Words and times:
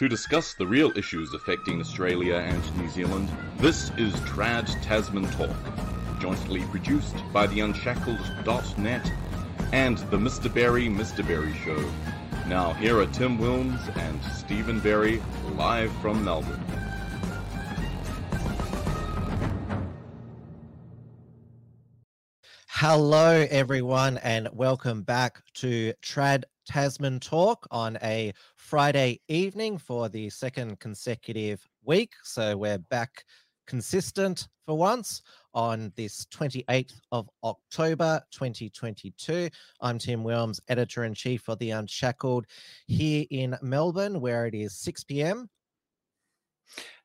To 0.00 0.08
discuss 0.08 0.54
the 0.54 0.66
real 0.66 0.96
issues 0.96 1.34
affecting 1.34 1.78
Australia 1.78 2.36
and 2.36 2.78
New 2.78 2.88
Zealand, 2.88 3.28
this 3.58 3.90
is 3.98 4.18
Trans 4.20 4.74
Tasman 4.76 5.30
Talk, 5.32 5.54
jointly 6.18 6.62
produced 6.70 7.16
by 7.34 7.46
the 7.46 7.60
Unshackled.net 7.60 9.12
and 9.74 9.98
the 9.98 10.16
Mr. 10.16 10.54
Berry 10.54 10.86
Mr. 10.86 11.22
Berry 11.28 11.52
Show. 11.66 11.84
Now, 12.48 12.72
here 12.72 12.98
are 12.98 13.04
Tim 13.08 13.36
Wilms 13.36 13.94
and 13.94 14.18
Stephen 14.32 14.80
Berry 14.80 15.22
live 15.54 15.92
from 16.00 16.24
Melbourne. 16.24 16.64
Hello, 22.68 23.46
everyone, 23.50 24.16
and 24.16 24.48
welcome 24.54 25.02
back 25.02 25.42
to 25.56 25.92
Trans 26.00 26.46
Tasman 26.70 27.18
Talk 27.18 27.66
on 27.72 27.98
a 28.00 28.32
Friday 28.54 29.20
evening 29.26 29.76
for 29.76 30.08
the 30.08 30.30
second 30.30 30.78
consecutive 30.78 31.66
week. 31.82 32.12
So 32.22 32.56
we're 32.56 32.78
back 32.78 33.24
consistent 33.66 34.46
for 34.66 34.78
once 34.78 35.22
on 35.52 35.92
this 35.96 36.26
28th 36.26 37.00
of 37.10 37.28
October 37.42 38.22
2022. 38.30 39.50
I'm 39.80 39.98
Tim 39.98 40.22
Wilms, 40.22 40.60
editor 40.68 41.02
in 41.02 41.12
chief 41.12 41.48
of 41.48 41.58
The 41.58 41.70
Unshackled 41.70 42.46
here 42.86 43.24
in 43.32 43.58
Melbourne, 43.62 44.20
where 44.20 44.46
it 44.46 44.54
is 44.54 44.78
6 44.78 45.02
p.m. 45.02 45.50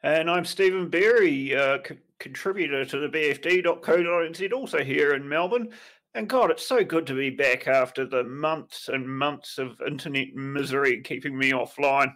And 0.03 0.29
I'm 0.29 0.45
Stephen 0.45 0.89
Berry, 0.89 1.55
uh, 1.55 1.79
contributor 2.19 2.85
to 2.85 2.99
the 2.99 3.09
BFD.co.nz, 3.09 4.53
also 4.53 4.83
here 4.83 5.15
in 5.15 5.27
Melbourne. 5.27 5.71
And 6.15 6.29
God, 6.29 6.49
it's 6.49 6.65
so 6.65 6.81
good 6.81 7.05
to 7.07 7.13
be 7.13 7.29
back 7.29 7.67
after 7.67 8.05
the 8.05 8.23
months 8.23 8.87
and 8.87 9.05
months 9.05 9.57
of 9.57 9.81
internet 9.85 10.33
misery 10.33 11.01
keeping 11.01 11.37
me 11.37 11.51
offline. 11.51 12.13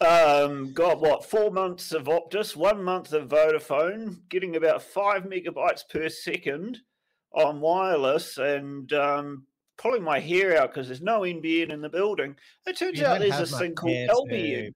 Um, 0.00 0.72
got 0.72 1.00
what 1.00 1.28
four 1.28 1.50
months 1.50 1.90
of 1.90 2.04
Optus, 2.04 2.54
one 2.54 2.80
month 2.82 3.12
of 3.12 3.28
Vodafone, 3.28 4.20
getting 4.28 4.54
about 4.54 4.84
five 4.84 5.24
megabytes 5.24 5.82
per 5.90 6.08
second 6.08 6.78
on 7.34 7.60
wireless, 7.60 8.38
and 8.38 8.92
um, 8.92 9.44
pulling 9.76 10.04
my 10.04 10.20
hair 10.20 10.60
out 10.60 10.72
because 10.72 10.86
there's 10.86 11.02
no 11.02 11.20
NBN 11.22 11.70
in 11.72 11.80
the 11.80 11.88
building. 11.88 12.36
It 12.66 12.76
turns 12.76 13.00
You 13.00 13.06
out 13.06 13.18
there's 13.18 13.36
this 13.36 13.58
thing 13.58 13.74
called 13.74 13.94
LBN. 13.94 14.70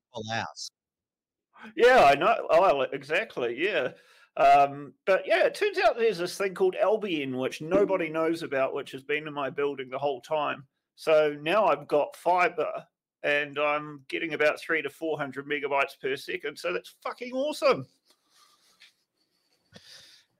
Yeah, 1.76 2.04
I 2.04 2.16
know. 2.16 2.34
Oh, 2.50 2.80
exactly. 2.92 3.56
Yeah. 3.56 3.90
Um, 4.36 4.92
but 5.06 5.22
yeah, 5.26 5.44
it 5.44 5.54
turns 5.54 5.78
out 5.78 5.96
there's 5.96 6.18
this 6.18 6.36
thing 6.36 6.54
called 6.54 6.76
LBN, 6.82 7.38
which 7.38 7.62
nobody 7.62 8.08
knows 8.08 8.42
about, 8.42 8.74
which 8.74 8.92
has 8.92 9.02
been 9.02 9.26
in 9.26 9.32
my 9.32 9.48
building 9.48 9.88
the 9.88 9.98
whole 9.98 10.20
time. 10.20 10.64
So 10.94 11.36
now 11.40 11.66
I've 11.66 11.88
got 11.88 12.16
fiber 12.16 12.84
and 13.22 13.58
I'm 13.58 14.02
getting 14.08 14.34
about 14.34 14.60
three 14.60 14.82
to 14.82 14.90
400 14.90 15.48
megabytes 15.48 15.98
per 16.00 16.16
second. 16.16 16.58
So 16.58 16.72
that's 16.72 16.94
fucking 17.02 17.32
awesome. 17.32 17.86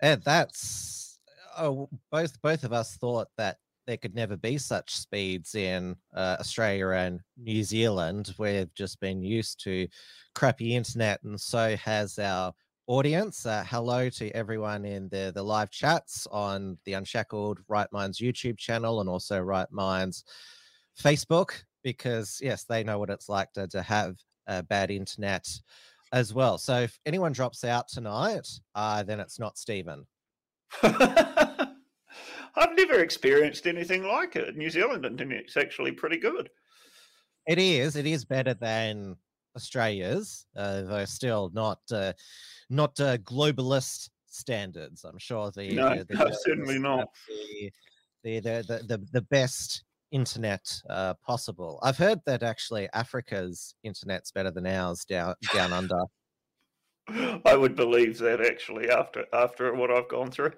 And 0.00 0.22
that's 0.22 1.18
oh, 1.58 1.88
both 2.10 2.40
both 2.42 2.64
of 2.64 2.72
us 2.72 2.96
thought 2.96 3.28
that 3.38 3.58
there 3.86 3.96
could 3.96 4.14
never 4.14 4.36
be 4.36 4.58
such 4.58 4.94
speeds 4.94 5.54
in 5.54 5.96
uh, 6.14 6.36
Australia 6.40 6.88
and 6.88 7.20
New 7.36 7.62
Zealand. 7.62 8.34
We've 8.36 8.72
just 8.74 9.00
been 9.00 9.22
used 9.22 9.62
to 9.64 9.88
crappy 10.34 10.74
internet, 10.74 11.22
and 11.22 11.40
so 11.40 11.76
has 11.76 12.18
our 12.18 12.52
audience. 12.86 13.46
Uh, 13.46 13.64
hello 13.68 14.08
to 14.08 14.30
everyone 14.30 14.84
in 14.84 15.08
the 15.08 15.32
the 15.34 15.42
live 15.42 15.70
chats 15.70 16.26
on 16.30 16.78
the 16.84 16.92
Unshackled 16.92 17.58
Right 17.68 17.90
Minds 17.92 18.18
YouTube 18.18 18.58
channel 18.58 19.00
and 19.00 19.08
also 19.08 19.40
Right 19.40 19.70
Minds 19.70 20.24
Facebook, 21.00 21.62
because 21.82 22.38
yes, 22.40 22.64
they 22.64 22.84
know 22.84 22.98
what 22.98 23.10
it's 23.10 23.28
like 23.28 23.52
to, 23.54 23.66
to 23.68 23.82
have 23.82 24.16
uh, 24.46 24.62
bad 24.62 24.90
internet 24.90 25.48
as 26.12 26.32
well. 26.32 26.58
So 26.58 26.80
if 26.82 26.98
anyone 27.06 27.32
drops 27.32 27.64
out 27.64 27.88
tonight, 27.88 28.48
uh, 28.74 29.02
then 29.02 29.20
it's 29.20 29.38
not 29.38 29.58
Stephen. 29.58 30.06
I've 30.82 32.76
never 32.76 33.00
experienced 33.00 33.66
anything 33.66 34.04
like 34.04 34.36
it. 34.36 34.56
New 34.56 34.70
Zealand 34.70 35.04
internet's 35.04 35.56
actually 35.56 35.92
pretty 35.92 36.18
good. 36.18 36.48
It 37.46 37.58
is. 37.58 37.96
It 37.96 38.06
is 38.06 38.24
better 38.24 38.54
than 38.54 39.16
Australia's, 39.56 40.46
uh, 40.56 40.82
though 40.82 41.04
still 41.04 41.50
not 41.54 41.80
uh, 41.90 42.12
not 42.70 42.98
uh, 43.00 43.16
globalist 43.18 44.10
standards. 44.26 45.04
I'm 45.04 45.18
sure 45.18 45.50
the 45.50 45.74
No, 45.74 45.96
the, 45.96 46.04
the 46.04 46.14
no, 46.14 46.30
certainly 46.30 46.78
not. 46.78 47.08
The, 47.28 47.72
the, 48.22 48.40
the, 48.40 48.64
the, 48.68 48.96
the, 48.96 49.06
the 49.12 49.22
best 49.22 49.84
internet 50.12 50.80
uh, 50.90 51.14
possible. 51.24 51.78
I've 51.82 51.98
heard 51.98 52.20
that 52.26 52.42
actually 52.42 52.88
Africa's 52.92 53.74
internet's 53.82 54.30
better 54.30 54.50
than 54.50 54.66
ours 54.66 55.04
down 55.04 55.34
down 55.52 55.72
under. 55.72 56.00
I 57.44 57.56
would 57.56 57.76
believe 57.76 58.18
that 58.18 58.40
actually 58.40 58.90
after 58.90 59.24
after 59.32 59.74
what 59.74 59.90
I've 59.90 60.08
gone 60.08 60.30
through. 60.30 60.52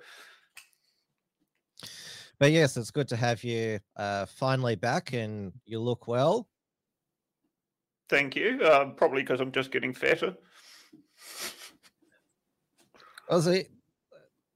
But 2.38 2.53
yes, 2.53 2.76
it's 2.76 2.92
good 2.92 3.08
to 3.08 3.16
have 3.16 3.42
you 3.42 3.81
uh, 3.97 4.26
finally 4.26 4.76
back, 4.76 5.12
and 5.12 5.53
you 5.66 5.81
look 5.81 6.06
well. 6.06 6.48
Thank 8.08 8.36
you. 8.36 8.60
Uh, 8.62 8.86
probably 8.91 9.22
because 9.22 9.41
I'm 9.41 9.52
just 9.52 9.70
getting 9.70 9.92
fatter. 9.92 10.34
Was 13.30 13.46
it? 13.46 13.70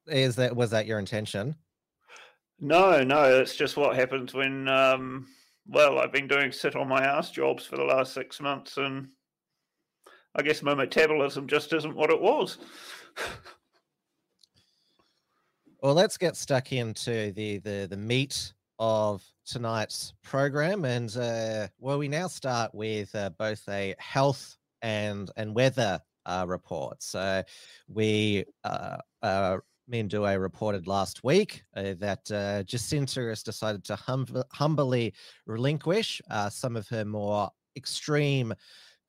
Is 0.07 0.37
that 0.37 0.57
was 0.57 0.71
that 0.71 0.87
your 0.87 0.99
intention? 0.99 1.55
No, 2.59 3.03
no, 3.03 3.41
it's 3.41 3.57
just 3.57 3.77
what 3.77 3.97
happens 3.97 4.35
when, 4.35 4.69
um, 4.69 5.27
well, 5.67 5.99
I've 5.99 6.13
been 6.13 6.29
doing 6.29 6.53
sit 6.53 6.77
on 6.77 6.87
my 6.87 7.03
ass 7.05 7.33
jobs 7.33 7.67
for 7.67 7.77
the 7.77 7.85
last 7.85 8.15
six 8.15 8.41
months, 8.41 8.77
and 8.77 9.09
I 10.37 10.43
guess 10.43 10.63
my 10.63 10.73
metabolism 10.73 11.49
just 11.49 11.73
isn't 11.73 11.97
what 11.97 12.11
it 12.11 12.21
was. 12.21 12.59
Well, 15.83 15.95
let's 15.95 16.17
get 16.17 16.37
stuck 16.37 16.73
into 16.73 17.33
the 17.33 17.59
the 17.59 17.89
the 17.91 17.97
meat 17.97 18.53
of 18.79 19.25
tonight's 19.47 20.15
program, 20.23 20.85
and 20.85 21.17
uh, 21.17 21.69
well, 21.79 21.99
we 21.99 22.09
now 22.09 22.29
start 22.29 22.75
with 22.75 23.15
uh, 23.15 23.31
both 23.39 23.63
a 23.69 23.95
health 23.99 24.57
and 24.83 25.31
and 25.37 25.55
weather 25.55 26.01
uh, 26.27 26.45
report. 26.49 27.03
So 27.03 27.43
we. 27.89 28.45
Uh, 28.65 28.97
uh, 29.23 29.59
me 29.89 30.01
and 30.01 30.09
Due 30.09 30.25
reported 30.25 30.87
last 30.87 31.25
week 31.25 31.65
uh, 31.77 31.95
that 31.99 32.21
uh, 32.31 32.63
Jacinda 32.63 33.29
has 33.29 33.43
decided 33.43 33.85
to 33.85 33.97
hum- 33.97 34.45
humbly 34.53 35.13
relinquish 35.45 36.23
uh, 36.31 36.49
some 36.49 36.77
of 36.77 36.89
her 36.89 37.05
more 37.05 37.51
extreme 37.77 38.55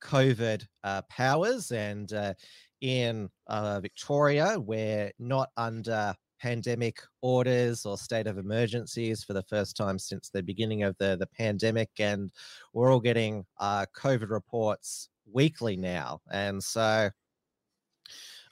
COVID 0.02 0.66
uh, 0.82 1.02
powers. 1.08 1.70
And 1.72 2.12
uh, 2.12 2.34
in 2.80 3.30
uh, 3.46 3.80
Victoria, 3.80 4.58
we're 4.58 5.12
not 5.18 5.50
under 5.56 6.14
pandemic 6.40 6.98
orders 7.22 7.86
or 7.86 7.96
state 7.96 8.26
of 8.26 8.38
emergencies 8.38 9.24
for 9.24 9.32
the 9.32 9.42
first 9.42 9.76
time 9.76 9.98
since 9.98 10.28
the 10.28 10.42
beginning 10.42 10.82
of 10.82 10.96
the, 10.98 11.16
the 11.16 11.26
pandemic. 11.26 11.90
And 11.98 12.30
we're 12.72 12.92
all 12.92 13.00
getting 13.00 13.44
uh, 13.58 13.86
COVID 13.96 14.30
reports 14.30 15.08
weekly 15.32 15.76
now. 15.76 16.20
And 16.30 16.62
so 16.62 17.10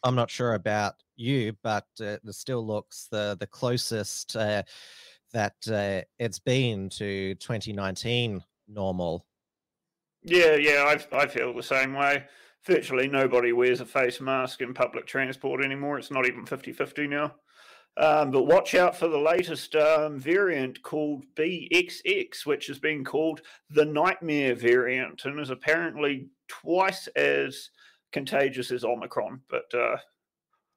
I'm 0.05 0.15
not 0.15 0.31
sure 0.31 0.55
about 0.55 0.95
you, 1.17 1.53
but 1.63 1.87
uh, 2.01 2.17
it 2.25 2.35
still 2.35 2.67
looks 2.67 3.09
the 3.11 3.37
the 3.39 3.47
closest 3.47 4.35
uh, 4.37 4.63
that 5.33 5.55
uh, 5.71 6.03
it's 6.19 6.39
been 6.39 6.89
to 6.91 7.35
2019 7.37 8.43
normal. 8.69 9.25
Yeah, 10.23 10.55
yeah, 10.55 10.85
I, 11.13 11.17
I 11.17 11.27
feel 11.27 11.55
the 11.55 11.63
same 11.63 11.95
way. 11.95 12.25
Virtually 12.65 13.09
nobody 13.09 13.53
wears 13.53 13.81
a 13.81 13.87
face 13.87 14.21
mask 14.21 14.61
in 14.61 14.73
public 14.73 15.07
transport 15.07 15.65
anymore. 15.65 15.99
It's 15.99 16.11
not 16.11 16.27
even 16.27 16.47
50 16.47 16.73
50 16.73 17.07
now. 17.09 17.35
Um, 17.99 18.31
but 18.31 18.45
watch 18.45 18.75
out 18.75 18.97
for 18.97 19.09
the 19.09 19.19
latest 19.19 19.77
um, 19.77 20.19
variant 20.19 20.83
called 20.83 21.25
BXX, 21.37 22.47
which 22.47 22.67
has 22.69 22.79
been 22.79 23.05
called 23.05 23.43
the 23.71 23.85
nightmare 23.85 24.55
variant 24.55 25.25
and 25.25 25.39
is 25.39 25.51
apparently 25.51 26.29
twice 26.49 27.07
as 27.09 27.71
contagious 28.11 28.71
as 28.71 28.85
Omicron. 28.85 29.43
But 29.51 29.75
uh, 29.75 29.97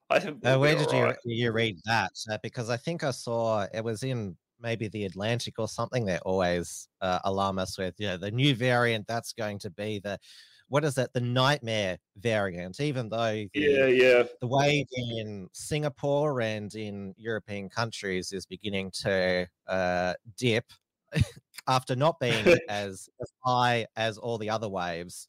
I 0.10 0.20
think. 0.20 0.46
Uh, 0.46 0.58
where 0.58 0.76
did 0.76 0.88
all 0.88 1.08
you 1.08 1.16
you 1.24 1.52
read 1.52 1.78
that? 1.86 2.12
Uh, 2.30 2.38
because 2.44 2.70
I 2.70 2.78
think 2.78 3.04
I 3.04 3.12
saw 3.12 3.66
it 3.74 3.84
was 3.84 4.04
in 4.04 4.36
maybe 4.60 4.90
the 4.90 5.06
Atlantic 5.06 5.56
or 5.58 5.70
something. 5.70 6.06
They 6.06 6.18
always 6.20 6.90
uh, 7.00 7.20
alarm 7.24 7.60
us 7.60 7.78
with 7.78 7.96
you 7.98 8.08
know 8.08 8.18
the 8.18 8.32
new 8.32 8.56
variant 8.56 9.08
that's 9.08 9.32
going 9.32 9.60
to 9.60 9.70
be 9.70 10.00
the 10.00 10.20
what 10.68 10.84
is 10.84 10.96
that? 10.96 11.14
the 11.14 11.22
nightmare 11.22 11.98
variant 12.18 12.80
even 12.80 13.10
though 13.10 13.34
the, 13.34 13.50
Yeah, 13.54 13.86
yeah. 13.86 14.24
the 14.42 14.48
wave 14.48 14.88
in 14.94 15.48
Singapore 15.54 16.42
and 16.42 16.74
in 16.76 17.14
European 17.18 17.70
countries 17.70 18.32
is 18.32 18.46
beginning 18.46 18.92
to 19.04 19.48
uh, 19.68 20.14
dip 20.38 20.66
after 21.68 21.96
not 21.96 22.20
being 22.20 22.46
as, 22.70 23.10
as 23.22 23.32
high 23.44 23.86
as 23.96 24.18
all 24.18 24.38
the 24.38 24.50
other 24.50 24.70
waves. 24.70 25.28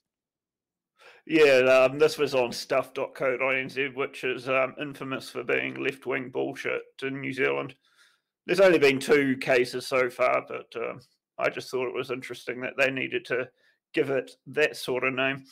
Yeah, 1.26 1.88
um, 1.90 1.98
this 1.98 2.18
was 2.18 2.34
on 2.34 2.52
stuff.co.nz, 2.52 3.94
which 3.96 4.22
is 4.22 4.48
um, 4.48 4.74
infamous 4.80 5.28
for 5.28 5.42
being 5.42 5.74
left 5.74 6.06
wing 6.06 6.30
bullshit 6.30 6.82
in 7.02 7.20
New 7.20 7.32
Zealand. 7.32 7.74
There's 8.46 8.60
only 8.60 8.78
been 8.78 9.00
two 9.00 9.36
cases 9.38 9.86
so 9.88 10.08
far, 10.08 10.44
but 10.46 10.72
um, 10.76 11.00
I 11.36 11.50
just 11.50 11.68
thought 11.68 11.88
it 11.88 11.96
was 11.96 12.12
interesting 12.12 12.60
that 12.60 12.74
they 12.78 12.92
needed 12.92 13.24
to 13.26 13.48
give 13.96 14.10
it 14.10 14.32
that 14.46 14.76
sort 14.76 15.04
of 15.04 15.14
name. 15.14 15.42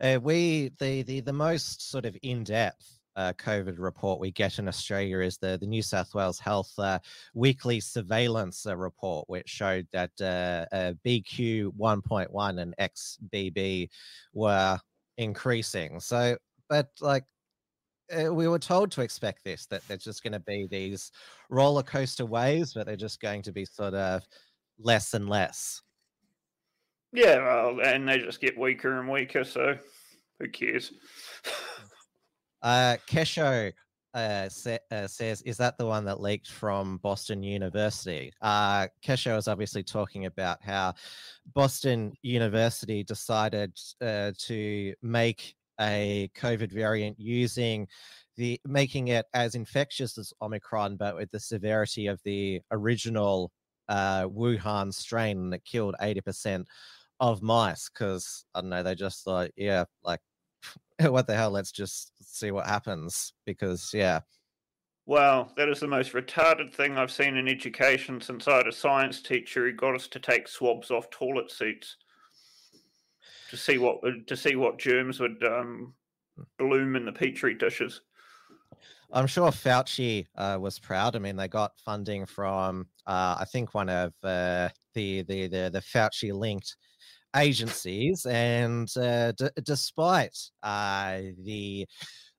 Uh, 0.00 0.18
we 0.20 0.72
the 0.80 1.02
the 1.02 1.20
the 1.20 1.32
most 1.32 1.90
sort 1.90 2.06
of 2.06 2.16
in 2.22 2.42
depth 2.42 2.98
uh, 3.14 3.32
COVID 3.34 3.76
report 3.78 4.18
we 4.18 4.32
get 4.32 4.58
in 4.58 4.66
Australia 4.66 5.20
is 5.20 5.38
the, 5.38 5.56
the 5.60 5.66
New 5.66 5.82
South 5.82 6.12
Wales 6.14 6.40
Health 6.40 6.72
uh, 6.78 6.98
weekly 7.34 7.78
surveillance 7.78 8.66
uh, 8.66 8.76
report, 8.76 9.28
which 9.28 9.48
showed 9.48 9.86
that 9.92 10.10
uh, 10.20 10.94
BQ 11.06 11.70
1.1 11.78 12.60
and 12.60 12.74
XBB 12.80 13.88
were 14.32 14.80
increasing. 15.16 16.00
So, 16.00 16.36
but 16.68 16.88
like 17.00 17.24
uh, 18.12 18.34
we 18.34 18.48
were 18.48 18.58
told 18.58 18.90
to 18.92 19.02
expect 19.02 19.44
this, 19.44 19.66
that 19.66 19.86
there's 19.86 20.02
just 20.02 20.24
going 20.24 20.32
to 20.32 20.40
be 20.40 20.66
these 20.66 21.12
roller 21.50 21.84
coaster 21.84 22.26
waves, 22.26 22.74
but 22.74 22.84
they're 22.84 22.96
just 22.96 23.20
going 23.20 23.42
to 23.42 23.52
be 23.52 23.64
sort 23.64 23.94
of 23.94 24.26
less 24.80 25.14
and 25.14 25.28
less. 25.28 25.83
Yeah, 27.14 27.36
well, 27.44 27.80
and 27.80 28.08
they 28.08 28.18
just 28.18 28.40
get 28.40 28.58
weaker 28.58 28.98
and 28.98 29.08
weaker. 29.08 29.44
So 29.44 29.78
who 30.40 30.48
cares? 30.48 30.92
Uh, 32.60 32.96
Kesho 33.08 33.72
uh, 34.14 34.48
sa- 34.48 34.78
uh, 34.90 35.06
says, 35.06 35.40
"Is 35.42 35.56
that 35.58 35.78
the 35.78 35.86
one 35.86 36.04
that 36.06 36.20
leaked 36.20 36.50
from 36.50 36.96
Boston 36.98 37.42
University?" 37.44 38.32
Uh, 38.42 38.88
Kesho 39.04 39.38
is 39.38 39.46
obviously 39.46 39.84
talking 39.84 40.26
about 40.26 40.58
how 40.60 40.94
Boston 41.54 42.14
University 42.22 43.04
decided 43.04 43.78
uh, 44.00 44.32
to 44.38 44.92
make 45.00 45.54
a 45.80 46.28
COVID 46.36 46.72
variant 46.72 47.18
using 47.20 47.86
the 48.36 48.60
making 48.64 49.08
it 49.08 49.26
as 49.34 49.54
infectious 49.54 50.18
as 50.18 50.32
Omicron, 50.42 50.96
but 50.96 51.14
with 51.14 51.30
the 51.30 51.38
severity 51.38 52.08
of 52.08 52.20
the 52.24 52.60
original 52.72 53.52
uh, 53.88 54.24
Wuhan 54.24 54.92
strain 54.92 55.50
that 55.50 55.64
killed 55.64 55.94
eighty 56.00 56.20
percent 56.20 56.66
of 57.20 57.42
mice. 57.42 57.88
Because 57.88 58.44
I 58.54 58.60
don't 58.60 58.70
know, 58.70 58.82
they 58.82 58.94
just 58.94 59.24
thought, 59.24 59.50
yeah, 59.56 59.84
like 60.02 60.20
what 61.00 61.26
the 61.26 61.34
hell? 61.34 61.50
Let's 61.50 61.72
just 61.72 62.12
see 62.22 62.50
what 62.50 62.66
happens 62.66 63.32
because, 63.44 63.90
yeah. 63.92 64.20
Wow, 65.06 65.50
that 65.56 65.68
is 65.68 65.80
the 65.80 65.88
most 65.88 66.12
retarded 66.12 66.72
thing 66.72 66.96
I've 66.96 67.10
seen 67.10 67.36
in 67.36 67.46
education 67.46 68.20
since 68.20 68.48
I 68.48 68.56
had 68.56 68.68
a 68.68 68.72
science 68.72 69.20
teacher 69.20 69.66
who 69.66 69.72
got 69.72 69.94
us 69.94 70.08
to 70.08 70.18
take 70.18 70.48
swabs 70.48 70.90
off 70.90 71.10
toilet 71.10 71.50
seats 71.50 71.96
to 73.50 73.56
see 73.56 73.76
what 73.76 73.98
to 74.26 74.36
see 74.36 74.56
what 74.56 74.78
germs 74.78 75.20
would 75.20 75.44
um, 75.44 75.92
bloom 76.58 76.96
in 76.96 77.04
the 77.04 77.12
petri 77.12 77.54
dishes. 77.54 78.00
I'm 79.12 79.26
sure 79.26 79.50
Fauci 79.50 80.26
uh, 80.36 80.56
was 80.58 80.78
proud. 80.78 81.14
I 81.14 81.18
mean, 81.18 81.36
they 81.36 81.48
got 81.48 81.78
funding 81.84 82.24
from 82.24 82.86
uh, 83.06 83.36
I 83.38 83.44
think 83.44 83.74
one 83.74 83.90
of 83.90 84.14
uh, 84.22 84.70
the, 84.94 85.20
the 85.22 85.48
the 85.48 85.70
the 85.70 85.82
Fauci 85.82 86.32
linked 86.32 86.76
agencies, 87.34 88.26
and 88.26 88.88
uh, 88.96 89.32
d- 89.32 89.48
despite 89.64 90.38
uh, 90.62 91.20
the 91.44 91.86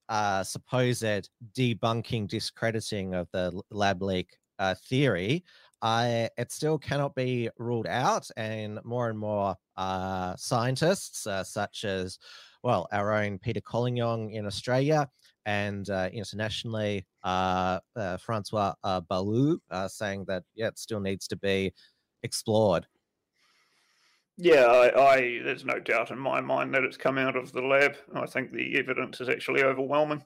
uh, 0.09 0.43
supposed 0.43 1.29
debunking, 1.57 2.27
discrediting 2.27 3.13
of 3.13 3.27
the 3.33 3.59
lab 3.71 4.01
leak 4.01 4.37
uh, 4.59 4.75
theory, 4.87 5.43
it 5.83 6.51
still 6.51 6.77
cannot 6.77 7.13
be 7.15 7.49
ruled 7.57 7.87
out, 7.87 8.27
and 8.37 8.79
more 8.83 9.09
and 9.09 9.19
more 9.19 9.55
uh, 9.77 10.35
scientists, 10.35 11.27
uh, 11.27 11.43
such 11.43 11.83
as, 11.83 12.17
well, 12.63 12.87
our 12.91 13.13
own 13.13 13.37
Peter 13.37 13.61
Collignon 13.61 14.31
in 14.31 14.45
Australia 14.45 15.07
and 15.45 15.89
internationally, 15.89 17.05
Francois 17.23 18.73
Balloux, 18.83 19.59
saying 19.87 20.25
that 20.27 20.43
yeah, 20.55 20.67
it 20.67 20.79
still 20.79 20.99
needs 20.99 21.27
to 21.27 21.35
be 21.35 21.73
explored. 22.23 22.87
Yeah, 24.37 24.65
I, 24.65 25.13
I, 25.13 25.19
there's 25.43 25.63
no 25.63 25.79
doubt 25.79 26.11
in 26.11 26.19
my 26.19 26.41
mind 26.41 26.73
that 26.73 26.83
it's 26.83 26.97
come 26.97 27.17
out 27.17 27.37
of 27.37 27.53
the 27.53 27.61
lab. 27.61 27.95
I 28.13 28.25
think 28.25 28.51
the 28.51 28.77
evidence 28.77 29.21
is 29.21 29.29
actually 29.29 29.63
overwhelming. 29.63 30.23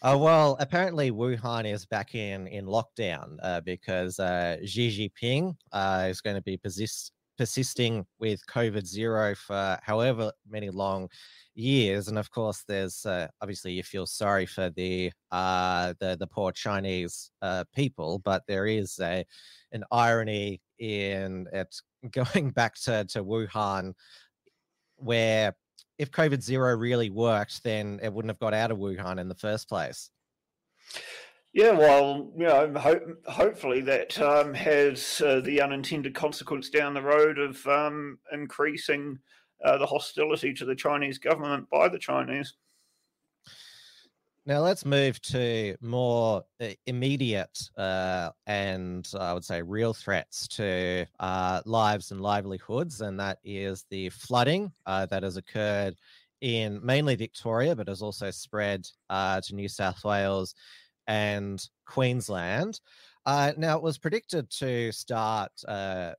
Uh, 0.00 0.16
well, 0.18 0.56
apparently 0.60 1.10
Wuhan 1.10 1.70
is 1.70 1.84
back 1.84 2.14
in 2.14 2.46
in 2.46 2.66
lockdown 2.66 3.36
uh, 3.42 3.60
because 3.60 4.18
uh, 4.20 4.56
Xi 4.64 5.12
Jinping 5.20 5.56
uh, 5.72 6.06
is 6.08 6.20
going 6.20 6.36
to 6.36 6.42
be 6.42 6.56
persist, 6.56 7.10
persisting 7.36 8.06
with 8.20 8.40
COVID 8.46 8.86
zero 8.86 9.34
for 9.34 9.76
however 9.82 10.32
many 10.48 10.70
long 10.70 11.08
years, 11.56 12.06
and 12.06 12.16
of 12.16 12.30
course, 12.30 12.62
there's 12.68 13.04
uh, 13.04 13.26
obviously 13.42 13.72
you 13.72 13.82
feel 13.82 14.06
sorry 14.06 14.46
for 14.46 14.70
the 14.70 15.10
uh, 15.32 15.94
the 15.98 16.16
the 16.16 16.28
poor 16.28 16.52
Chinese 16.52 17.32
people, 17.74 18.20
but 18.20 18.44
there 18.46 18.66
is 18.66 19.00
a 19.00 19.24
an 19.72 19.82
irony 19.90 20.60
in 20.78 21.46
it 21.52 21.74
going 22.10 22.50
back 22.54 22.74
to, 22.82 23.04
to 23.06 23.24
Wuhan, 23.24 23.94
where 24.96 25.54
if 25.98 26.10
COVID 26.10 26.42
zero 26.42 26.76
really 26.76 27.10
worked, 27.10 27.62
then 27.64 28.00
it 28.02 28.12
wouldn't 28.12 28.30
have 28.30 28.38
got 28.38 28.54
out 28.54 28.70
of 28.70 28.78
Wuhan 28.78 29.18
in 29.18 29.28
the 29.28 29.34
first 29.34 29.68
place. 29.68 30.10
Yeah, 31.52 31.72
well, 31.72 32.30
you 32.36 32.44
know, 32.44 32.72
ho- 32.76 33.14
hopefully 33.26 33.80
that 33.82 34.20
um, 34.20 34.54
has 34.54 35.20
uh, 35.24 35.40
the 35.40 35.60
unintended 35.60 36.14
consequence 36.14 36.68
down 36.68 36.94
the 36.94 37.02
road 37.02 37.38
of 37.38 37.66
um, 37.66 38.18
increasing 38.32 39.18
uh, 39.64 39.78
the 39.78 39.86
hostility 39.86 40.52
to 40.54 40.64
the 40.64 40.76
Chinese 40.76 41.18
government 41.18 41.68
by 41.70 41.88
the 41.88 41.98
Chinese. 41.98 42.54
Now 44.48 44.60
let's 44.60 44.86
move 44.86 45.20
to 45.24 45.76
more 45.82 46.42
uh, 46.58 46.68
immediate 46.86 47.68
uh, 47.76 48.30
and 48.46 49.06
I 49.20 49.34
would 49.34 49.44
say 49.44 49.60
real 49.60 49.92
threats 49.92 50.48
to 50.56 51.04
uh, 51.20 51.60
lives 51.66 52.12
and 52.12 52.22
livelihoods, 52.22 53.02
and 53.02 53.20
that 53.20 53.40
is 53.44 53.84
the 53.90 54.08
flooding 54.08 54.72
uh, 54.86 55.04
that 55.04 55.22
has 55.22 55.36
occurred 55.36 55.96
in 56.40 56.80
mainly 56.82 57.14
Victoria, 57.14 57.76
but 57.76 57.88
has 57.88 58.00
also 58.00 58.30
spread 58.30 58.88
uh, 59.10 59.42
to 59.42 59.54
New 59.54 59.68
South 59.68 60.02
Wales 60.02 60.54
and 61.08 61.68
Queensland. 61.84 62.80
Uh, 63.26 63.52
now 63.58 63.76
it 63.76 63.82
was 63.82 63.98
predicted 63.98 64.48
to 64.48 64.90
start 64.92 65.52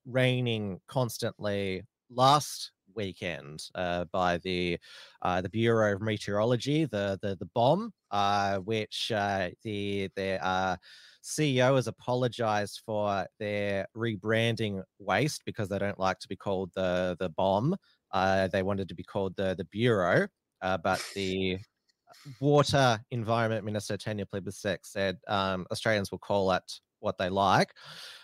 raining 0.06 0.80
constantly 0.88 1.82
last 2.12 2.74
weekend 2.96 3.64
uh, 3.76 4.06
by 4.12 4.38
the 4.40 4.78
uh, 5.22 5.42
the 5.42 5.50
Bureau 5.50 5.94
of 5.94 6.02
Meteorology, 6.02 6.86
the 6.86 7.20
the 7.22 7.36
the 7.36 7.50
bomb, 7.54 7.92
uh, 8.12 8.58
which 8.58 9.12
uh, 9.14 9.50
the 9.64 10.10
their 10.16 10.40
uh, 10.44 10.76
CEO 11.24 11.76
has 11.76 11.88
apologized 11.88 12.82
for 12.86 13.26
their 13.40 13.88
rebranding 13.96 14.82
waste 15.00 15.44
because 15.46 15.70
they 15.70 15.80
don't 15.80 16.00
like 16.00 16.20
to 16.20 16.28
be 16.28 16.36
called 16.36 16.72
the 16.76 17.16
the 17.20 17.30
bomb. 17.30 17.76
Uh, 18.12 18.48
they 18.48 18.64
wanted 18.64 18.90
to 18.90 18.96
be 18.96 19.04
called 19.04 19.36
the 19.36 19.56
the 19.56 19.66
Bureau, 19.66 20.28
but 20.62 21.04
the 21.16 21.58
Water 22.40 23.00
Environment 23.12 23.66
Minister 23.66 23.98
Tanya 23.98 24.26
Plibersek 24.26 24.80
said 24.84 25.18
um, 25.28 25.66
Australians 25.72 26.12
will 26.12 26.20
call 26.20 26.52
it 26.52 26.80
what 27.00 27.18
they 27.18 27.30
like. 27.30 27.74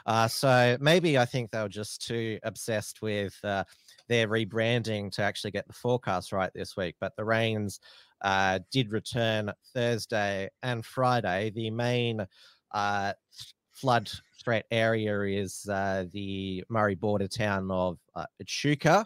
Uh, 0.06 0.28
so 0.28 0.78
maybe 0.80 1.18
I 1.18 1.26
think 1.26 1.52
they 1.52 1.62
were 1.62 1.70
just 1.70 2.06
too 2.06 2.40
obsessed 2.44 3.02
with 3.02 3.38
uh, 3.44 3.64
their 4.08 4.28
rebranding 4.28 5.12
to 5.14 5.24
actually 5.24 5.52
get 5.52 5.68
the 5.68 5.74
forecast 5.74 6.32
right 6.32 6.52
this 6.54 6.78
week. 6.78 6.96
But 7.00 7.16
the 7.16 7.26
rains 7.26 7.80
uh, 8.22 8.60
did 8.72 8.92
return 8.92 9.52
Thursday 9.74 10.50
and 10.64 10.86
Friday. 10.86 11.52
The 11.56 11.70
main 11.72 12.26
uh, 12.72 13.14
flood 13.72 14.10
threat 14.44 14.66
area 14.72 15.22
is 15.22 15.68
uh, 15.70 16.06
the 16.12 16.64
Murray 16.70 16.96
border 16.96 17.28
town 17.28 17.70
of 17.72 17.98
uh, 18.16 18.26
Echuca. 18.40 19.06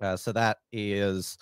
Uh, 0.00 0.16
so 0.16 0.32
that 0.32 0.58
is 0.72 1.36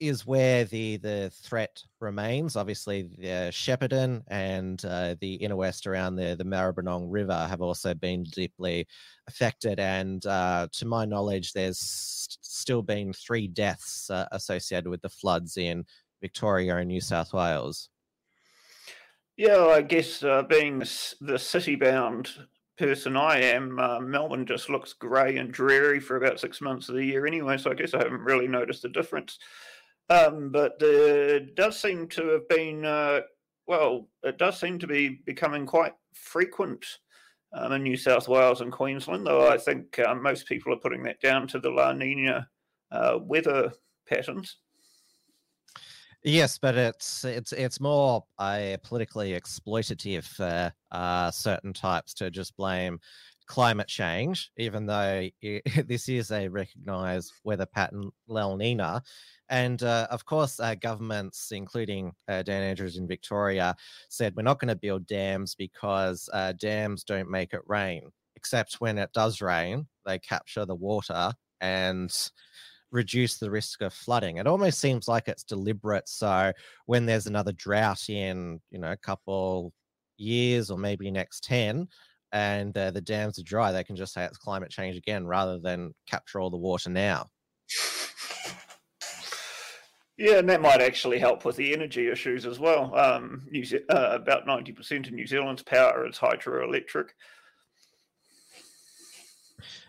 is 0.00 0.26
where 0.26 0.64
the 0.64 0.96
the 0.96 1.30
threat 1.42 1.82
remains. 2.00 2.56
Obviously, 2.56 3.02
the 3.02 3.50
Shepparton 3.52 4.22
and 4.28 4.82
uh, 4.84 5.14
the 5.20 5.34
inner 5.34 5.56
west 5.56 5.86
around 5.86 6.16
the 6.16 6.34
the 6.36 6.44
Maribyrnong 6.44 7.06
River 7.08 7.46
have 7.48 7.60
also 7.60 7.94
been 7.94 8.24
deeply 8.24 8.86
affected. 9.28 9.78
And 9.78 10.24
uh, 10.26 10.68
to 10.72 10.86
my 10.86 11.04
knowledge, 11.04 11.52
there's 11.52 11.78
st- 11.78 12.38
still 12.42 12.82
been 12.82 13.12
three 13.12 13.46
deaths 13.46 14.10
uh, 14.10 14.26
associated 14.32 14.88
with 14.88 15.02
the 15.02 15.08
floods 15.08 15.56
in 15.56 15.84
Victoria 16.20 16.76
and 16.76 16.88
New 16.88 17.00
South 17.00 17.32
Wales. 17.32 17.90
Yeah, 19.36 19.66
I 19.66 19.82
guess 19.82 20.22
uh, 20.22 20.42
being 20.42 20.82
the 21.20 21.38
city-bound 21.38 22.30
person 22.80 23.14
I 23.14 23.38
am, 23.42 23.78
uh, 23.78 24.00
Melbourne 24.00 24.46
just 24.46 24.70
looks 24.70 24.94
grey 24.94 25.36
and 25.36 25.52
dreary 25.52 26.00
for 26.00 26.16
about 26.16 26.40
six 26.40 26.62
months 26.62 26.88
of 26.88 26.94
the 26.94 27.04
year 27.04 27.26
anyway. 27.26 27.58
So 27.58 27.70
I 27.70 27.74
guess 27.74 27.92
I 27.92 27.98
haven't 27.98 28.22
really 28.22 28.48
noticed 28.48 28.82
the 28.82 28.88
difference. 28.88 29.38
Um, 30.08 30.50
but 30.50 30.76
it 30.80 31.54
does 31.54 31.78
seem 31.78 32.08
to 32.08 32.28
have 32.28 32.48
been, 32.48 32.86
uh, 32.86 33.20
well, 33.66 34.08
it 34.22 34.38
does 34.38 34.58
seem 34.58 34.78
to 34.78 34.86
be 34.86 35.20
becoming 35.26 35.66
quite 35.66 35.92
frequent 36.14 36.84
um, 37.52 37.72
in 37.72 37.82
New 37.82 37.98
South 37.98 38.28
Wales 38.28 38.62
and 38.62 38.72
Queensland, 38.72 39.26
though 39.26 39.48
I 39.48 39.58
think 39.58 39.98
uh, 39.98 40.14
most 40.14 40.46
people 40.46 40.72
are 40.72 40.80
putting 40.80 41.02
that 41.02 41.20
down 41.20 41.46
to 41.48 41.60
the 41.60 41.70
La 41.70 41.92
Nina 41.92 42.48
uh, 42.90 43.18
weather 43.20 43.72
patterns. 44.08 44.56
Yes, 46.22 46.58
but 46.58 46.76
it's 46.76 47.24
it's 47.24 47.52
it's 47.52 47.80
more 47.80 48.24
a 48.40 48.76
politically 48.82 49.32
exploitative 49.32 50.24
for 50.24 50.72
uh, 50.90 51.30
certain 51.30 51.72
types 51.72 52.12
to 52.14 52.30
just 52.30 52.56
blame 52.56 53.00
climate 53.46 53.88
change, 53.88 54.50
even 54.58 54.86
though 54.86 55.28
it, 55.40 55.62
this 55.88 56.08
is 56.08 56.30
a 56.30 56.48
recognized 56.48 57.32
weather 57.44 57.66
pattern, 57.66 58.10
La 58.28 58.54
Nina. 58.54 59.02
And 59.48 59.82
uh, 59.82 60.06
of 60.10 60.24
course, 60.26 60.60
uh, 60.60 60.74
governments, 60.74 61.52
including 61.52 62.12
uh, 62.28 62.42
Dan 62.42 62.62
Andrews 62.62 62.96
in 62.98 63.08
Victoria, 63.08 63.74
said 64.10 64.36
we're 64.36 64.42
not 64.42 64.60
going 64.60 64.68
to 64.68 64.76
build 64.76 65.06
dams 65.06 65.54
because 65.54 66.28
uh, 66.34 66.52
dams 66.52 67.02
don't 67.02 67.30
make 67.30 67.54
it 67.54 67.62
rain, 67.66 68.10
except 68.36 68.74
when 68.74 68.98
it 68.98 69.12
does 69.14 69.40
rain, 69.40 69.86
they 70.04 70.18
capture 70.18 70.66
the 70.66 70.74
water 70.76 71.32
and 71.62 72.30
reduce 72.92 73.38
the 73.38 73.50
risk 73.50 73.82
of 73.82 73.92
flooding. 73.92 74.38
It 74.38 74.46
almost 74.46 74.78
seems 74.78 75.08
like 75.08 75.28
it's 75.28 75.44
deliberate. 75.44 76.08
So 76.08 76.52
when 76.86 77.06
there's 77.06 77.26
another 77.26 77.52
drought 77.52 78.08
in, 78.08 78.60
you 78.70 78.78
know, 78.78 78.92
a 78.92 78.96
couple 78.96 79.72
years 80.16 80.70
or 80.70 80.78
maybe 80.78 81.10
next 81.10 81.44
10, 81.44 81.88
and 82.32 82.76
uh, 82.76 82.90
the 82.90 83.00
dams 83.00 83.38
are 83.38 83.44
dry, 83.44 83.72
they 83.72 83.84
can 83.84 83.96
just 83.96 84.12
say 84.12 84.24
it's 84.24 84.38
climate 84.38 84.70
change 84.70 84.96
again 84.96 85.26
rather 85.26 85.58
than 85.58 85.94
capture 86.08 86.40
all 86.40 86.50
the 86.50 86.56
water 86.56 86.90
now. 86.90 87.26
Yeah, 90.16 90.34
and 90.34 90.48
that 90.50 90.60
might 90.60 90.82
actually 90.82 91.18
help 91.18 91.46
with 91.46 91.56
the 91.56 91.72
energy 91.72 92.10
issues 92.10 92.44
as 92.44 92.58
well. 92.58 92.94
Um, 92.94 93.46
New 93.50 93.64
Ze- 93.64 93.86
uh, 93.88 94.10
about 94.12 94.46
90% 94.46 95.06
of 95.06 95.12
New 95.14 95.26
Zealand's 95.26 95.62
power 95.62 96.06
is 96.06 96.18
hydroelectric. 96.18 97.08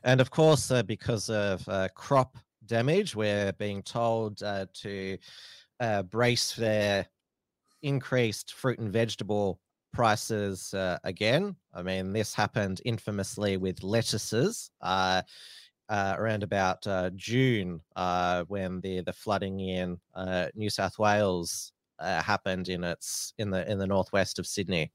And 0.05 0.21
of 0.21 0.31
course, 0.31 0.71
uh, 0.71 0.83
because 0.83 1.29
of 1.29 1.67
uh, 1.67 1.89
crop 1.95 2.37
damage, 2.71 3.17
we're 3.17 3.51
being 3.59 3.83
told 3.83 4.41
uh, 4.41 4.65
to 4.73 5.17
uh, 5.81 6.03
brace 6.03 6.53
for 6.53 7.05
increased 7.81 8.53
fruit 8.53 8.79
and 8.79 8.93
vegetable 8.93 9.59
prices 9.91 10.73
uh, 10.73 10.97
again. 11.03 11.53
I 11.73 11.83
mean, 11.83 12.13
this 12.13 12.33
happened 12.33 12.81
infamously 12.85 13.57
with 13.57 13.83
lettuces 13.83 14.71
uh, 14.79 15.21
uh, 15.89 16.15
around 16.17 16.43
about 16.43 16.87
uh, 16.87 17.09
June 17.17 17.81
uh, 17.97 18.45
when 18.47 18.79
the 18.79 19.01
the 19.01 19.11
flooding 19.11 19.59
in 19.59 19.99
uh, 20.15 20.47
New 20.55 20.69
South 20.69 20.97
Wales 20.97 21.73
happened 21.99 22.69
in 22.69 22.85
its 22.85 23.33
in 23.37 23.51
the 23.51 23.69
in 23.69 23.79
the 23.79 23.87
northwest 23.87 24.39
of 24.39 24.47
Sydney. 24.47 24.93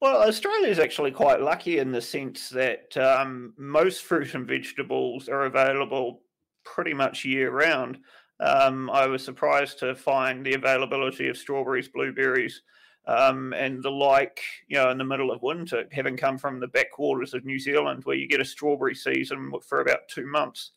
Well, 0.00 0.28
Australia 0.28 0.66
is 0.66 0.80
actually 0.80 1.12
quite 1.12 1.40
lucky 1.40 1.78
in 1.78 1.92
the 1.92 2.00
sense 2.00 2.48
that 2.48 2.96
um, 2.96 3.54
most 3.56 4.02
fruit 4.02 4.34
and 4.34 4.48
vegetables 4.48 5.28
are 5.28 5.44
available 5.44 6.21
pretty 6.64 6.94
much 6.94 7.24
year 7.24 7.50
round. 7.50 7.98
Um, 8.40 8.90
I 8.90 9.06
was 9.06 9.24
surprised 9.24 9.78
to 9.80 9.94
find 9.94 10.44
the 10.44 10.54
availability 10.54 11.28
of 11.28 11.36
strawberries, 11.36 11.88
blueberries, 11.88 12.62
um, 13.06 13.52
and 13.52 13.82
the 13.82 13.90
like, 13.90 14.40
you 14.68 14.76
know, 14.76 14.90
in 14.90 14.98
the 14.98 15.04
middle 15.04 15.30
of 15.30 15.42
winter, 15.42 15.84
having 15.92 16.16
come 16.16 16.38
from 16.38 16.60
the 16.60 16.68
backwaters 16.68 17.34
of 17.34 17.44
New 17.44 17.58
Zealand, 17.58 18.04
where 18.04 18.16
you 18.16 18.28
get 18.28 18.40
a 18.40 18.44
strawberry 18.44 18.94
season 18.94 19.52
for 19.66 19.80
about 19.80 20.08
two 20.08 20.26
months, 20.26 20.72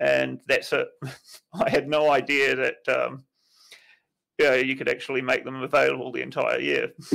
and 0.00 0.40
that's 0.46 0.72
it. 0.72 0.88
I 1.54 1.68
had 1.70 1.88
no 1.88 2.10
idea 2.10 2.56
that, 2.56 2.88
um, 2.88 3.24
you 4.38 4.76
could 4.76 4.88
actually 4.88 5.22
make 5.22 5.44
them 5.44 5.62
available 5.62 6.10
the 6.10 6.22
entire 6.22 6.58
year. 6.58 6.92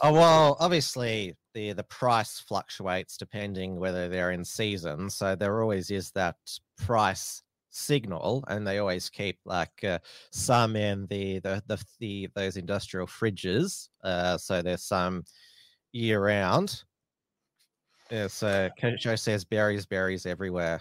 oh 0.00 0.12
well, 0.12 0.56
obviously 0.60 1.36
the 1.54 1.72
the 1.72 1.84
price 1.84 2.40
fluctuates 2.40 3.16
depending 3.16 3.76
whether 3.76 4.08
they're 4.08 4.32
in 4.32 4.44
season, 4.44 5.08
so 5.08 5.34
there 5.34 5.62
always 5.62 5.90
is 5.90 6.10
that 6.12 6.36
price 6.78 7.42
signal 7.74 8.44
and 8.48 8.66
they 8.66 8.78
always 8.78 9.10
keep 9.10 9.38
like 9.44 9.82
uh, 9.82 9.98
some 10.30 10.76
in 10.76 11.06
the, 11.06 11.40
the 11.40 11.62
the 11.66 11.84
the 11.98 12.28
those 12.34 12.56
industrial 12.56 13.06
fridges 13.06 13.88
uh 14.04 14.38
so 14.38 14.62
there's 14.62 14.84
some 14.84 15.24
year 15.92 16.24
round 16.24 16.84
yeah 18.10 18.28
so 18.28 18.68
Joe 18.98 19.16
says 19.16 19.44
berries 19.44 19.86
berries 19.86 20.26
everywhere. 20.26 20.80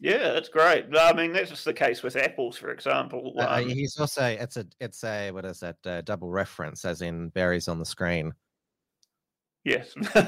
Yeah 0.00 0.32
that's 0.32 0.48
great. 0.48 0.86
I 0.96 1.12
mean 1.12 1.32
that's 1.32 1.50
just 1.50 1.64
the 1.64 1.72
case 1.72 2.02
with 2.02 2.16
apples 2.16 2.56
for 2.56 2.70
example 2.70 3.32
uh, 3.38 3.42
uh, 3.42 3.60
um, 3.60 3.68
he's 3.68 3.98
also 3.98 4.24
it's 4.24 4.56
a 4.56 4.66
it's 4.80 5.04
a 5.04 5.30
what 5.30 5.44
is 5.44 5.60
that 5.60 5.76
uh, 5.86 6.00
double 6.00 6.30
reference 6.30 6.84
as 6.84 7.02
in 7.02 7.28
berries 7.30 7.68
on 7.68 7.78
the 7.78 7.84
screen 7.84 8.32
yes 9.66 9.94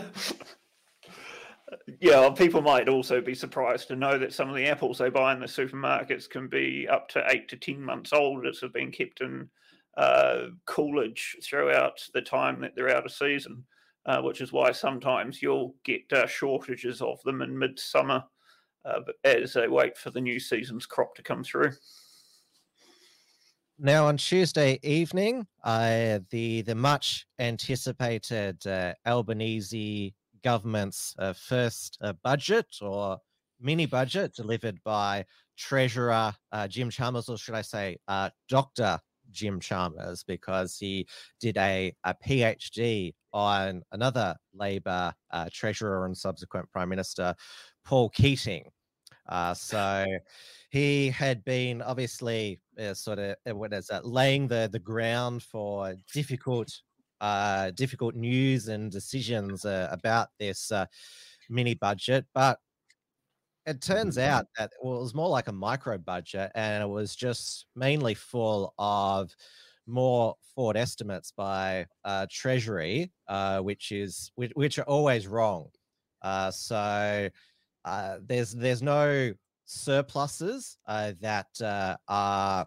yeah, 2.00 2.28
people 2.30 2.62
might 2.62 2.88
also 2.88 3.20
be 3.20 3.34
surprised 3.34 3.88
to 3.88 3.96
know 3.96 4.18
that 4.18 4.32
some 4.32 4.48
of 4.48 4.56
the 4.56 4.66
apples 4.66 4.98
they 4.98 5.10
buy 5.10 5.32
in 5.32 5.40
the 5.40 5.46
supermarkets 5.46 6.28
can 6.28 6.48
be 6.48 6.86
up 6.88 7.08
to 7.08 7.24
eight 7.30 7.48
to 7.48 7.56
ten 7.56 7.80
months 7.80 8.12
old 8.12 8.46
as 8.46 8.60
have 8.60 8.72
been 8.72 8.92
kept 8.92 9.20
in 9.20 9.48
uh, 9.96 10.46
coolage 10.66 11.36
throughout 11.42 12.00
the 12.14 12.20
time 12.20 12.60
that 12.60 12.74
they're 12.74 12.94
out 12.94 13.04
of 13.04 13.12
season, 13.12 13.64
uh, 14.06 14.20
which 14.20 14.40
is 14.40 14.52
why 14.52 14.70
sometimes 14.70 15.42
you'll 15.42 15.74
get 15.84 16.10
uh, 16.12 16.26
shortages 16.26 17.02
of 17.02 17.20
them 17.22 17.42
in 17.42 17.58
midsummer 17.58 18.22
uh, 18.84 19.00
as 19.24 19.52
they 19.52 19.68
wait 19.68 19.96
for 19.96 20.10
the 20.10 20.20
new 20.20 20.38
season's 20.38 20.86
crop 20.86 21.14
to 21.14 21.22
come 21.22 21.42
through. 21.42 21.72
Now 23.80 24.08
on 24.08 24.16
Tuesday 24.16 24.80
evening, 24.82 25.46
uh, 25.62 26.18
the 26.30 26.62
the 26.62 26.74
much 26.74 27.28
anticipated 27.38 28.66
uh, 28.66 28.94
Albanese 29.06 30.16
government's 30.42 31.14
uh, 31.20 31.32
first 31.32 31.96
uh, 32.00 32.14
budget 32.24 32.66
or 32.82 33.18
mini 33.60 33.86
budget 33.86 34.34
delivered 34.34 34.82
by 34.82 35.24
Treasurer 35.56 36.34
uh, 36.50 36.66
Jim 36.66 36.90
Chalmers, 36.90 37.28
or 37.28 37.38
should 37.38 37.54
I 37.54 37.62
say, 37.62 37.98
uh, 38.08 38.30
Dr. 38.48 38.98
Jim 39.30 39.60
Chalmers, 39.60 40.24
because 40.24 40.76
he 40.76 41.06
did 41.38 41.56
a, 41.56 41.94
a 42.02 42.16
PhD 42.26 43.14
on 43.32 43.84
another 43.92 44.34
Labor 44.52 45.14
uh, 45.30 45.48
Treasurer 45.52 46.04
and 46.04 46.16
subsequent 46.16 46.68
Prime 46.72 46.88
Minister, 46.88 47.32
Paul 47.84 48.10
Keating. 48.10 48.72
So 49.54 50.04
he 50.70 51.10
had 51.10 51.44
been 51.44 51.80
obviously 51.82 52.58
sort 52.94 53.18
of 53.18 53.36
what 53.56 53.72
is 53.72 53.86
that, 53.88 54.06
laying 54.06 54.48
the, 54.48 54.68
the 54.70 54.78
ground 54.78 55.42
for 55.42 55.94
difficult 56.12 56.70
uh, 57.20 57.70
difficult 57.72 58.14
news 58.14 58.68
and 58.68 58.92
decisions 58.92 59.64
uh, 59.64 59.88
about 59.90 60.28
this 60.38 60.70
uh, 60.70 60.86
mini 61.50 61.74
budget, 61.74 62.24
but 62.34 62.58
it 63.66 63.82
turns 63.82 64.16
mm-hmm. 64.16 64.30
out 64.30 64.46
that 64.56 64.70
well, 64.82 64.96
it 64.96 65.00
was 65.00 65.14
more 65.14 65.28
like 65.28 65.48
a 65.48 65.52
micro 65.52 65.98
budget, 65.98 66.50
and 66.54 66.82
it 66.82 66.86
was 66.86 67.14
just 67.14 67.66
mainly 67.76 68.14
full 68.14 68.72
of 68.78 69.34
more 69.86 70.34
forward 70.54 70.76
estimates 70.76 71.32
by 71.36 71.86
uh, 72.04 72.26
Treasury, 72.30 73.12
uh, 73.28 73.60
which 73.60 73.92
is 73.92 74.32
which, 74.36 74.52
which, 74.54 74.78
are 74.78 74.84
always 74.84 75.26
wrong. 75.26 75.68
Uh, 76.22 76.50
so 76.50 77.28
uh, 77.84 78.18
there's 78.26 78.52
there's 78.52 78.82
no 78.82 79.32
surpluses 79.68 80.78
uh, 80.86 81.12
that 81.20 81.48
uh, 81.62 81.96
are 82.08 82.66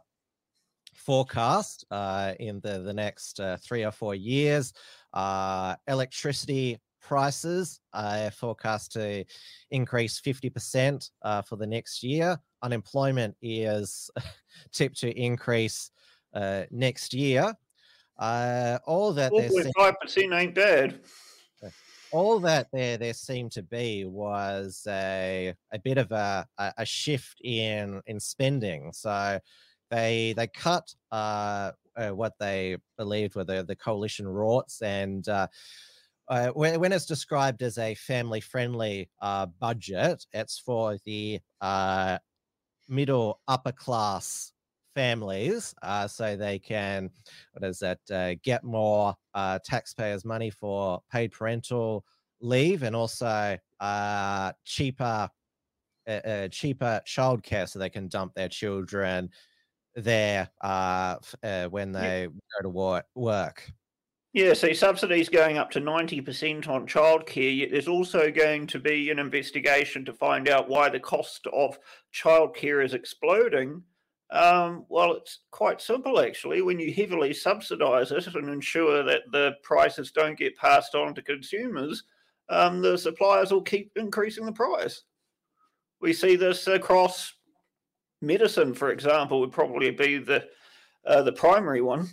forecast 0.96 1.84
uh, 1.90 2.34
in 2.40 2.60
the, 2.62 2.80
the 2.80 2.94
next 2.94 3.40
uh, 3.40 3.58
three 3.58 3.84
or 3.84 3.92
four 3.92 4.14
years. 4.14 4.72
Uh, 5.14 5.76
electricity 5.88 6.80
prices 7.02 7.80
are 7.94 8.30
forecast 8.32 8.92
to 8.94 9.26
increase 9.72 10.22
50% 10.22 11.10
uh, 11.24 11.42
for 11.42 11.56
the 11.56 11.66
next 11.66 12.04
year. 12.04 12.38
Unemployment 12.62 13.36
is 13.42 14.10
tipped 14.72 15.00
to 15.00 15.12
increase 15.20 15.90
uh, 16.36 16.64
next 16.70 17.14
year. 17.14 17.54
Uh, 18.20 18.78
all 18.86 19.12
that 19.14 19.32
4.5% 19.32 20.40
ain't 20.40 20.54
bad 20.54 21.00
all 22.12 22.40
that 22.40 22.68
there 22.72 22.98
there 22.98 23.14
seemed 23.14 23.52
to 23.54 23.64
be 23.64 24.06
was 24.06 24.84
a 24.88 25.54
a 25.72 25.80
bit 25.80 25.98
of 25.98 26.12
a 26.12 26.48
a 26.58 26.86
shift 26.86 27.40
in 27.42 28.02
in 28.06 28.20
spending. 28.20 28.92
So 28.94 29.40
they 29.90 30.34
they 30.36 30.48
cut 30.48 30.94
uh, 31.12 31.72
uh, 31.96 32.10
what 32.10 32.34
they 32.40 32.78
believed 32.98 33.36
were 33.36 33.44
the, 33.44 33.64
the 33.64 33.76
coalition 33.76 34.26
rorts 34.26 34.82
and 34.82 35.28
uh, 35.28 35.48
uh, 36.30 36.48
when, 36.50 36.80
when, 36.80 36.94
it's 36.94 37.06
described 37.06 37.62
as 37.62 37.78
a 37.78 37.94
family 37.96 38.40
friendly 38.40 39.10
uh, 39.22 39.46
budget, 39.60 40.26
it's 40.32 40.58
for 40.60 40.98
the 41.04 41.42
uh, 41.60 42.18
middle 42.88 43.42
upper 43.50 43.74
class 43.74 44.51
families 44.94 45.74
uh, 45.82 46.08
so 46.08 46.36
they 46.36 46.60
can, 46.60 47.10
what 47.54 47.68
is 47.68 47.80
that, 47.80 48.00
uh, 48.12 48.36
get 48.44 48.64
more 48.64 49.16
uh, 49.34 49.60
taxpayers' 49.64 50.26
money 50.26 50.50
for 50.50 51.02
paid 51.12 51.32
parental 51.32 52.06
leave 52.42 52.84
and 52.84 52.96
also 52.96 53.58
cheaper. 54.66 55.30
cheaper 56.52 57.02
childcare 57.06 57.70
so 57.70 57.80
they 57.80 57.90
can 57.90 58.08
dump 58.08 58.34
their 58.34 58.50
children 58.50 59.30
there 59.96 60.50
uh, 60.62 61.16
uh, 61.44 61.66
when 61.68 61.92
they 61.92 62.24
yeah. 62.24 62.28
go 62.28 62.64
to 62.64 62.70
work. 62.70 63.06
work. 63.16 63.72
Yeah, 64.34 64.54
so 64.54 64.72
subsidies 64.72 65.28
going 65.28 65.58
up 65.58 65.72
to 65.72 65.82
90% 65.82 66.68
on 66.70 66.88
childcare. 66.88 67.58
Yet 67.58 67.72
there's 67.72 67.90
also 67.90 68.32
going 68.32 68.66
to 68.68 68.80
be 68.80 69.10
an 69.10 69.20
investigation 69.20 70.06
to 70.06 70.14
find 70.14 70.48
out 70.48 70.70
why 70.70 70.88
the 70.88 71.02
cost 71.02 71.48
of 71.52 71.78
childcare 72.14 72.84
is 72.84 72.94
exploding 72.94 73.84
Um, 74.32 74.86
well, 74.88 75.14
it's 75.14 75.40
quite 75.52 75.82
simple 75.82 76.20
actually. 76.20 76.62
When 76.62 76.80
you 76.80 76.94
heavily 76.94 77.34
subsidise 77.34 78.12
it 78.12 78.28
and 78.34 78.50
ensure 78.50 79.04
that 79.04 79.24
the 79.32 79.56
prices 79.62 80.12
don't 80.12 80.38
get 80.38 80.56
passed 80.56 80.96
on 80.96 81.14
to 81.16 81.22
consumers, 81.22 82.04
um, 82.50 82.82
the 82.82 82.98
suppliers 82.98 83.52
will 83.52 83.62
keep 83.62 83.92
increasing 83.96 84.46
the 84.46 84.52
price. 84.52 85.04
We 86.00 86.14
see 86.14 86.36
this 86.36 86.68
across 86.68 87.34
medicine, 88.22 88.74
for 88.74 88.92
example, 88.92 89.40
would 89.42 89.52
probably 89.52 89.92
be 89.92 90.18
the 90.18 90.48
uh, 91.06 91.24
the 91.24 91.34
primary 91.34 91.82
one. 91.82 92.08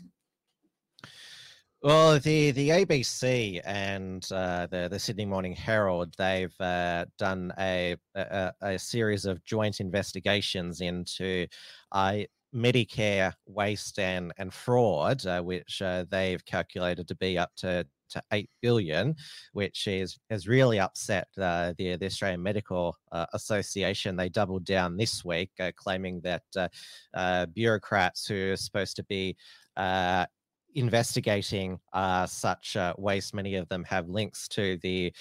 Well, 1.80 2.18
the 2.18 2.50
the 2.50 2.70
ABC 2.70 3.60
and 3.64 4.26
uh, 4.32 4.66
the 4.66 4.88
the 4.90 4.98
Sydney 4.98 5.26
Morning 5.26 5.54
Herald 5.54 6.12
they've 6.18 6.60
uh, 6.60 7.04
done 7.18 7.52
a, 7.58 7.96
a, 8.16 8.52
a 8.60 8.78
series 8.78 9.24
of 9.26 9.44
joint 9.44 9.78
investigations 9.78 10.80
into 10.80 11.46
uh, 11.92 12.18
Medicare 12.54 13.34
waste 13.46 13.98
and 13.98 14.32
and 14.38 14.52
fraud, 14.52 15.26
uh, 15.26 15.42
which 15.42 15.82
uh, 15.82 16.04
they've 16.10 16.44
calculated 16.44 17.06
to 17.08 17.14
be 17.16 17.36
up 17.36 17.50
to 17.56 17.86
to 18.10 18.22
8 18.32 18.48
billion, 18.62 19.14
which 19.52 19.86
is 19.86 20.18
has 20.30 20.48
really 20.48 20.80
upset 20.80 21.28
uh, 21.38 21.72
the, 21.78 21.96
the 21.96 22.06
Australian 22.06 22.42
Medical 22.42 22.96
uh, 23.12 23.26
Association. 23.32 24.16
They 24.16 24.28
doubled 24.28 24.64
down 24.64 24.96
this 24.96 25.24
week, 25.24 25.50
uh, 25.60 25.72
claiming 25.76 26.20
that 26.22 26.42
uh, 26.56 26.68
uh, 27.14 27.46
bureaucrats 27.46 28.26
who 28.26 28.52
are 28.52 28.56
supposed 28.56 28.96
to 28.96 29.04
be 29.04 29.36
uh, 29.76 30.26
investigating 30.74 31.78
such 32.26 32.76
waste, 32.98 33.34
many 33.34 33.54
of 33.56 33.68
them 33.68 33.84
have 33.84 34.08
links 34.08 34.48
to 34.48 34.78
the 34.82 35.12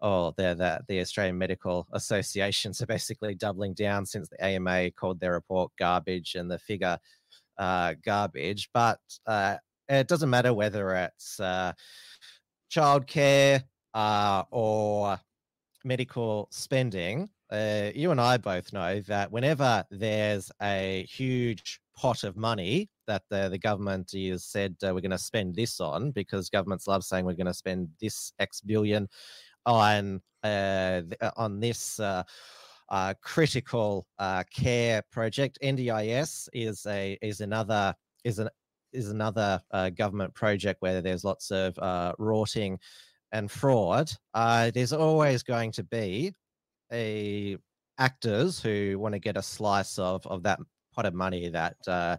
oh, 0.00 0.32
the, 0.36 0.54
the, 0.54 0.80
the 0.88 1.00
Australian 1.00 1.38
Medical 1.38 1.86
Association. 1.92 2.72
So 2.72 2.86
basically 2.86 3.34
doubling 3.34 3.74
down 3.74 4.06
since 4.06 4.28
the 4.28 4.44
AMA 4.44 4.90
called 4.92 5.20
their 5.20 5.32
report 5.32 5.72
garbage 5.78 6.34
and 6.34 6.50
the 6.50 6.58
figure 6.58 6.98
garbage. 7.58 8.70
But 8.72 9.00
it 9.88 10.08
doesn't 10.08 10.30
matter 10.30 10.54
whether 10.54 10.94
it's 10.94 11.40
childcare 12.70 13.62
uh, 13.94 14.44
or 14.50 15.18
medical 15.84 16.48
spending, 16.50 17.28
uh, 17.50 17.90
you 17.94 18.10
and 18.10 18.20
I 18.20 18.36
both 18.36 18.72
know 18.72 19.00
that 19.00 19.32
whenever 19.32 19.84
there's 19.90 20.52
a 20.62 21.06
huge 21.10 21.80
pot 21.96 22.22
of 22.22 22.36
money 22.36 22.88
that 23.06 23.22
the, 23.28 23.48
the 23.48 23.58
government 23.58 24.12
has 24.12 24.44
said 24.44 24.76
uh, 24.84 24.94
we're 24.94 25.00
going 25.00 25.10
to 25.10 25.18
spend 25.18 25.56
this 25.56 25.80
on, 25.80 26.12
because 26.12 26.48
governments 26.48 26.86
love 26.86 27.02
saying 27.02 27.24
we're 27.24 27.32
going 27.34 27.46
to 27.46 27.54
spend 27.54 27.88
this 28.00 28.32
X 28.38 28.60
billion 28.60 29.08
on 29.66 30.20
uh, 30.42 31.02
uh 31.20 31.30
on 31.36 31.60
this 31.60 32.00
uh, 32.00 32.22
uh, 32.88 33.14
critical 33.22 34.06
care 34.54 35.02
project. 35.10 35.58
NDIS 35.62 36.48
is 36.52 36.86
a 36.86 37.18
is 37.22 37.40
another 37.40 37.94
is 38.24 38.38
an 38.38 38.48
is 38.92 39.10
another 39.10 39.60
uh, 39.70 39.90
government 39.90 40.34
project 40.34 40.82
where 40.82 41.00
there's 41.00 41.24
lots 41.24 41.50
of 41.50 41.78
uh, 41.78 42.12
rorting 42.18 42.78
and 43.32 43.50
fraud. 43.50 44.10
Uh, 44.34 44.70
there's 44.72 44.92
always 44.92 45.42
going 45.42 45.72
to 45.72 45.84
be 45.84 46.32
a 46.92 47.56
actors 47.98 48.60
who 48.60 48.98
want 48.98 49.14
to 49.14 49.18
get 49.18 49.36
a 49.36 49.42
slice 49.42 49.98
of 49.98 50.26
of 50.26 50.42
that 50.42 50.58
pot 50.94 51.06
of 51.06 51.14
money 51.14 51.48
that 51.48 51.76
uh, 51.86 52.16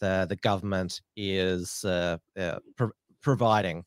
the 0.00 0.26
the 0.28 0.36
government 0.36 1.00
is 1.16 1.84
uh, 1.84 2.16
uh, 2.38 2.58
pro- 2.76 2.90
providing. 3.20 3.84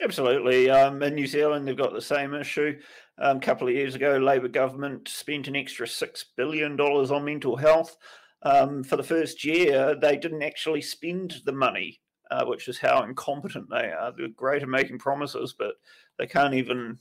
Absolutely. 0.00 0.70
Um, 0.70 1.02
in 1.02 1.14
New 1.14 1.26
Zealand, 1.26 1.66
they've 1.66 1.76
got 1.76 1.92
the 1.92 2.00
same 2.00 2.32
issue. 2.34 2.78
Um, 3.18 3.38
a 3.38 3.40
couple 3.40 3.66
of 3.66 3.74
years 3.74 3.96
ago, 3.96 4.16
Labor 4.16 4.48
government 4.48 5.08
spent 5.08 5.48
an 5.48 5.56
extra 5.56 5.88
six 5.88 6.24
billion 6.36 6.76
dollars 6.76 7.10
on 7.10 7.24
mental 7.24 7.56
health 7.56 7.96
um, 8.42 8.84
for 8.84 8.96
the 8.96 9.02
first 9.02 9.44
year, 9.44 9.96
they 10.00 10.16
didn't 10.16 10.42
actually 10.42 10.82
spend 10.82 11.42
the 11.44 11.52
money, 11.52 12.00
uh, 12.30 12.44
which 12.44 12.68
is 12.68 12.78
how 12.78 13.02
incompetent 13.02 13.68
they 13.68 13.90
are. 13.90 14.12
They're 14.16 14.28
great 14.28 14.62
at 14.62 14.68
making 14.68 14.98
promises, 14.98 15.54
but 15.58 15.74
they 16.18 16.26
can't 16.26 16.54
even 16.54 16.98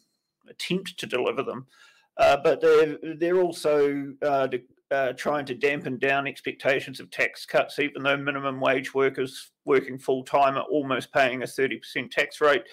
attempt 0.49 0.97
to 0.99 1.05
deliver 1.05 1.43
them. 1.43 1.67
Uh, 2.17 2.37
but 2.37 2.61
they're 2.61 2.97
they're 3.17 3.39
also 3.39 4.13
uh, 4.23 4.47
uh, 4.91 5.13
trying 5.13 5.45
to 5.45 5.55
dampen 5.55 5.97
down 5.97 6.27
expectations 6.27 6.99
of 6.99 7.11
tax 7.11 7.45
cuts, 7.45 7.79
even 7.79 8.03
though 8.03 8.17
minimum 8.17 8.59
wage 8.59 8.93
workers 8.93 9.51
working 9.65 9.97
full 9.97 10.23
time 10.23 10.55
are 10.55 10.61
almost 10.71 11.11
paying 11.11 11.43
a 11.43 11.47
thirty 11.47 11.77
percent 11.77 12.11
tax 12.11 12.39
rate 12.41 12.63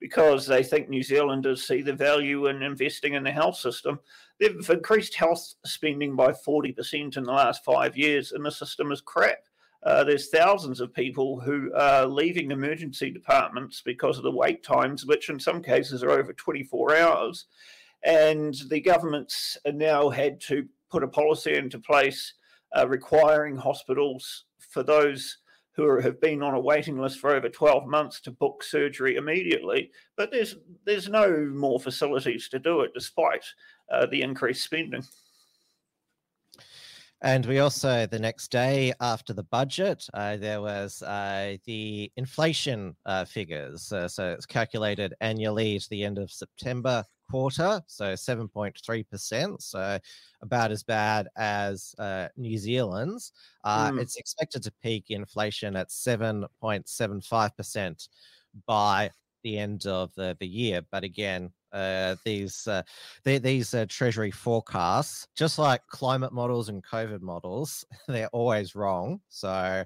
because 0.00 0.46
they 0.46 0.62
think 0.62 0.88
New 0.88 1.02
Zealanders 1.02 1.66
see 1.66 1.80
the 1.80 1.94
value 1.94 2.48
in 2.48 2.62
investing 2.62 3.14
in 3.14 3.22
the 3.22 3.32
health 3.32 3.56
system. 3.56 3.98
They've 4.38 4.68
increased 4.68 5.14
health 5.14 5.54
spending 5.64 6.14
by 6.14 6.32
40% 6.32 7.16
in 7.16 7.22
the 7.22 7.32
last 7.32 7.64
five 7.64 7.96
years, 7.96 8.32
and 8.32 8.44
the 8.44 8.50
system 8.50 8.92
is 8.92 9.00
crap. 9.00 9.38
Uh, 9.82 10.04
there's 10.04 10.28
thousands 10.28 10.80
of 10.80 10.92
people 10.92 11.40
who 11.40 11.72
are 11.74 12.06
leaving 12.06 12.50
emergency 12.50 13.10
departments 13.10 13.82
because 13.82 14.18
of 14.18 14.24
the 14.24 14.30
wait 14.30 14.62
times, 14.62 15.06
which 15.06 15.30
in 15.30 15.38
some 15.38 15.62
cases 15.62 16.02
are 16.02 16.10
over 16.10 16.32
24 16.32 16.96
hours. 16.96 17.46
And 18.02 18.54
the 18.68 18.80
government's 18.80 19.56
now 19.66 20.10
had 20.10 20.40
to 20.42 20.68
put 20.94 21.02
a 21.02 21.08
policy 21.08 21.56
into 21.56 21.76
place 21.76 22.34
uh, 22.76 22.86
requiring 22.86 23.56
hospitals 23.56 24.44
for 24.60 24.84
those 24.84 25.38
who 25.72 25.84
are, 25.84 26.00
have 26.00 26.20
been 26.20 26.40
on 26.40 26.54
a 26.54 26.60
waiting 26.60 27.00
list 27.00 27.18
for 27.18 27.34
over 27.34 27.48
12 27.48 27.88
months 27.88 28.20
to 28.20 28.30
book 28.30 28.62
surgery 28.62 29.16
immediately. 29.16 29.90
But 30.16 30.30
there's 30.30 30.54
there's 30.86 31.08
no 31.08 31.50
more 31.52 31.80
facilities 31.80 32.48
to 32.50 32.60
do 32.60 32.82
it, 32.82 32.92
despite 32.94 33.44
uh, 33.92 34.06
the 34.06 34.22
increased 34.22 34.62
spending. 34.62 35.02
And 37.22 37.44
we 37.44 37.58
also, 37.58 38.06
the 38.06 38.18
next 38.20 38.52
day 38.52 38.92
after 39.00 39.32
the 39.32 39.44
budget, 39.44 40.06
uh, 40.14 40.36
there 40.36 40.60
was 40.60 41.02
uh, 41.02 41.56
the 41.64 42.12
inflation 42.16 42.94
uh, 43.04 43.24
figures. 43.24 43.90
Uh, 43.90 44.06
so 44.06 44.30
it's 44.30 44.46
calculated 44.46 45.14
annually 45.20 45.80
to 45.80 45.90
the 45.90 46.04
end 46.04 46.18
of 46.18 46.30
September 46.30 47.02
quarter, 47.30 47.80
so 47.86 48.12
7.3%. 48.12 49.62
So 49.62 49.98
about 50.42 50.70
as 50.70 50.82
bad 50.82 51.28
as 51.36 51.94
uh, 51.98 52.28
New 52.36 52.58
Zealand's. 52.58 53.32
Mm. 53.64 53.98
It's 54.00 54.16
expected 54.16 54.62
to 54.64 54.72
peak 54.82 55.06
inflation 55.10 55.76
at 55.76 55.88
7.75% 55.88 58.08
by 58.66 59.10
the 59.42 59.58
end 59.58 59.86
of 59.86 60.14
the, 60.14 60.36
the 60.40 60.46
year. 60.46 60.82
But 60.90 61.04
again, 61.04 61.50
uh, 61.72 62.16
these 62.24 62.66
uh, 62.66 62.82
they, 63.24 63.38
these 63.38 63.74
uh, 63.74 63.86
treasury 63.88 64.30
forecasts, 64.30 65.28
just 65.36 65.58
like 65.58 65.86
climate 65.88 66.32
models 66.32 66.68
and 66.68 66.84
COVID 66.84 67.20
models, 67.20 67.84
they're 68.08 68.28
always 68.28 68.74
wrong. 68.74 69.20
So, 69.28 69.84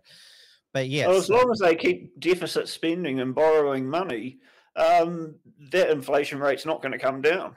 but 0.73 0.89
yes, 0.89 1.09
well, 1.09 1.17
as 1.17 1.31
long 1.31 1.51
as 1.51 1.59
they 1.59 1.75
keep 1.75 2.19
deficit 2.21 2.69
spending 2.69 3.21
and 3.21 3.35
borrowing 3.35 3.87
money, 3.87 4.39
um, 4.79 5.35
that 5.71 5.91
inflation 5.91 6.39
rate's 6.39 6.67
not 6.67 6.83
going 6.83 6.93
to 6.93 6.99
come 6.99 7.21
down. 7.21 7.57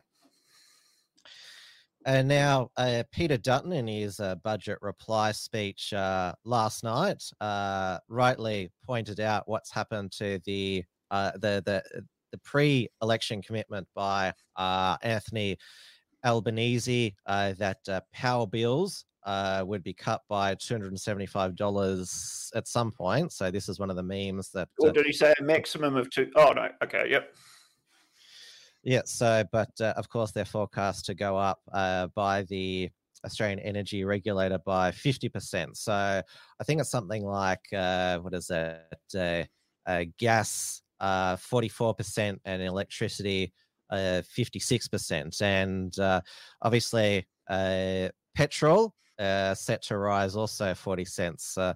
And 2.06 2.28
now, 2.28 2.72
uh, 2.78 3.04
Peter 3.12 3.38
Dutton, 3.38 3.74
in 3.74 3.88
his 3.88 4.20
uh, 4.20 4.36
budget 4.36 4.80
reply 4.82 5.32
speech 5.34 5.94
uh, 5.94 6.34
last 6.44 6.84
night, 6.84 7.24
uh, 7.40 8.00
rightly 8.08 8.72
pointed 8.84 9.20
out 9.20 9.48
what's 9.48 9.72
happened 9.72 10.12
to 10.14 10.40
the 10.46 10.84
uh, 11.12 11.32
the 11.34 11.62
the 11.66 11.84
the 12.32 12.38
pre-election 12.40 13.42
commitment 13.42 13.88
by 13.94 14.34
uh, 14.56 14.98
Anthony 15.04 15.58
Albanese 16.26 17.14
that 17.28 18.04
power 18.14 18.48
bills 18.48 19.06
would 19.66 19.84
be 19.84 19.94
cut 19.94 20.22
by 20.30 20.56
two 20.56 20.74
hundred 20.74 20.90
and 20.90 21.00
seventy-five 21.00 21.56
dollars 21.56 22.52
at 22.56 22.68
some 22.68 22.92
point. 22.92 23.32
So 23.32 23.52
this 23.52 23.70
is 23.70 23.80
one 23.80 23.90
of 23.90 23.96
the 23.96 24.04
memes 24.04 24.52
that. 24.52 24.70
Or 24.80 24.92
did 24.92 25.06
he 25.06 25.14
say 25.14 25.34
a 25.40 25.44
maximum 25.44 25.96
of 25.96 26.10
two? 26.10 26.30
Oh 26.36 26.52
no. 26.52 26.70
Okay. 26.84 27.06
Yep. 27.10 27.34
Yeah. 28.84 29.02
So, 29.06 29.44
but 29.52 29.72
uh, 29.80 29.94
of 29.96 30.10
course, 30.10 30.32
they're 30.32 30.46
forecast 30.46 31.06
to 31.06 31.14
go 31.14 31.38
up 31.38 31.60
uh, 31.72 32.08
by 32.16 32.44
the 32.44 32.90
Australian 33.26 33.60
Energy 33.60 34.04
Regulator 34.04 34.58
by 34.66 34.92
50%. 34.92 35.78
So 35.78 35.94
I 35.94 36.64
think 36.64 36.82
it's 36.82 36.90
something 36.90 37.24
like, 37.24 37.62
uh, 37.76 38.18
what 38.20 38.34
is 38.34 38.50
it? 38.50 39.48
Uh, 39.88 40.06
gas, 40.18 40.82
44%, 41.02 42.34
uh, 42.34 42.38
and 42.46 42.62
electricity, 42.62 43.54
56%. 43.92 45.42
Uh, 45.42 45.46
and 45.46 45.94
obviously, 46.62 47.28
petrol 48.36 48.96
set 49.56 49.82
to 49.84 49.98
rise 49.98 50.36
also 50.36 50.74
40 50.74 51.06
cents 51.06 51.58
a 51.58 51.76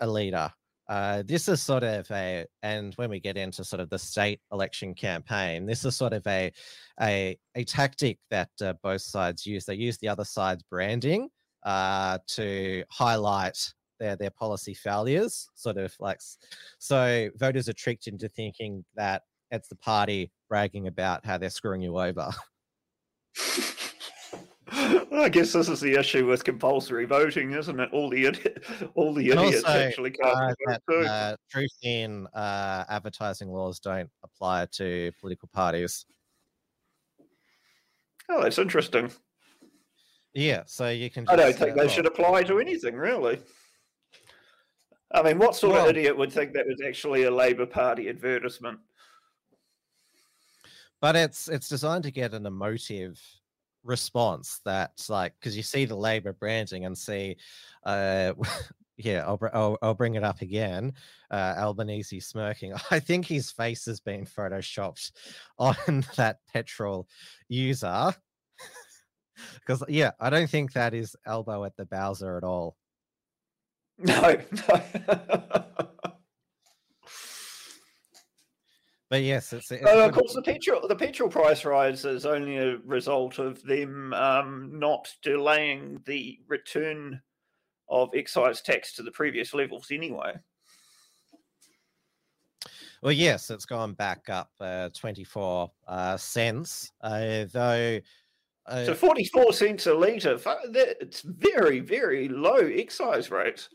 litre. 0.00 0.50
Uh, 0.90 1.22
this 1.24 1.48
is 1.48 1.62
sort 1.62 1.84
of 1.84 2.10
a, 2.10 2.44
and 2.64 2.94
when 2.94 3.08
we 3.08 3.20
get 3.20 3.36
into 3.36 3.62
sort 3.62 3.78
of 3.78 3.88
the 3.90 3.98
state 3.98 4.40
election 4.50 4.92
campaign, 4.92 5.64
this 5.64 5.84
is 5.84 5.94
sort 5.94 6.12
of 6.12 6.26
a 6.26 6.52
a, 7.00 7.38
a 7.54 7.62
tactic 7.62 8.18
that 8.32 8.50
uh, 8.60 8.74
both 8.82 9.00
sides 9.00 9.46
use. 9.46 9.64
They 9.64 9.76
use 9.76 9.98
the 9.98 10.08
other 10.08 10.24
side's 10.24 10.64
branding 10.64 11.28
uh, 11.62 12.18
to 12.26 12.82
highlight 12.90 13.72
their 14.00 14.16
their 14.16 14.30
policy 14.30 14.74
failures. 14.74 15.48
Sort 15.54 15.76
of 15.76 15.94
like, 16.00 16.18
so 16.80 17.30
voters 17.36 17.68
are 17.68 17.74
tricked 17.74 18.08
into 18.08 18.28
thinking 18.28 18.84
that 18.96 19.22
it's 19.52 19.68
the 19.68 19.76
party 19.76 20.32
bragging 20.48 20.88
about 20.88 21.24
how 21.24 21.38
they're 21.38 21.50
screwing 21.50 21.82
you 21.82 22.00
over. 22.00 22.32
Well, 25.10 25.22
I 25.24 25.28
guess 25.28 25.52
this 25.52 25.68
is 25.68 25.80
the 25.80 25.94
issue 25.98 26.26
with 26.26 26.44
compulsory 26.44 27.04
voting, 27.04 27.52
isn't 27.52 27.78
it? 27.80 27.90
All 27.92 28.08
the 28.08 28.24
idi- 28.24 28.90
all 28.94 29.12
the 29.12 29.30
And 29.30 29.40
idiots 29.40 29.64
also, 29.64 29.78
actually 29.78 30.10
can't 30.12 30.34
uh, 30.34 30.46
vote 30.48 30.56
that 30.66 30.82
too. 30.88 31.00
uh, 31.00 31.36
truth 31.50 31.72
in 31.82 32.26
uh, 32.28 32.84
advertising 32.88 33.48
laws 33.50 33.80
don't 33.80 34.10
apply 34.22 34.66
to 34.72 35.10
political 35.20 35.48
parties. 35.52 36.06
Oh, 38.28 38.42
that's 38.42 38.58
interesting. 38.58 39.10
Yeah, 40.34 40.62
so 40.66 40.88
you 40.88 41.10
can. 41.10 41.28
I 41.28 41.36
don't 41.36 41.56
think 41.56 41.72
uh, 41.72 41.74
they 41.74 41.80
well, 41.86 41.88
should 41.88 42.06
apply 42.06 42.44
to 42.44 42.60
anything, 42.60 42.94
really. 42.94 43.40
I 45.12 45.22
mean, 45.22 45.38
what 45.38 45.56
sort 45.56 45.72
Well- 45.74 45.84
of 45.84 45.90
idiot 45.90 46.16
would 46.16 46.32
think 46.32 46.52
that 46.54 46.66
was 46.66 46.80
actually 46.86 47.24
a 47.24 47.30
Labour 47.30 47.66
Party 47.66 48.08
advertisement? 48.08 48.78
but 51.00 51.16
it's 51.16 51.48
it's 51.48 51.68
designed 51.68 52.04
to 52.04 52.10
get 52.10 52.34
an 52.34 52.44
emotive 52.46 53.18
response 53.84 54.60
that's 54.64 55.08
like 55.08 55.32
because 55.38 55.56
you 55.56 55.62
see 55.62 55.84
the 55.84 55.96
labor 55.96 56.32
branding 56.32 56.84
and 56.84 56.96
see 56.96 57.36
uh 57.84 58.32
yeah 58.96 59.24
I'll, 59.26 59.40
I'll 59.54 59.78
i'll 59.80 59.94
bring 59.94 60.16
it 60.16 60.24
up 60.24 60.42
again 60.42 60.92
uh 61.30 61.54
albanese 61.56 62.20
smirking 62.20 62.74
i 62.90 63.00
think 63.00 63.26
his 63.26 63.50
face 63.50 63.86
has 63.86 64.00
been 64.00 64.26
photoshopped 64.26 65.12
on 65.58 66.04
that 66.16 66.38
petrol 66.52 67.08
user. 67.48 68.14
Because 69.54 69.82
yeah 69.88 70.10
i 70.20 70.28
don't 70.28 70.50
think 70.50 70.72
that 70.74 70.92
is 70.92 71.16
Albo 71.26 71.64
at 71.64 71.76
the 71.76 71.86
bowser 71.86 72.36
at 72.36 72.44
all. 72.44 72.76
No, 73.98 74.36
no. 74.68 75.90
But 79.10 79.22
yes 79.22 79.52
it's, 79.52 79.70
it's 79.70 79.84
of 79.86 80.12
course, 80.12 80.32
the 80.34 80.42
petrol 80.42 80.88
the 80.88 80.96
petrol 80.96 81.28
price 81.28 81.64
rise 81.64 82.04
is 82.04 82.24
only 82.24 82.56
a 82.56 82.78
result 82.78 83.38
of 83.38 83.62
them 83.64 84.14
um, 84.14 84.70
not 84.72 85.12
delaying 85.22 86.00
the 86.06 86.38
return 86.48 87.20
of 87.90 88.08
excise 88.14 88.62
tax 88.62 88.94
to 88.94 89.02
the 89.02 89.10
previous 89.10 89.52
levels 89.52 89.88
anyway. 89.90 90.32
Well, 93.02 93.12
yes, 93.12 93.50
it's 93.50 93.64
gone 93.64 93.94
back 93.94 94.28
up 94.28 94.50
uh, 94.60 94.90
24 94.90 95.70
uh, 95.88 96.16
cents, 96.16 96.92
uh, 97.00 97.46
though. 97.50 97.98
Uh, 98.66 98.84
So 98.84 98.94
forty 98.94 99.24
four 99.24 99.52
cents 99.52 99.86
a 99.86 99.94
litre. 99.94 100.38
It's 100.44 101.22
very 101.22 101.80
very 101.80 102.28
low 102.28 102.58
excise 102.58 103.30
rates. 103.30 103.70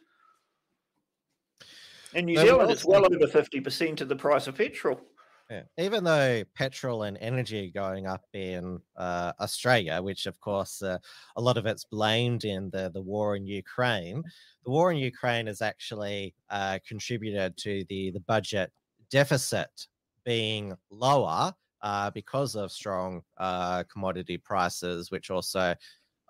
In 2.14 2.26
New 2.26 2.38
Zealand, 2.38 2.72
it's 2.72 2.86
well 2.86 3.04
over 3.04 3.28
fifty 3.28 3.60
percent 3.60 4.00
of 4.00 4.10
the 4.10 4.16
price 4.16 4.48
of 4.48 4.56
petrol. 4.56 5.02
Yeah, 5.50 5.64
even 5.78 6.04
though 6.04 6.44
petrol 6.56 7.04
and 7.04 7.18
energy 7.22 7.68
are 7.68 7.80
going 7.80 8.08
up 8.08 8.24
in 8.34 8.80
uh, 8.98 9.32
Australia, 9.40 10.02
which 10.02 10.26
of 10.26 10.40
course 10.40 10.82
uh, 10.82 10.98
a 11.36 11.42
lot 11.42 11.58
of 11.58 11.66
it's 11.66 11.86
blamed 11.86 12.46
in 12.46 12.70
the, 12.72 12.90
the 12.94 13.02
war 13.02 13.36
in 13.36 13.46
Ukraine, 13.46 14.24
the 14.64 14.72
war 14.72 14.92
in 14.92 14.98
Ukraine 14.98 15.48
has 15.48 15.62
actually 15.62 16.34
uh, 16.50 16.80
contributed 16.88 17.58
to 17.58 17.86
the, 17.90 18.12
the 18.12 18.22
budget 18.22 18.72
deficit 19.12 19.88
being 20.24 20.74
lower 20.90 21.54
uh, 21.84 22.10
because 22.10 22.56
of 22.56 22.72
strong 22.72 23.22
uh, 23.38 23.84
commodity 23.84 24.38
prices, 24.38 25.12
which 25.12 25.30
also 25.30 25.76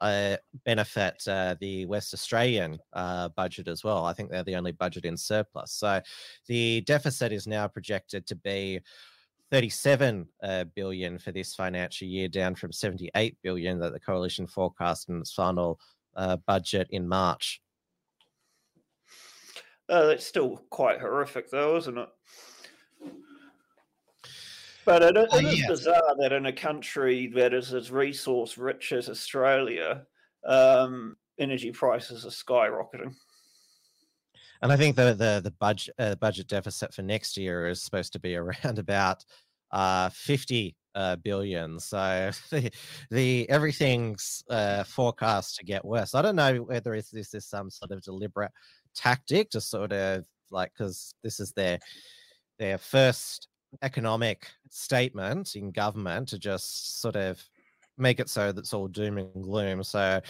uh, 0.06 0.38
benefit 0.66 1.24
uh, 1.28 1.56
the 1.60 1.86
West 1.86 2.14
Australian 2.14 2.80
uh, 2.94 3.30
budget 3.30 3.68
as 3.68 3.84
well. 3.84 4.06
I 4.06 4.14
think 4.14 4.30
they're 4.30 4.44
the 4.44 4.56
only 4.56 4.72
budget 4.72 5.06
in 5.06 5.18
surplus. 5.18 5.74
So 5.74 6.02
the 6.48 6.82
deficit 6.82 7.32
is 7.32 7.48
now 7.48 7.68
projected 7.68 8.28
to 8.28 8.36
be 8.36 8.82
37 9.52 10.28
uh, 10.44 10.66
billion 10.76 11.18
for 11.18 11.32
this 11.32 11.56
financial 11.56 12.08
year, 12.08 12.28
down 12.28 12.56
from 12.56 12.72
78 12.72 13.38
billion 13.42 13.80
that 13.80 13.94
the 13.94 14.00
coalition 14.00 14.48
forecast 14.48 15.10
in 15.10 15.20
its 15.20 15.34
final 15.34 15.80
uh, 16.16 16.38
budget 16.48 16.88
in 16.92 17.08
March. 17.08 17.62
Uh, 19.88 20.08
that's 20.08 20.26
still 20.26 20.64
quite 20.70 21.00
horrific, 21.00 21.50
though, 21.50 21.78
isn't 21.78 21.98
it? 21.98 22.10
But 24.86 25.02
it, 25.02 25.18
it 25.18 25.46
is 25.46 25.60
yes. 25.60 25.68
bizarre 25.68 26.16
that 26.20 26.32
in 26.32 26.46
a 26.46 26.54
country 26.54 27.28
that 27.36 27.54
is 27.54 27.74
as 27.74 27.92
resource 27.92 28.58
rich 28.58 28.92
as 28.92 29.10
Australia, 29.10 30.06
um, 30.46 31.18
energy 31.40 31.72
prices 31.72 32.26
are 32.26 32.30
skyrocketing. 32.30 33.16
And 34.62 34.72
I 34.72 34.78
think 34.78 34.96
the 34.96 35.14
the 35.14 35.42
the 35.44 35.54
budget 35.60 35.96
uh, 36.00 36.16
budget 36.16 36.48
deficit 36.48 36.94
for 36.94 37.02
next 37.02 37.38
year 37.38 37.68
is 37.68 37.82
supposed 37.82 38.14
to 38.14 38.20
be 38.20 38.36
around 38.36 38.80
about 38.80 39.26
uh, 39.72 40.10
50 40.10 40.76
uh, 40.96 41.18
billion. 41.18 41.80
So 41.80 42.32
the, 42.50 42.72
the 43.12 43.50
everything's 43.50 44.44
uh, 44.50 44.84
forecast 44.84 45.58
to 45.58 45.66
get 45.66 45.84
worse. 45.84 46.16
I 46.16 46.22
don't 46.22 46.36
know 46.36 46.58
whether 46.58 46.94
it's, 46.94 47.12
this 47.12 47.34
is 47.34 47.46
some 47.46 47.70
sort 47.70 47.92
of 47.92 48.02
deliberate 48.02 48.52
tactic 48.96 49.50
to 49.52 49.62
sort 49.62 49.92
of 49.92 50.24
like 50.52 50.72
because 50.78 51.14
this 51.24 51.40
is 51.40 51.52
their 51.52 51.80
their 52.60 52.78
first 52.78 53.50
economic 53.82 54.48
statement 54.70 55.56
in 55.56 55.72
government 55.72 56.30
to 56.30 56.40
just 56.40 57.02
sort 57.02 57.16
of 57.16 57.44
make 57.98 58.20
it 58.20 58.30
so 58.30 58.52
that's 58.52 58.74
all 58.74 58.88
doom 58.88 59.18
and 59.18 59.44
gloom. 59.44 59.84
So 59.84 60.22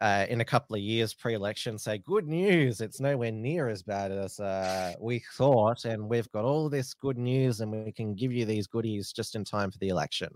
uh, 0.00 0.26
in 0.28 0.40
a 0.40 0.44
couple 0.44 0.74
of 0.74 0.82
years 0.82 1.14
pre-election 1.14 1.78
say 1.78 1.98
good 1.98 2.26
news 2.26 2.80
it's 2.80 3.00
nowhere 3.00 3.30
near 3.30 3.68
as 3.68 3.82
bad 3.82 4.10
as 4.10 4.40
uh, 4.40 4.92
we 5.00 5.22
thought 5.36 5.84
and 5.84 6.08
we've 6.08 6.30
got 6.32 6.44
all 6.44 6.68
this 6.68 6.94
good 6.94 7.16
news 7.16 7.60
and 7.60 7.70
we 7.70 7.92
can 7.92 8.14
give 8.14 8.32
you 8.32 8.44
these 8.44 8.66
goodies 8.66 9.12
just 9.12 9.34
in 9.36 9.44
time 9.44 9.70
for 9.70 9.78
the 9.78 9.88
election 9.88 10.28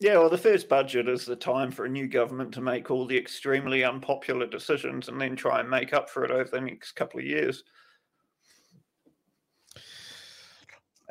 Yeah, 0.00 0.18
well, 0.18 0.30
the 0.30 0.38
first 0.38 0.68
budget 0.68 1.08
is 1.08 1.24
the 1.24 1.36
time 1.36 1.70
for 1.70 1.84
a 1.84 1.88
new 1.88 2.08
government 2.08 2.52
to 2.54 2.60
make 2.60 2.90
all 2.90 3.06
the 3.06 3.16
extremely 3.16 3.84
unpopular 3.84 4.46
decisions 4.46 5.08
and 5.08 5.20
then 5.20 5.36
try 5.36 5.60
and 5.60 5.70
make 5.70 5.92
up 5.92 6.10
for 6.10 6.24
it 6.24 6.32
over 6.32 6.50
the 6.50 6.60
next 6.60 6.92
couple 6.92 7.20
of 7.20 7.26
years. 7.26 7.62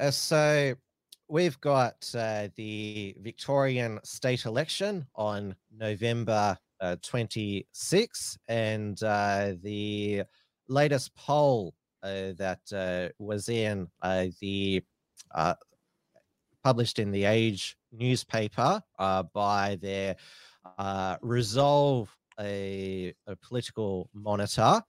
Uh, 0.01 0.11
so 0.11 0.73
we've 1.29 1.59
got 1.61 1.95
uh, 2.17 2.47
the 2.55 3.15
victorian 3.21 3.99
state 4.03 4.45
election 4.45 5.05
on 5.15 5.55
november 5.77 6.57
uh, 6.81 6.95
26 7.03 8.37
and 8.47 9.01
uh, 9.03 9.53
the 9.63 10.23
latest 10.67 11.15
poll 11.15 11.75
uh, 12.03 12.33
that 12.37 12.59
uh, 12.73 13.13
was 13.19 13.47
in 13.47 13.87
the 14.41 14.83
published 16.63 16.99
in 16.99 17.11
the 17.11 17.25
Age 17.25 17.75
newspaper 17.91 18.81
by 19.33 19.77
their 19.81 20.15
Resolve, 21.21 22.15
a, 22.39 23.13
a 23.27 23.35
political 23.37 24.09
monitor. 24.13 24.81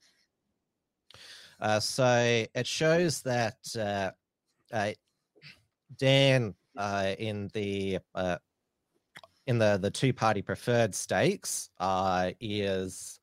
Uh, 1.61 1.79
so 1.79 2.45
it 2.55 2.67
shows 2.67 3.23
that 3.23 3.57
uh, 3.79 4.11
uh, 4.73 4.93
Dan 5.99 6.55
uh, 6.77 7.15
in 7.19 7.49
the 7.55 7.99
uh, 8.15 8.39
in 9.47 9.59
the 9.59 9.79
the 9.81 9.91
two 9.91 10.13
party 10.13 10.43
preferred 10.43 10.95
stakes 10.95 11.71
uh, 11.81 12.31
is 12.41 13.19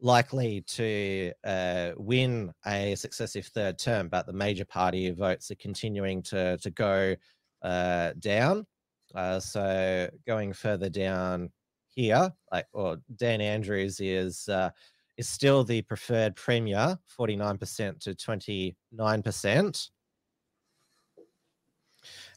likely 0.00 0.60
to 0.62 1.32
uh, 1.44 1.92
win 1.96 2.52
a 2.66 2.94
successive 2.96 3.46
third 3.46 3.78
term, 3.78 4.08
but 4.08 4.26
the 4.26 4.32
major 4.32 4.64
party 4.64 5.10
votes 5.10 5.50
are 5.50 5.56
continuing 5.56 6.22
to 6.22 6.58
to 6.58 6.70
go 6.70 7.14
uh, 7.62 8.12
down. 8.18 8.66
Uh, 9.14 9.40
so 9.40 10.08
going 10.26 10.52
further 10.52 10.90
down 10.90 11.50
here, 11.88 12.30
like 12.52 12.66
or 12.72 12.98
Dan 13.16 13.40
Andrews 13.40 14.00
is 14.00 14.48
uh, 14.48 14.70
is 15.16 15.28
still 15.28 15.64
the 15.64 15.80
preferred 15.82 16.36
premier, 16.36 16.98
forty 17.06 17.36
nine 17.36 17.56
percent 17.56 18.00
to 18.00 18.14
twenty 18.14 18.76
nine 18.92 19.22
percent, 19.22 19.88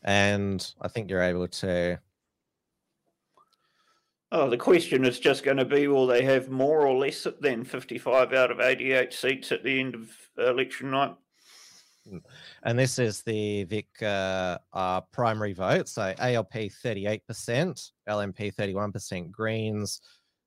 and 0.03 0.73
I 0.81 0.87
think 0.87 1.09
you're 1.09 1.21
able 1.21 1.47
to. 1.47 1.99
Oh, 4.31 4.49
the 4.49 4.57
question 4.57 5.05
is 5.05 5.19
just 5.19 5.43
going 5.43 5.57
to 5.57 5.65
be 5.65 5.87
will 5.87 6.05
they 6.05 6.23
have 6.23 6.49
more 6.49 6.85
or 6.85 6.95
less 6.95 7.25
than 7.41 7.63
55 7.63 8.33
out 8.33 8.51
of 8.51 8.59
88 8.59 9.11
seats 9.11 9.51
at 9.51 9.63
the 9.63 9.79
end 9.79 9.95
of 9.95 10.09
election 10.37 10.91
night? 10.91 11.15
And 12.63 12.77
this 12.77 12.99
is 12.99 13.21
the 13.21 13.63
Vic 13.65 13.87
uh, 14.01 14.57
uh, 14.73 15.01
primary 15.11 15.53
vote. 15.53 15.87
So 15.87 16.13
ALP 16.19 16.53
38%, 16.53 17.21
LNP 18.07 18.55
31%, 18.55 19.31
Greens 19.31 20.01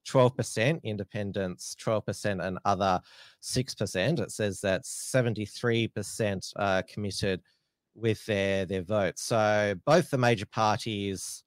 12%, 0.09 0.83
Independents 0.83 1.77
12%, 1.81 2.45
and 2.45 2.59
other 2.65 3.01
6%. 3.43 4.21
It 4.21 4.31
says 4.31 4.61
that 4.61 4.83
73% 4.83 6.53
uh, 6.57 6.83
committed 6.88 7.41
with 7.95 8.25
their, 8.27 8.67
their 8.67 8.83
votes. 8.83 9.23
So 9.23 9.75
both 9.85 10.11
the 10.11 10.19
major 10.19 10.47
parties' 10.47 11.45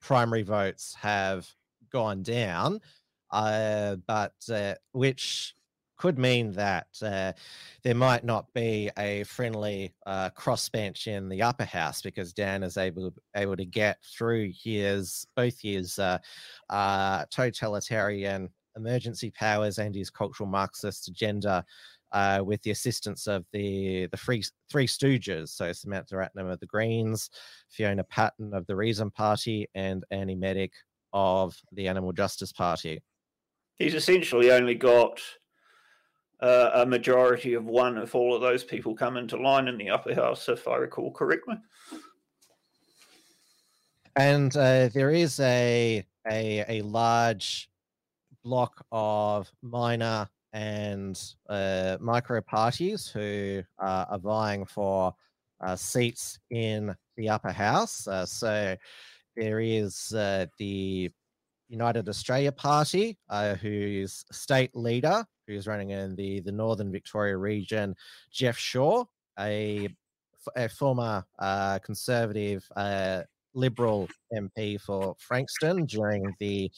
primary 0.00 0.42
votes 0.42 0.94
have 1.00 1.48
gone 1.90 2.22
down, 2.22 2.80
uh, 3.30 3.96
but 4.06 4.34
uh, 4.52 4.74
which 4.92 5.54
could 5.96 6.18
mean 6.18 6.52
that 6.52 6.88
uh, 7.02 7.32
there 7.82 7.94
might 7.94 8.24
not 8.24 8.52
be 8.52 8.90
a 8.98 9.24
friendly 9.24 9.94
uh, 10.04 10.30
crossbench 10.30 11.06
in 11.06 11.28
the 11.28 11.42
upper 11.42 11.64
house 11.64 12.02
because 12.02 12.32
Dan 12.32 12.62
is 12.62 12.76
able 12.76 13.14
able 13.34 13.56
to 13.56 13.64
get 13.64 13.98
through 14.04 14.52
his 14.62 15.26
both 15.34 15.58
his 15.60 15.98
uh, 15.98 16.18
uh 16.68 17.24
totalitarian 17.30 18.50
emergency 18.76 19.30
powers 19.30 19.78
and 19.78 19.94
his 19.94 20.10
cultural 20.10 20.48
Marxist 20.48 21.08
agenda. 21.08 21.64
Uh, 22.12 22.40
with 22.42 22.62
the 22.62 22.70
assistance 22.70 23.26
of 23.26 23.44
the 23.52 24.06
the 24.12 24.16
free, 24.16 24.42
Three 24.70 24.86
Stooges, 24.86 25.48
so 25.48 25.72
Samantha 25.72 26.14
Ratnam 26.14 26.50
of 26.50 26.60
the 26.60 26.66
Greens, 26.66 27.30
Fiona 27.68 28.04
Patten 28.04 28.54
of 28.54 28.64
the 28.66 28.76
Reason 28.76 29.10
Party, 29.10 29.68
and 29.74 30.04
Andy 30.12 30.36
Meddick 30.36 30.70
of 31.12 31.56
the 31.72 31.88
Animal 31.88 32.12
Justice 32.12 32.52
Party. 32.52 33.02
He's 33.76 33.94
essentially 33.94 34.52
only 34.52 34.76
got 34.76 35.20
uh, 36.40 36.70
a 36.74 36.86
majority 36.86 37.54
of 37.54 37.64
one 37.64 37.98
if 37.98 38.14
all 38.14 38.34
of 38.34 38.40
those 38.40 38.62
people 38.62 38.94
come 38.94 39.16
into 39.16 39.36
line 39.36 39.66
in 39.66 39.76
the 39.76 39.90
upper 39.90 40.14
house, 40.14 40.48
if 40.48 40.68
I 40.68 40.76
recall 40.76 41.10
correctly. 41.10 41.56
And 44.14 44.56
uh, 44.56 44.88
there 44.94 45.10
is 45.10 45.40
a, 45.40 46.04
a 46.30 46.64
a 46.68 46.82
large 46.82 47.68
block 48.44 48.86
of 48.92 49.50
minor 49.60 50.28
and 50.56 51.20
uh, 51.50 51.98
micro 52.00 52.40
parties 52.40 53.06
who 53.06 53.62
uh, 53.78 54.06
are 54.08 54.18
vying 54.18 54.64
for 54.64 55.14
uh, 55.60 55.76
seats 55.76 56.38
in 56.50 56.94
the 57.18 57.28
upper 57.28 57.52
house. 57.52 58.08
Uh, 58.08 58.24
so 58.24 58.74
there 59.36 59.60
is 59.60 60.08
the 60.58 61.10
United 61.68 62.08
Australia 62.08 62.52
Party, 62.52 63.18
whose 63.60 64.24
state 64.32 64.74
leader 64.74 65.26
who's 65.46 65.66
running 65.66 65.90
in 65.90 66.16
the, 66.16 66.40
the 66.40 66.52
Northern 66.52 66.90
Victoria 66.90 67.36
region, 67.36 67.94
Geoff 68.30 68.56
Shaw, 68.56 69.04
a, 69.38 69.88
a 70.56 70.68
former 70.68 71.24
uh, 71.38 71.78
Conservative 71.80 72.66
uh, 72.76 73.22
Liberal 73.54 74.08
MP 74.34 74.80
for 74.80 75.14
Frankston 75.18 75.86
during 75.86 76.34
the, 76.40 76.70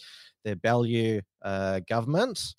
the 0.44 0.56
Baillieu 0.56 1.22
uh, 1.42 1.80
government. 1.88 2.54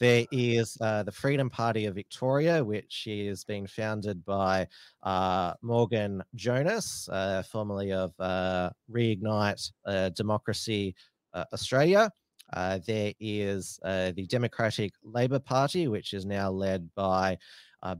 There 0.00 0.26
is 0.30 0.78
uh, 0.80 1.02
the 1.02 1.10
Freedom 1.10 1.50
Party 1.50 1.86
of 1.86 1.96
Victoria, 1.96 2.64
which 2.64 3.08
is 3.08 3.42
being 3.42 3.66
founded 3.66 4.24
by 4.24 4.68
uh, 5.02 5.54
Morgan 5.60 6.22
Jonas, 6.36 7.08
uh, 7.08 7.42
formerly 7.42 7.92
of 7.92 8.12
uh, 8.20 8.70
Reignite 8.88 9.72
uh, 9.86 10.10
Democracy 10.10 10.94
uh, 11.34 11.44
Australia. 11.52 12.12
There 12.54 13.12
is 13.18 13.80
the 13.82 14.26
Democratic 14.28 14.92
Labour 15.02 15.40
Party, 15.40 15.88
which 15.88 16.14
is 16.14 16.24
now 16.24 16.48
led 16.48 16.88
by 16.94 17.36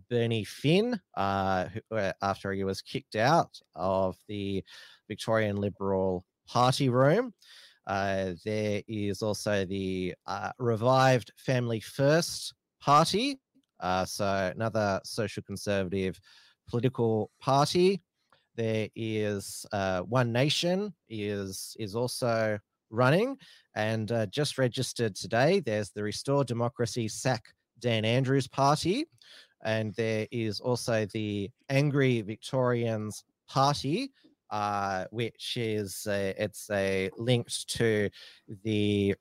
Bernie 0.09 0.45
Finn, 0.45 1.01
who, 1.17 2.11
after 2.23 2.53
he 2.53 2.63
was 2.63 2.81
kicked 2.81 3.17
out 3.17 3.61
of 3.75 4.17
the 4.29 4.63
Victorian 5.09 5.57
Liberal 5.57 6.25
Party 6.47 6.89
room. 6.91 7.35
Uh, 7.89 8.35
there 8.45 8.83
is 8.87 9.23
also 9.23 9.65
the 9.65 10.15
revived 10.59 11.33
Family 11.37 11.81
First 11.81 12.55
Party, 12.81 13.41
so 14.05 14.53
another 14.55 15.01
social 15.05 15.43
conservative 15.43 16.21
political 16.69 17.31
party. 17.41 18.03
There 18.57 18.89
is 18.95 19.67
One 19.73 20.33
Nation 20.33 20.93
is 21.09 21.75
is 21.81 21.97
also 21.97 22.59
running 22.91 23.37
and 23.75 24.13
uh, 24.13 24.27
just 24.27 24.59
registered 24.59 25.15
today. 25.15 25.61
There's 25.61 25.91
the 25.91 26.03
Restore 26.03 26.45
Democracy 26.45 27.09
Sack 27.09 27.45
Dan 27.81 28.05
Andrews 28.05 28.49
Party, 28.49 29.07
and 29.65 29.95
there 29.95 30.27
is 30.31 30.61
also 30.61 31.07
the 31.07 31.51
Angry 31.69 32.21
Victorians 32.23 33.25
Party, 33.49 34.11
uh, 34.51 35.05
which 35.11 35.57
is 35.57 36.07
a, 36.09 36.35
it's 36.39 36.69
a 36.71 37.11
linked 37.17 37.69
to 37.77 38.11
the 38.65 39.15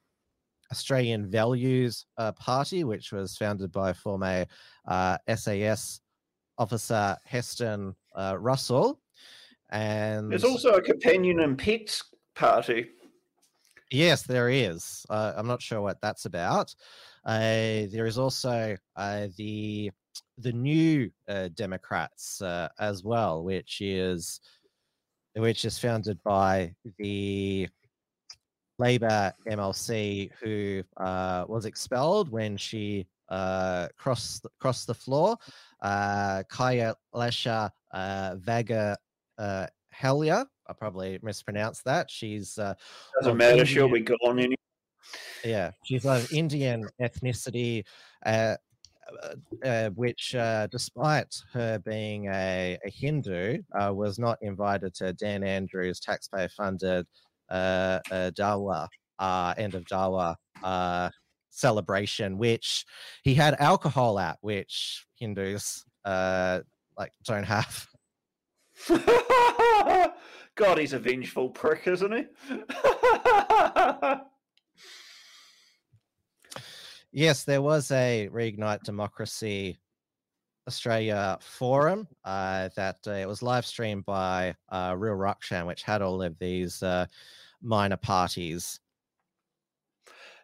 Australian 0.71 1.29
Values 1.29 2.05
uh, 2.17 2.31
Party, 2.33 2.83
which 2.83 3.11
was 3.11 3.37
founded 3.37 3.71
by 3.71 3.93
former 3.93 4.45
SAS 4.87 6.01
uh, 6.57 6.61
officer 6.61 7.17
Heston 7.25 7.95
uh, 8.15 8.37
Russell. 8.37 8.99
And 9.69 10.31
there's 10.31 10.43
also 10.43 10.73
a 10.73 10.81
companion 10.81 11.41
and 11.41 11.57
pets 11.57 12.03
party. 12.35 12.89
Yes, 13.91 14.23
there 14.23 14.49
is. 14.49 15.05
Uh, 15.09 15.33
I'm 15.35 15.47
not 15.47 15.61
sure 15.61 15.81
what 15.81 16.01
that's 16.01 16.25
about. 16.25 16.73
Uh, 17.25 17.87
there 17.91 18.05
is 18.05 18.17
also 18.17 18.75
uh, 18.95 19.27
the 19.37 19.91
the 20.37 20.53
new 20.53 21.09
uh, 21.27 21.49
Democrats 21.53 22.41
uh, 22.41 22.69
as 22.79 23.03
well, 23.03 23.43
which 23.43 23.81
is 23.81 24.39
which 25.37 25.65
is 25.65 25.77
founded 25.79 26.19
by 26.23 26.73
the 26.97 27.67
Labor 28.79 29.33
MLC 29.47 30.31
who 30.41 30.83
uh, 30.97 31.45
was 31.47 31.65
expelled 31.65 32.29
when 32.29 32.57
she 32.57 33.07
crossed 33.29 34.45
crossed 34.59 34.87
the 34.87 34.93
floor. 34.93 35.37
Kaya 35.81 36.95
Lasha 37.13 37.71
Vaga 37.93 38.97
Helia 39.39 40.45
I 40.67 40.73
probably 40.73 41.19
mispronounced 41.21 41.83
that. 41.85 42.11
She's 42.11 42.57
uh, 42.57 42.73
doesn't 43.19 43.37
matter. 43.37 43.51
Indian, 43.51 43.65
she'll 43.65 43.89
be 43.91 44.01
gone 44.01 44.39
anyway. 44.39 44.55
Yeah, 45.43 45.71
she's 45.85 46.05
of 46.05 46.31
Indian 46.33 46.87
ethnicity, 47.01 47.85
uh, 48.25 48.57
uh, 49.23 49.35
uh, 49.65 49.89
which, 49.91 50.35
uh, 50.35 50.67
despite 50.67 51.33
her 51.53 51.79
being 51.79 52.27
a, 52.27 52.77
a 52.85 52.89
Hindu, 52.89 53.59
uh, 53.79 53.93
was 53.93 54.19
not 54.19 54.37
invited 54.41 54.93
to 54.95 55.13
Dan 55.13 55.43
Andrews' 55.43 55.99
taxpayer-funded 55.99 57.05
uh, 57.49 57.99
Dawa 58.11 58.87
end 59.57 59.75
of 59.75 59.85
Dawa 59.85 60.35
celebration, 61.49 62.37
which 62.37 62.85
he 63.23 63.33
had 63.33 63.55
alcohol 63.59 64.19
at, 64.19 64.37
which 64.41 65.05
Hindus 65.15 65.83
like 66.05 67.11
don't 67.25 67.43
have. 67.43 67.87
God, 70.55 70.77
he's 70.79 70.93
a 70.93 70.99
vengeful 70.99 71.49
prick, 71.49 71.87
isn't 71.87 72.11
he? 72.13 72.25
yes, 77.17 77.43
there 77.43 77.61
was 77.61 77.91
a 77.91 78.29
Reignite 78.31 78.83
Democracy 78.83 79.79
Australia 80.67 81.37
forum 81.41 82.07
uh, 82.25 82.69
that 82.75 82.97
uh, 83.07 83.11
it 83.11 83.27
was 83.27 83.41
live 83.41 83.65
streamed 83.65 84.05
by 84.05 84.55
uh, 84.69 84.93
Real 84.97 85.15
Rukshan, 85.15 85.65
which 85.65 85.83
had 85.83 86.01
all 86.01 86.21
of 86.21 86.37
these 86.39 86.83
uh, 86.83 87.05
minor 87.61 87.97
parties 87.97 88.79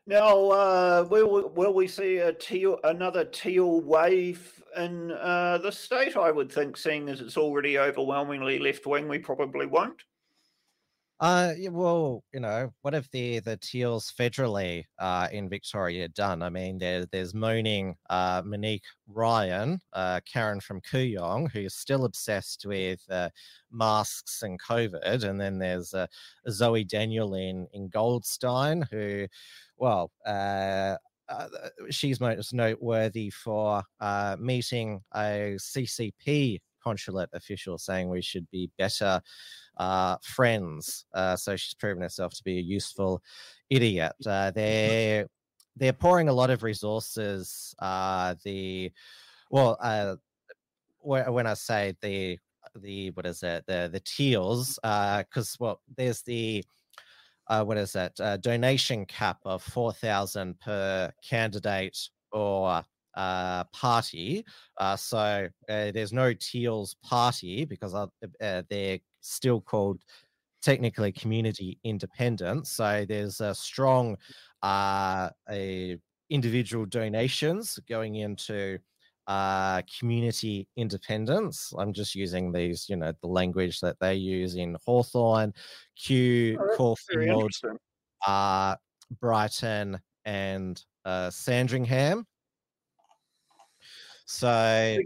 now, 0.06 0.50
uh, 0.50 1.08
will 1.10 1.50
will 1.50 1.74
we 1.74 1.88
see 1.88 2.18
a 2.18 2.34
teal 2.34 2.78
another 2.84 3.24
teal 3.24 3.80
wave 3.80 4.62
in 4.76 5.12
uh, 5.12 5.60
the 5.60 5.72
state? 5.72 6.18
I 6.18 6.30
would 6.30 6.52
think, 6.52 6.76
seeing 6.76 7.08
as 7.08 7.22
it's 7.22 7.38
already 7.38 7.80
overwhelmingly 7.80 8.60
left 8.60 8.86
wing, 8.86 9.08
we 9.08 9.20
probably 9.20 9.66
won't. 9.66 10.04
Uh, 11.24 11.54
well, 11.72 12.22
you 12.34 12.40
know, 12.42 12.70
what 12.82 12.94
have 12.94 13.08
the 13.14 13.40
the 13.40 13.56
Teals 13.56 14.12
federally 14.20 14.84
uh, 15.00 15.30
in 15.32 15.48
Victoria 15.48 16.10
done? 16.10 16.42
I 16.44 16.50
mean, 16.50 16.78
there, 16.78 17.06
there's 17.14 17.34
moaning 17.34 17.96
uh, 18.10 18.42
Monique 18.44 18.84
Ryan, 19.08 19.80
uh, 19.94 20.20
Karen 20.26 20.60
from 20.60 20.82
Kooyong, 20.82 21.50
who's 21.50 21.76
still 21.76 22.04
obsessed 22.04 22.66
with 22.68 23.00
uh, 23.10 23.30
masks 23.72 24.42
and 24.44 24.62
COVID, 24.62 25.24
and 25.24 25.40
then 25.40 25.60
there's 25.60 25.94
uh, 25.94 26.08
Zoe 26.50 26.84
Daniel 26.84 27.36
in 27.36 27.68
in 27.72 27.88
Goldstein, 27.88 28.82
who 28.92 29.26
well, 29.78 30.12
uh, 30.28 30.98
uh, 31.30 31.48
she's 31.90 32.20
most 32.20 32.54
noteworthy 32.54 33.30
for 33.30 33.82
uh, 34.02 34.36
meeting 34.42 35.00
a 35.16 35.56
CCP 35.58 36.60
consulate 36.84 37.30
official 37.32 37.78
saying 37.78 38.10
we 38.10 38.22
should 38.22 38.46
be 38.52 38.70
better 38.78 39.22
uh, 39.78 40.18
friends. 40.22 41.06
Uh, 41.14 41.36
so 41.36 41.56
she's 41.56 41.74
proven 41.74 42.04
herself 42.04 42.34
to 42.34 42.44
be 42.44 42.58
a 42.58 42.62
useful 42.62 43.22
idiot. 43.70 44.14
Uh, 44.26 44.52
they're 44.52 45.28
they're 45.76 45.94
pouring 45.94 46.30
a 46.30 46.34
lot 46.34 46.50
of 46.50 46.64
resources. 46.64 47.76
Uh, 47.80 48.36
the 48.44 48.92
well, 49.50 49.78
uh, 49.82 50.16
when 51.02 51.48
I 51.48 51.54
say 51.54 51.96
the 52.02 52.40
the 52.76 53.12
what 53.12 53.26
is 53.26 53.44
it 53.44 53.66
the 53.68 53.90
the 53.92 54.00
teals 54.00 54.80
because 54.82 55.56
well 55.60 55.82
there's 55.96 56.22
the 56.24 56.64
uh, 57.48 57.64
what 57.64 57.78
is 57.78 57.94
that 57.94 58.20
uh, 58.20 58.38
donation 58.38 59.06
cap 59.06 59.38
of 59.46 59.62
4000 59.62 60.60
per 60.60 61.12
candidate 61.28 61.98
or 62.32 62.84
uh, 63.16 63.64
party 63.66 64.44
uh, 64.78 64.96
so 64.96 65.48
uh, 65.70 65.92
there's 65.92 66.14
no 66.14 66.34
teals 66.34 66.96
party 67.04 67.66
because 67.66 67.94
uh, 67.94 68.08
they're 68.40 69.00
still 69.24 69.62
called 69.62 70.02
technically 70.62 71.12
community 71.12 71.78
independent 71.84 72.68
so 72.68 73.06
there's 73.08 73.42
a 73.42 73.54
strong 73.54 74.16
a 74.64 75.98
individual 76.30 76.86
donations 76.86 77.80
going 77.88 78.16
into 78.16 78.80
uh, 79.28 79.82
community 80.00 80.68
independence. 80.76 81.74
I'm 81.78 81.94
just 81.94 82.16
using 82.16 82.52
these, 82.52 82.90
you 82.90 82.96
know, 82.96 83.14
the 83.22 83.28
language 83.28 83.80
that 83.80 84.00
they 84.00 84.16
use 84.16 84.56
in 84.56 84.76
Hawthorn, 84.86 85.54
Kew, 85.96 86.58
oh, 86.60 86.76
Caulfield, 86.76 87.52
uh, 88.28 88.76
Brighton, 89.22 90.00
and 90.26 90.84
uh, 91.06 91.30
Sandringham. 91.30 92.26
So 94.26 94.98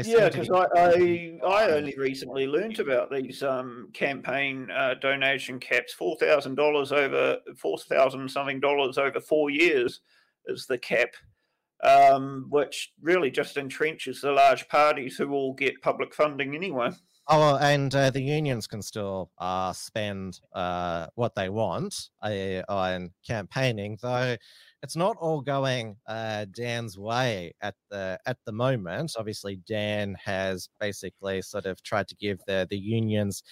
yeah, 0.00 0.28
because 0.28 0.50
I, 0.50 0.66
I, 0.74 1.38
I 1.46 1.70
only 1.70 1.94
recently 1.98 2.46
learnt 2.46 2.78
about 2.78 3.10
these 3.10 3.42
um, 3.42 3.90
campaign 3.92 4.68
uh, 4.70 4.94
donation 4.94 5.60
caps. 5.60 5.92
Four 5.92 6.16
thousand 6.16 6.54
dollars 6.54 6.92
over 6.92 7.38
four 7.58 7.78
thousand 7.78 8.30
something 8.30 8.60
dollars 8.60 8.96
over 8.96 9.20
four 9.20 9.50
years 9.50 10.00
is 10.46 10.66
the 10.66 10.78
cap, 10.78 11.10
um, 11.84 12.46
which 12.48 12.92
really 13.02 13.30
just 13.30 13.56
entrenches 13.56 14.22
the 14.22 14.32
large 14.32 14.66
parties 14.68 15.16
who 15.16 15.32
all 15.32 15.54
get 15.54 15.82
public 15.82 16.14
funding 16.14 16.54
anyway. 16.54 16.90
Oh, 17.28 17.56
and 17.58 17.94
uh, 17.94 18.10
the 18.10 18.22
unions 18.22 18.66
can 18.66 18.82
still 18.82 19.30
uh, 19.38 19.72
spend 19.72 20.40
uh, 20.54 21.06
what 21.14 21.34
they 21.34 21.50
want 21.50 21.94
uh, 22.22 22.62
on 22.68 23.10
campaigning, 23.26 23.98
though 24.02 24.36
it's 24.82 24.96
not 24.96 25.16
all 25.20 25.40
going 25.40 25.96
uh, 26.06 26.46
Dan's 26.52 26.98
way 26.98 27.52
at 27.60 27.74
the 27.90 28.18
at 28.26 28.36
the 28.44 28.52
moment. 28.52 29.12
Obviously, 29.16 29.60
Dan 29.66 30.16
has 30.22 30.68
basically 30.80 31.40
sort 31.42 31.66
of 31.66 31.82
tried 31.82 32.08
to 32.08 32.16
give 32.16 32.40
the 32.46 32.66
the 32.68 32.78
unions 32.78 33.42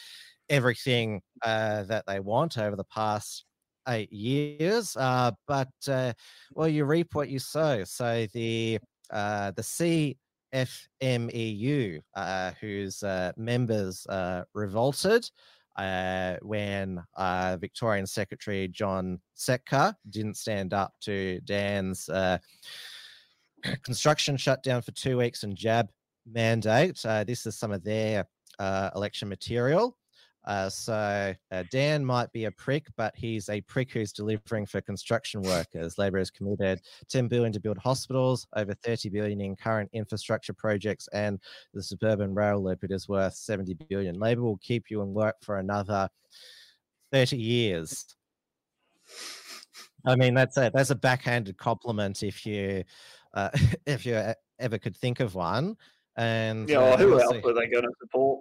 everything 0.48 1.22
uh, 1.42 1.84
that 1.84 2.04
they 2.06 2.18
want 2.20 2.58
over 2.58 2.76
the 2.76 2.84
past 2.84 3.44
eight 3.88 4.12
years. 4.12 4.96
Uh, 4.96 5.30
but 5.46 5.68
uh, 5.88 6.12
well, 6.52 6.68
you 6.68 6.84
reap 6.84 7.14
what 7.14 7.28
you 7.28 7.38
sow. 7.38 7.84
So 7.84 8.26
the 8.34 8.80
uh, 9.10 9.52
the 9.52 10.16
CFMEU, 10.52 12.00
uh, 12.14 12.50
whose 12.60 13.04
members 13.36 14.06
revolted 14.52 15.30
uh, 15.76 16.36
when 16.42 17.02
uh, 17.16 17.56
Victorian 17.60 18.06
Secretary 18.06 18.68
John 18.68 19.20
Setka 19.36 19.94
didn't 20.08 20.36
stand 20.36 20.74
up 20.74 20.94
to 21.02 21.40
Dan's 21.44 22.08
uh, 22.08 22.38
construction 23.82 24.36
shutdown 24.36 24.82
for 24.82 24.92
two 24.92 25.18
weeks 25.18 25.42
and 25.42 25.56
jab 25.56 25.88
mandate. 26.26 27.00
Uh, 27.04 27.24
this 27.24 27.46
is 27.46 27.58
some 27.58 27.72
of 27.72 27.84
their 27.84 28.26
uh, 28.58 28.90
election 28.94 29.28
material. 29.28 29.96
Uh, 30.46 30.70
so 30.70 31.34
uh, 31.52 31.64
Dan 31.70 32.04
might 32.04 32.32
be 32.32 32.46
a 32.46 32.50
prick, 32.50 32.86
but 32.96 33.14
he's 33.14 33.48
a 33.48 33.60
prick 33.62 33.92
who's 33.92 34.12
delivering 34.12 34.66
for 34.66 34.80
construction 34.80 35.42
workers. 35.42 35.98
Labor 35.98 36.18
has 36.18 36.30
committed 36.30 36.80
10 37.08 37.28
billion 37.28 37.52
to 37.52 37.60
build 37.60 37.78
hospitals, 37.78 38.46
over 38.56 38.74
30 38.74 39.10
billion 39.10 39.40
in 39.40 39.54
current 39.54 39.90
infrastructure 39.92 40.54
projects, 40.54 41.08
and 41.12 41.38
the 41.74 41.82
suburban 41.82 42.34
rail 42.34 42.62
loop 42.62 42.82
it 42.84 42.90
is 42.90 43.08
worth 43.08 43.34
70 43.34 43.74
billion. 43.88 44.18
Labor 44.18 44.42
will 44.42 44.58
keep 44.58 44.90
you 44.90 45.02
in 45.02 45.12
work 45.12 45.36
for 45.42 45.58
another 45.58 46.08
30 47.12 47.36
years. 47.36 48.06
I 50.06 50.16
mean, 50.16 50.34
that's 50.34 50.56
a 50.56 50.70
that's 50.72 50.90
a 50.90 50.94
backhanded 50.94 51.58
compliment 51.58 52.22
if 52.22 52.46
you 52.46 52.84
uh, 53.34 53.50
if 53.86 54.06
you 54.06 54.32
ever 54.58 54.78
could 54.78 54.96
think 54.96 55.20
of 55.20 55.34
one. 55.34 55.76
And 56.16 56.68
yeah, 56.68 56.78
well, 56.78 56.94
uh, 56.94 56.96
who 56.96 57.20
else 57.20 57.36
are 57.36 57.54
they 57.54 57.66
going 57.66 57.84
to 57.84 57.92
support? 58.00 58.40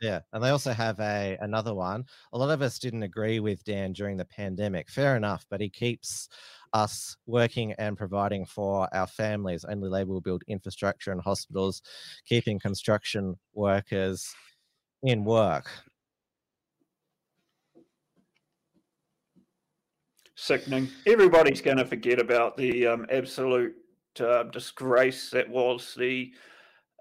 Yeah, 0.00 0.20
and 0.32 0.42
they 0.42 0.50
also 0.50 0.72
have 0.72 1.00
a 1.00 1.36
another 1.40 1.74
one. 1.74 2.04
A 2.32 2.38
lot 2.38 2.50
of 2.50 2.62
us 2.62 2.78
didn't 2.78 3.02
agree 3.02 3.40
with 3.40 3.64
Dan 3.64 3.92
during 3.92 4.16
the 4.16 4.24
pandemic. 4.24 4.88
Fair 4.88 5.16
enough, 5.16 5.44
but 5.50 5.60
he 5.60 5.68
keeps 5.68 6.28
us 6.72 7.16
working 7.26 7.72
and 7.72 7.96
providing 7.96 8.44
for 8.46 8.88
our 8.94 9.08
families. 9.08 9.64
Only 9.64 9.88
Labor 9.88 10.12
will 10.12 10.20
build 10.20 10.44
infrastructure 10.46 11.10
and 11.10 11.20
hospitals, 11.20 11.82
keeping 12.26 12.60
construction 12.60 13.36
workers 13.54 14.32
in 15.02 15.24
work. 15.24 15.68
Sickening. 20.36 20.88
Everybody's 21.06 21.60
going 21.60 21.78
to 21.78 21.84
forget 21.84 22.20
about 22.20 22.56
the 22.56 22.86
um, 22.86 23.06
absolute 23.10 23.74
uh, 24.20 24.44
disgrace 24.44 25.30
that 25.30 25.48
was 25.48 25.96
the 25.98 26.32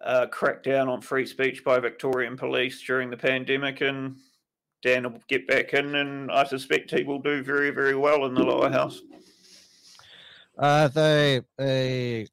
uh, 0.04 0.28
crackdown 0.28 0.88
on 0.88 1.02
free 1.02 1.26
speech 1.26 1.64
by 1.64 1.80
Victorian 1.80 2.38
police 2.38 2.82
during 2.82 3.10
the 3.10 3.18
pandemic, 3.18 3.82
and 3.82 4.18
Dan 4.84 5.04
will 5.04 5.22
get 5.28 5.48
back 5.48 5.74
in, 5.74 5.96
and 5.96 6.32
I 6.32 6.44
suspect 6.46 6.92
he 6.92 7.04
will 7.04 7.20
do 7.20 7.44
very, 7.44 7.72
very 7.72 7.96
well 7.96 8.26
in 8.26 8.34
the 8.34 8.44
lower 8.44 8.70
house. 8.70 9.02
Uh, 10.58 10.88
they, 10.88 11.42
they 11.58 12.28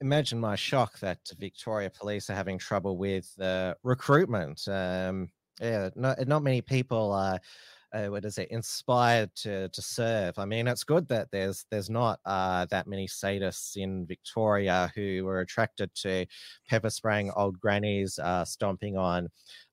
imagine 0.00 0.38
my 0.38 0.56
shock 0.56 0.98
that 1.00 1.18
Victoria 1.38 1.90
Police 1.90 2.30
are 2.30 2.34
having 2.34 2.58
trouble 2.58 2.96
with 2.96 3.30
uh, 3.40 3.74
recruitment. 3.82 4.66
Um, 4.68 5.30
yeah, 5.60 5.90
not 5.96 6.26
not 6.28 6.42
many 6.42 6.60
people 6.60 7.12
are 7.12 7.40
uh, 7.92 8.06
what 8.06 8.24
is 8.24 8.38
it 8.38 8.50
inspired 8.50 9.30
to 9.34 9.68
to 9.68 9.82
serve. 9.82 10.38
I 10.38 10.44
mean 10.44 10.66
it's 10.66 10.84
good 10.84 11.08
that 11.08 11.28
there's 11.30 11.64
there's 11.70 11.90
not 11.90 12.20
uh, 12.24 12.66
that 12.66 12.86
many 12.86 13.06
sadists 13.06 13.76
in 13.76 14.06
victoria 14.06 14.92
who 14.94 15.24
were 15.24 15.40
attracted 15.40 15.94
to 15.96 16.26
pepper 16.68 16.90
spraying 16.90 17.30
old 17.36 17.58
grannies 17.60 18.18
uh, 18.18 18.44
stomping 18.44 18.96
on 18.96 19.28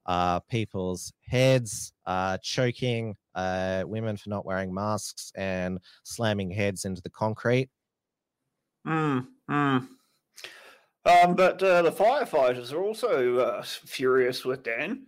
uh, 0.06 0.40
people's 0.42 1.14
heads 1.28 1.94
uh, 2.06 2.38
choking 2.44 3.16
uh, 3.36 3.84
women 3.86 4.18
for 4.18 4.30
not 4.30 4.46
wearing 4.46 4.74
masks 4.74 5.32
and 5.36 5.80
slamming 6.04 6.52
heads 6.52 6.86
into 6.86 7.02
the 7.02 7.10
concrete. 7.10 7.70
Mm, 8.86 9.28
mm. 9.50 9.88
Um, 11.06 11.36
but 11.36 11.60
the 11.60 11.94
firefighters 11.98 12.72
are 12.72 12.82
also 12.82 13.62
furious 13.64 14.46
with 14.46 14.64
dan 14.64 15.08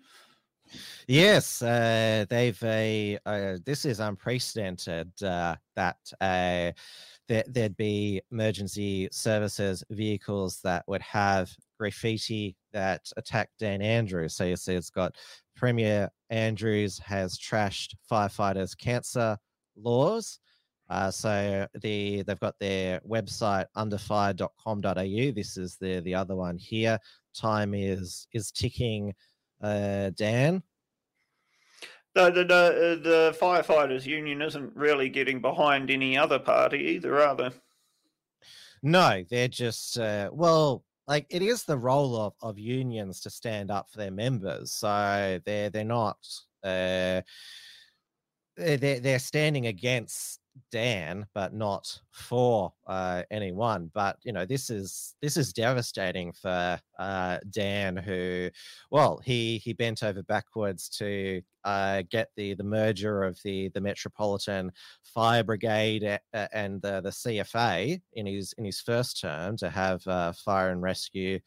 Yes, 1.08 1.62
uh, 1.62 2.26
they've 2.30 2.62
uh, 2.64 3.58
this 3.66 3.86
is 3.86 4.00
unprecedented 4.00 5.12
uh, 5.24 5.56
that 5.76 5.98
uh, 6.20 6.72
there, 7.28 7.44
would 7.56 7.78
be 7.78 8.22
emergency 8.32 9.08
services 9.12 9.84
vehicles 9.92 10.60
that 10.64 10.84
would 10.88 11.02
have 11.02 11.52
graffiti 11.80 12.56
that 12.74 13.10
attacked 13.18 13.60
Dan 13.60 13.82
Andrews. 13.82 14.36
So 14.36 14.46
you 14.46 14.56
see, 14.56 14.74
it's 14.74 14.90
got 14.90 15.16
Premier 15.56 16.10
Andrews 16.30 17.00
has 17.00 17.38
trashed 17.38 17.96
firefighters' 18.12 18.78
cancer 18.78 19.38
laws. 19.76 20.40
Uh, 20.88 21.10
so 21.10 21.68
the 21.82 22.24
they've 22.24 22.40
got 22.40 22.60
their 22.60 23.00
website 23.02 23.66
underfire.com.au. 23.76 25.32
This 25.32 25.58
is 25.58 25.78
the 25.78 26.00
the 26.02 26.14
other 26.14 26.36
one 26.36 26.58
here. 26.58 27.00
Time 27.34 27.74
is 27.74 28.28
is 28.34 28.52
ticking 28.52 29.14
uh, 29.66 30.12
Dan? 30.12 30.64
The, 32.14 32.32
the, 32.32 32.44
the, 32.44 33.00
the 33.04 33.38
firefighters 33.40 34.06
union 34.06 34.42
isn't 34.42 34.76
really 34.76 35.10
getting 35.10 35.42
behind 35.42 35.92
any 35.92 36.18
other 36.18 36.40
party 36.40 36.78
either, 36.78 37.20
are 37.20 37.36
they? 37.36 37.50
No, 38.82 39.24
they're 39.30 39.48
just 39.48 39.98
uh, 39.98 40.30
well, 40.32 40.84
like 41.08 41.26
it 41.30 41.42
is 41.42 41.64
the 41.64 41.78
role 41.78 42.16
of, 42.16 42.34
of 42.42 42.60
unions 42.60 43.20
to 43.22 43.30
stand 43.30 43.72
up 43.72 43.88
for 43.90 43.98
their 43.98 44.12
members. 44.12 44.72
So 44.72 45.40
they're 45.44 45.70
they're 45.72 45.84
not 45.84 46.18
uh, 46.64 47.22
they're 48.56 49.00
they're 49.00 49.20
standing 49.20 49.68
against 49.68 50.40
Dan, 50.72 51.26
but 51.34 51.54
not 51.54 52.00
for 52.12 52.74
uh, 52.88 53.24
anyone. 53.32 53.92
But 53.94 54.18
you 54.24 54.32
know, 54.32 54.46
this 54.46 54.70
is 54.70 55.16
this 55.22 55.38
is 55.38 55.54
devastating 55.54 56.34
for 56.34 56.80
uh, 57.00 57.38
Dan, 57.50 57.98
who, 57.98 58.50
well, 58.92 59.22
he 59.24 59.58
he 59.60 59.74
bent 59.74 60.04
over 60.04 60.24
backwards 60.24 60.90
to 60.98 61.42
uh, 61.64 62.04
get 62.10 62.30
the 62.36 62.54
the 62.54 62.64
merger 62.64 63.24
of 63.24 63.40
the 63.44 63.70
the 63.70 63.82
Metropolitan 63.82 64.72
Fire 65.04 65.44
Brigade 65.44 66.20
and 66.34 66.82
the 66.82 67.02
the 67.02 67.10
CFA 67.10 68.02
in 68.14 68.26
his 68.26 68.54
in 68.58 68.66
his 68.66 68.80
first 68.82 69.22
term 69.22 69.58
to 69.58 69.70
have 69.70 70.06
uh, 70.08 70.32
Fire 70.34 70.72
and 70.72 70.82
Rescue 70.82 71.40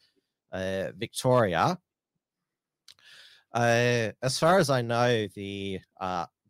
uh, 0.51 0.91
Victoria. 0.97 1.77
Uh, 3.51 4.11
as 4.21 4.37
far 4.37 4.59
as 4.59 4.69
I 4.69 4.81
know, 4.81 5.27
the 5.35 5.79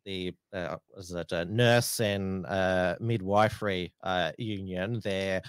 the 0.09 0.33
uh, 0.53 0.75
was 0.95 1.11
it 1.11 1.31
a 1.31 1.45
nurse 1.45 1.99
and 1.99 2.45
uh, 2.47 2.95
midwifery 2.99 3.93
uh, 4.03 4.31
union. 4.37 4.99
They're 5.03 5.41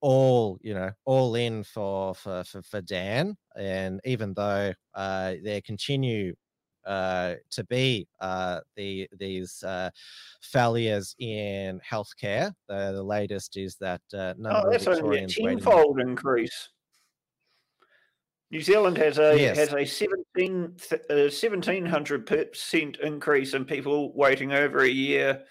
all 0.00 0.58
you 0.62 0.74
know 0.74 0.90
all 1.04 1.34
in 1.36 1.62
for 1.62 2.14
for 2.14 2.42
for, 2.44 2.62
for 2.62 2.80
Dan, 2.80 3.36
and 3.56 4.00
even 4.04 4.34
though 4.34 4.72
uh, 4.94 5.34
there 5.44 5.60
continue 5.60 6.34
uh, 6.84 7.34
to 7.50 7.64
be 7.64 8.08
uh, 8.20 8.60
the 8.74 9.08
these 9.16 9.62
uh, 9.62 9.90
failures 10.42 11.14
in 11.18 11.80
healthcare. 11.88 12.52
The, 12.68 12.92
the 12.92 13.02
latest 13.02 13.56
is 13.56 13.76
that 13.76 14.02
uh, 14.12 14.34
number 14.38 14.62
oh, 14.66 14.70
that's 14.70 14.86
only 14.88 15.18
a 15.18 15.28
tenfold 15.28 16.00
increase. 16.00 16.68
New 18.50 18.60
Zealand 18.60 18.96
has 18.98 19.18
a 19.18 19.38
yes. 19.38 19.56
has 19.56 19.72
a 19.72 19.84
17, 19.84 20.76
uh, 20.92 20.96
1700 21.08 22.26
percent 22.26 22.96
increase 23.00 23.54
in 23.54 23.64
people 23.64 24.12
waiting 24.14 24.52
over 24.52 24.80
a 24.80 24.88
year 24.88 25.44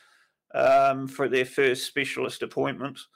um, 0.54 1.08
for 1.08 1.30
their 1.30 1.46
first 1.46 1.86
specialist 1.86 2.44
appointments. 2.44 3.08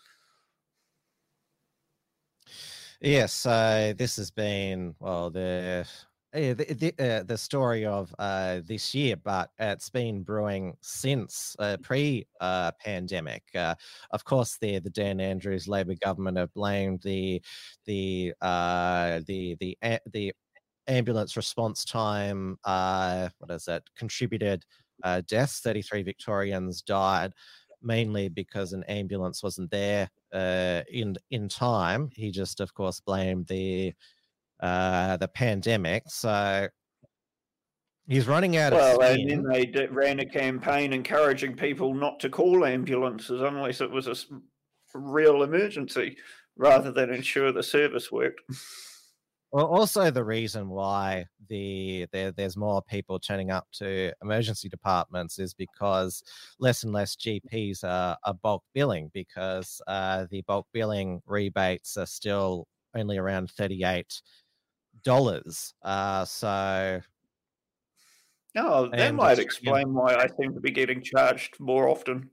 Yes, 3.01 3.34
so 3.34 3.93
this 3.97 4.15
has 4.15 4.31
been 4.31 4.95
well 4.99 5.29
the 5.29 5.86
uh, 6.34 6.53
the 6.53 6.93
the, 6.95 7.03
uh, 7.03 7.23
the 7.23 7.38
story 7.38 7.86
of 7.86 8.13
uh, 8.17 8.61
this 8.65 8.95
year, 8.95 9.15
but 9.15 9.51
it's 9.59 9.89
been 9.89 10.23
brewing 10.23 10.75
since 10.81 11.55
uh, 11.59 11.77
pre-pandemic. 11.81 13.43
Uh, 13.55 13.75
of 14.11 14.25
course, 14.25 14.57
the 14.59 14.79
the 14.79 14.89
Dan 14.89 15.19
Andrews 15.19 15.67
Labor 15.67 15.95
government 16.01 16.38
have 16.38 16.53
blamed 16.53 17.01
the 17.03 17.41
the 17.86 18.34
uh, 18.41 19.21
the 19.27 19.55
the 19.59 19.77
the 20.11 20.34
ambulance 20.88 21.38
response 21.38 21.86
time. 21.86 22.57
what 22.63 23.51
is 23.51 23.67
it? 23.67 23.84
Contributed 23.95 24.65
deaths. 25.27 25.59
Thirty 25.59 25.81
three 25.81 26.03
Victorians 26.03 26.81
died 26.81 27.34
mainly 27.84 28.29
because 28.29 28.73
an 28.73 28.84
ambulance 28.86 29.43
wasn't 29.43 29.69
there 29.69 30.09
uh, 30.34 30.81
in 30.91 31.15
in 31.31 31.47
time. 31.49 32.09
He 32.15 32.31
just, 32.31 32.59
of 32.59 32.73
course, 32.73 32.99
blamed 32.99 33.47
the 33.47 33.93
uh, 34.64 35.18
the 35.18 35.28
pandemic. 35.28 36.03
So 36.07 36.68
he's 38.07 38.28
running 38.28 38.55
out 38.57 38.72
well, 38.72 38.93
of 38.93 38.97
Well, 38.97 39.14
and 39.14 39.30
then 39.30 39.43
they 39.43 39.66
did, 39.66 39.91
ran 39.91 40.20
a 40.20 40.26
campaign 40.26 40.93
encouraging 40.93 41.55
people 41.55 41.93
not 41.93 42.20
to 42.22 42.30
call 42.30 42.66
ambulances 42.66 43.41
unless 43.41 43.82
it 43.82 43.91
was 43.91 44.07
a 44.07 44.16
real 44.97 45.43
emergency, 45.43 46.18
rather 46.55 46.91
than 46.91 47.14
ensure 47.14 47.51
the 47.51 47.61
service 47.61 48.11
worked. 48.11 48.41
Well, 49.51 49.68
also 49.68 50.09
the 50.09 50.24
reason 50.24 50.70
why 50.70 51.26
the 51.47 52.07
there, 52.11 52.32
there's 52.32 52.57
more 52.57 52.82
people 52.82 53.20
turning 53.20 53.51
up 53.51 53.68
to 53.74 54.11
emergency 54.24 54.68
departments 54.68 55.38
is 55.38 55.53
because 55.53 56.24
less 56.57 56.84
and 56.84 56.91
less 56.91 57.16
GPs 57.16 57.84
are, 57.84 58.18
are 58.24 58.34
bulk 58.34 58.64
billing 58.74 59.11
because 59.14 59.80
uh, 59.86 60.26
the 60.32 60.41
bulk 60.47 60.66
billing 60.74 61.22
rebates 61.28 61.97
are 61.97 62.07
still 62.07 62.66
only 62.95 63.20
around 63.20 63.51
thirty 63.51 63.84
eight 63.84 64.24
dollars. 65.03 65.73
Uh, 65.81 66.25
so. 66.25 67.01
Oh, 68.55 68.89
that 68.89 69.15
might 69.15 69.39
explain 69.39 69.93
why 69.93 70.13
I 70.13 70.27
seem 70.39 70.53
to 70.53 70.59
be 70.59 70.69
getting 70.69 71.01
charged 71.01 71.59
more 71.59 71.89
often. 71.89 72.29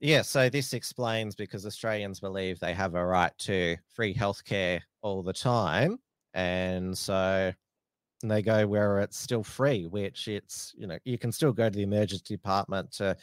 Yeah, 0.00 0.22
so 0.22 0.48
this 0.48 0.74
explains 0.74 1.34
because 1.34 1.64
Australians 1.64 2.20
believe 2.20 2.60
they 2.60 2.74
have 2.74 2.94
a 2.94 3.04
right 3.04 3.32
to 3.38 3.76
free 3.94 4.14
healthcare 4.14 4.80
all 5.02 5.22
the 5.22 5.32
time. 5.32 5.98
And 6.34 6.96
so 6.96 7.52
they 8.22 8.42
go 8.42 8.66
where 8.66 9.00
it's 9.00 9.18
still 9.18 9.42
free, 9.42 9.86
which 9.86 10.28
it's, 10.28 10.74
you 10.76 10.86
know, 10.86 10.98
you 11.04 11.16
can 11.16 11.32
still 11.32 11.52
go 11.52 11.70
to 11.70 11.76
the 11.76 11.84
emergency 11.84 12.34
department 12.34 12.92
to 12.92 13.16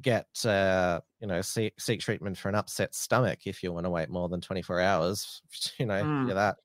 get, 0.00 0.28
uh, 0.44 1.00
you 1.20 1.26
know, 1.26 1.40
seek, 1.40 1.80
seek 1.80 2.00
treatment 2.00 2.36
for 2.36 2.48
an 2.48 2.54
upset 2.54 2.94
stomach 2.94 3.40
if 3.46 3.62
you 3.62 3.72
want 3.72 3.86
to 3.86 3.90
wait 3.90 4.10
more 4.10 4.28
than 4.28 4.40
24 4.40 4.80
hours. 4.80 5.42
You 5.78 5.86
know, 5.86 6.02
mm. 6.02 6.34
that, 6.34 6.56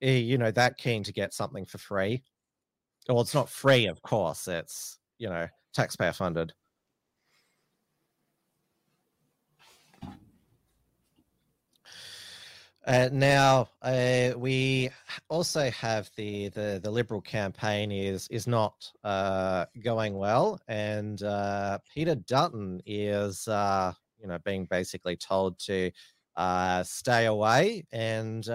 you 0.00 0.38
know, 0.38 0.50
that 0.50 0.78
keen 0.78 1.02
to 1.04 1.12
get 1.12 1.34
something 1.34 1.66
for 1.66 1.78
free. 1.78 2.22
Well, 3.08 3.20
it's 3.20 3.34
not 3.34 3.48
free, 3.48 3.86
of 3.86 4.02
course. 4.02 4.48
It's, 4.48 4.98
you 5.18 5.28
know, 5.28 5.46
taxpayer 5.72 6.12
funded. 6.12 6.52
Uh, 12.86 13.08
now 13.10 13.68
uh, 13.82 14.30
we 14.36 14.88
also 15.28 15.68
have 15.72 16.08
the, 16.14 16.48
the 16.50 16.78
the 16.80 16.90
liberal 16.90 17.20
campaign 17.20 17.90
is 17.90 18.28
is 18.28 18.46
not 18.46 18.92
uh, 19.02 19.66
going 19.82 20.16
well, 20.16 20.60
and 20.68 21.20
uh, 21.24 21.80
Peter 21.92 22.14
Dutton 22.14 22.80
is 22.86 23.48
uh, 23.48 23.92
you 24.20 24.28
know 24.28 24.38
being 24.44 24.66
basically 24.66 25.16
told 25.16 25.58
to 25.58 25.90
uh, 26.36 26.84
stay 26.84 27.26
away, 27.26 27.84
and 27.90 28.48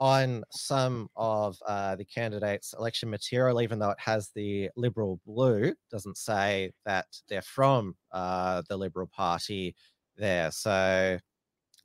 on 0.00 0.42
some 0.50 1.08
of 1.16 1.58
the 1.68 2.06
candidates' 2.12 2.74
election 2.78 3.10
material, 3.10 3.60
even 3.60 3.78
though 3.78 3.90
it 3.90 4.00
has 4.00 4.30
the 4.34 4.70
liberal 4.76 5.20
blue, 5.26 5.74
doesn't 5.90 6.16
say 6.16 6.72
that 6.86 7.06
they're 7.28 7.42
from 7.42 7.94
the 8.12 8.64
Liberal 8.76 9.08
Party 9.14 9.76
there. 10.16 10.50
So 10.50 11.18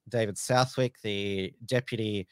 David 0.09 0.37
Southwick, 0.37 0.95
the 1.03 1.53
deputy 1.65 2.27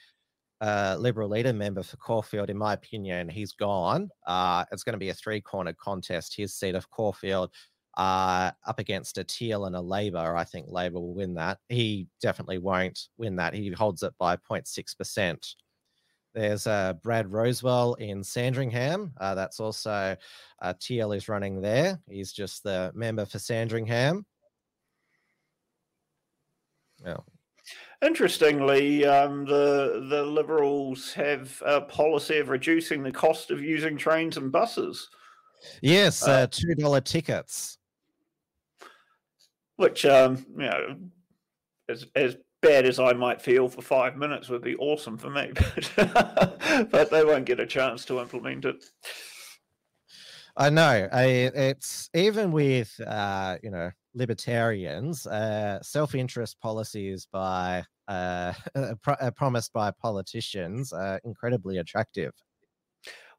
uh, 0.61 0.95
Liberal 0.97 1.29
leader 1.29 1.53
member 1.53 1.83
for 1.83 1.97
Caulfield, 1.97 2.49
in 2.49 2.57
my 2.57 2.73
opinion, 2.73 3.27
he's 3.27 3.51
gone. 3.51 4.09
Uh, 4.25 4.63
it's 4.71 4.83
going 4.83 4.93
to 4.93 4.99
be 4.99 5.09
a 5.09 5.13
three 5.13 5.41
cornered 5.41 5.77
contest. 5.77 6.35
His 6.35 6.53
seat 6.55 6.75
of 6.75 6.89
Caulfield 6.89 7.51
uh, 7.97 8.51
up 8.65 8.79
against 8.79 9.17
a 9.17 9.23
Teal 9.23 9.65
and 9.65 9.75
a 9.75 9.81
Labor. 9.81 10.35
I 10.35 10.43
think 10.43 10.67
Labor 10.69 10.99
will 10.99 11.13
win 11.13 11.33
that. 11.35 11.59
He 11.69 12.07
definitely 12.21 12.59
won't 12.59 13.09
win 13.17 13.35
that. 13.37 13.53
He 13.53 13.71
holds 13.71 14.03
it 14.03 14.13
by 14.17 14.37
0.6%. 14.37 15.55
There's 16.33 16.65
uh, 16.65 16.93
Brad 17.03 17.27
Rowswell 17.27 17.99
in 17.99 18.23
Sandringham. 18.23 19.13
Uh, 19.19 19.35
that's 19.35 19.59
also 19.59 20.15
uh, 20.61 20.73
Teal 20.79 21.11
is 21.11 21.29
running 21.29 21.61
there. 21.61 21.99
He's 22.09 22.31
just 22.31 22.63
the 22.63 22.91
member 22.95 23.25
for 23.25 23.39
Sandringham. 23.39 24.25
Well, 27.03 27.25
Interestingly, 28.03 29.05
um, 29.05 29.45
the 29.45 30.05
the 30.09 30.23
Liberals 30.23 31.13
have 31.13 31.61
a 31.65 31.79
policy 31.79 32.39
of 32.39 32.49
reducing 32.49 33.01
the 33.01 33.11
cost 33.11 33.49
of 33.49 33.61
using 33.61 33.95
trains 33.95 34.35
and 34.35 34.51
buses. 34.51 35.09
Yes, 35.81 36.27
uh, 36.27 36.31
uh, 36.31 36.47
two 36.51 36.75
dollar 36.75 36.99
tickets. 36.99 37.77
Which, 39.77 40.05
um, 40.05 40.45
you 40.57 40.65
know, 40.65 40.97
as 41.87 42.05
as 42.13 42.35
bad 42.63 42.85
as 42.85 42.99
I 42.99 43.13
might 43.13 43.41
feel 43.41 43.69
for 43.69 43.83
five 43.83 44.17
minutes 44.17 44.49
would 44.49 44.63
be 44.63 44.75
awesome 44.77 45.17
for 45.17 45.29
me, 45.29 45.51
but 45.95 46.59
but 46.89 47.11
they 47.11 47.23
won't 47.23 47.45
get 47.45 47.59
a 47.59 47.67
chance 47.67 48.05
to 48.05 48.19
implement 48.19 48.65
it. 48.65 48.83
I 50.55 50.69
know. 50.69 51.09
I, 51.11 51.25
it's 51.25 52.09
even 52.15 52.51
with 52.51 52.99
uh, 53.05 53.57
you 53.61 53.69
know 53.69 53.91
libertarians, 54.15 55.27
uh, 55.27 55.79
self-interest 55.81 56.59
policies 56.61 57.27
by 57.31 57.83
uh, 58.07 58.53
uh, 58.75 59.31
promised 59.35 59.73
by 59.73 59.91
politicians 59.91 60.93
are 60.93 61.19
incredibly 61.23 61.77
attractive. 61.77 62.31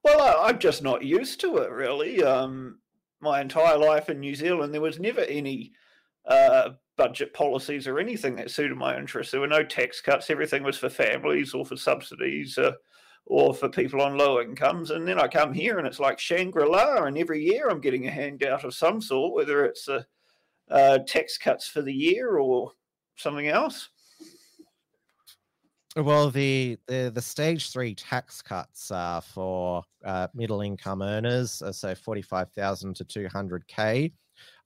Well, 0.05 0.37
I'm 0.43 0.59
just 0.59 0.83
not 0.83 1.03
used 1.03 1.41
to 1.41 1.57
it, 1.59 1.71
really. 1.71 2.23
Um, 2.23 2.81
my 3.23 3.41
entire 3.41 3.79
life 3.79 4.11
in 4.11 4.21
New 4.21 4.35
Zealand, 4.35 4.75
there 4.75 4.83
was 4.83 5.01
never 5.01 5.23
any 5.23 5.73
uh, 6.27 6.71
budget 6.97 7.35
policies 7.35 7.87
or 7.87 7.99
anything 7.99 8.37
that 8.37 8.51
suited 8.51 8.77
my 8.77 8.97
interests. 8.97 9.33
There 9.33 9.41
were 9.41 9.47
no 9.47 9.65
tax 9.65 10.01
cuts. 10.01 10.31
Everything 10.31 10.63
was 10.63 10.79
for 10.79 10.89
families 10.89 11.55
or 11.55 11.65
for 11.65 11.77
subsidies 11.77 12.57
uh, 12.59 12.73
or 13.27 13.55
for 13.55 13.69
people 13.69 14.03
on 14.03 14.17
low 14.17 14.41
incomes. 14.41 14.91
And 14.91 15.07
then 15.07 15.19
I 15.19 15.27
come 15.27 15.53
here 15.53 15.79
and 15.79 15.87
it's 15.87 16.01
like 16.01 16.19
Shangri 16.19 16.67
La, 16.67 17.05
and 17.05 17.19
every 17.19 17.43
year 17.43 17.69
I'm 17.69 17.81
getting 17.81 18.07
a 18.07 18.11
handout 18.11 18.65
of 18.65 18.75
some 18.75 19.01
sort, 19.01 19.35
whether 19.35 19.65
it's 19.65 19.89
a, 19.89 20.07
uh, 20.71 20.99
tax 21.07 21.37
cuts 21.37 21.67
for 21.69 21.83
the 21.83 21.93
year 21.93 22.39
or 22.39 22.73
something 23.17 23.49
else. 23.49 23.91
Well, 25.97 26.29
the, 26.31 26.77
the, 26.89 27.13
the 27.15 27.23
stage 27.23 27.71
three 27.71 27.95
tax 27.95 28.43
cuts 28.43 28.91
are 28.91 29.21
for 29.21 29.85
uh, 30.05 30.27
middle 30.35 30.61
income 30.61 31.03
earners, 31.03 31.63
uh, 31.63 31.71
so 31.71 31.95
forty 31.95 32.23
five 32.23 32.51
thousand 32.51 32.97
to 32.97 33.05
two 33.05 33.29
hundred 33.29 33.67
k. 33.69 34.13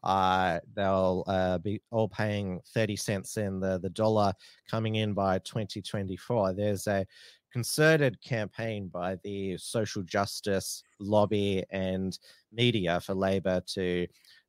Uh, 0.03 0.61
they'll 0.75 1.25
uh, 1.27 1.59
be 1.59 1.81
all 1.91 2.09
paying 2.09 2.61
thirty 2.73 2.97
cents 2.97 3.37
in 3.37 3.61
the 3.61 3.79
the 3.79 3.91
dollar 3.91 4.33
coming 4.71 4.97
in 4.97 5.13
by 5.13 5.39
twenty 5.41 5.83
twenty 5.83 6.17
four. 6.17 6.53
There's 6.53 6.87
a 6.87 7.07
concerted 7.53 8.21
campaign 8.23 8.89
by 8.89 9.17
the 9.25 9.57
social 9.57 10.03
justice 10.03 10.83
lobby 11.01 11.65
and 11.71 12.19
media 12.53 13.01
for 13.01 13.15
Labor 13.15 13.61
to 13.67 14.07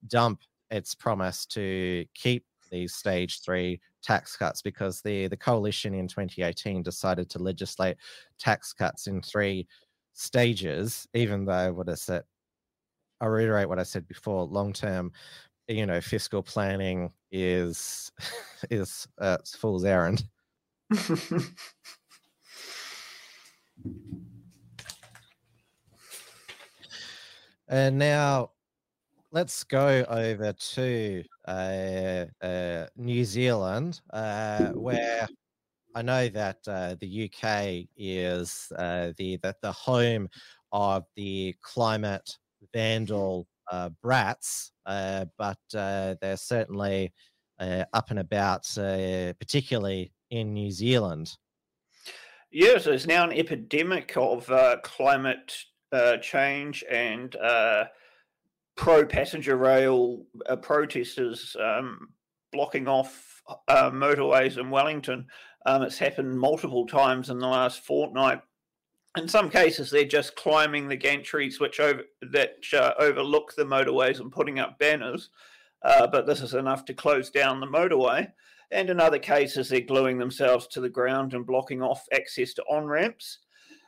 dump 0.08 0.42
its 0.70 0.94
promise 0.94 1.46
to 1.48 2.06
keep 2.14 2.46
these 2.70 2.94
stage 2.94 3.42
three 3.42 3.80
tax 4.02 4.36
cuts 4.36 4.62
because 4.62 5.02
the, 5.02 5.28
the 5.28 5.38
coalition 5.38 5.94
in 5.94 6.08
2018 6.08 6.84
decided 6.84 7.30
to 7.30 7.40
legislate 7.40 7.98
tax 8.38 8.74
cuts 8.74 9.08
in 9.08 9.22
three 9.22 9.68
stages, 10.14 11.08
even 11.14 11.46
though 11.46 11.74
what 11.74 11.90
is 11.90 11.94
I 12.10 12.14
said, 12.14 12.24
I 13.22 13.26
reiterate 13.26 13.70
what 13.70 13.80
I 13.80 13.84
said 13.84 14.08
before, 14.08 14.46
long 14.46 14.74
term, 14.74 15.12
you 15.68 15.86
know, 15.86 16.02
fiscal 16.02 16.42
planning 16.42 17.12
is 17.32 18.12
is 18.70 19.08
uh, 19.20 19.38
fool's 19.58 19.86
errand. 19.86 20.24
and 27.68 27.98
now 28.00 28.52
let's 29.32 29.64
go 29.64 30.04
over 30.10 30.54
to 30.54 31.24
uh, 31.48 32.26
uh, 32.42 32.88
New 32.96 33.24
Zealand, 33.24 34.02
uh, 34.12 34.70
where 34.70 35.28
I 35.96 36.02
know 36.02 36.30
that 36.30 36.60
uh, 36.68 36.96
the 37.00 37.26
UK 37.26 37.88
is 37.98 38.72
uh, 38.78 39.12
the, 39.18 39.38
the, 39.38 39.56
the 39.62 39.72
home 39.72 40.30
of 40.72 41.06
the 41.16 41.56
climate 41.62 42.38
vandal 42.74 43.48
uh, 43.72 43.90
brats, 44.02 44.72
uh, 44.86 45.26
but 45.38 45.60
uh, 45.76 46.16
they're 46.22 46.38
certainly 46.38 47.14
uh, 47.60 47.86
up 47.94 48.10
and 48.10 48.20
about, 48.20 48.66
uh, 48.78 49.34
particularly 49.34 50.12
in 50.32 50.54
New 50.54 50.72
Zealand. 50.72 51.32
Yes, 52.52 52.86
there's 52.86 53.06
now 53.06 53.24
an 53.24 53.32
epidemic 53.32 54.14
of 54.18 54.50
uh, 54.50 54.78
climate 54.84 55.56
change 56.22 56.84
and 56.90 57.36
pro 58.76 59.06
passenger 59.06 59.58
rail 59.58 60.26
protesters 60.62 61.56
um, 61.60 62.08
blocking 62.52 62.88
off 62.88 63.42
motorways 63.70 64.58
in 64.58 64.72
Wellington. 64.72 65.28
Um, 65.66 65.84
it's 65.84 65.98
happened 66.00 66.40
multiple 66.40 66.88
times 66.88 67.30
in 67.30 67.40
the 67.40 67.48
last 67.48 67.82
fortnight. 67.82 68.42
In 69.18 69.28
some 69.28 69.50
cases, 69.50 69.90
they're 69.90 70.06
just 70.06 70.36
climbing 70.36 70.88
the 70.88 70.98
gantries 70.98 71.60
which 71.60 71.80
over, 71.80 72.04
that 72.22 72.58
uh, 72.74 72.94
overlook 73.00 73.54
the 73.56 73.66
motorways 73.66 74.20
and 74.20 74.32
putting 74.32 74.60
up 74.60 74.78
banners. 74.78 75.30
but 75.82 76.28
this 76.28 76.42
is 76.42 76.54
enough 76.54 76.86
to 76.86 76.94
close 76.94 77.30
down 77.30 77.60
the 77.60 77.68
motorway. 77.68 78.32
And 78.72 78.90
in 78.90 79.00
other 79.00 79.20
cases, 79.20 79.70
they're 79.70 79.82
gluing 79.82 80.20
themselves 80.20 80.68
to 80.68 80.82
the 80.82 80.90
ground 80.90 81.34
and 81.34 81.46
blocking 81.46 81.82
off 81.82 82.06
access 82.14 82.54
to 82.54 82.64
on 82.64 82.86
ramps. 82.86 83.40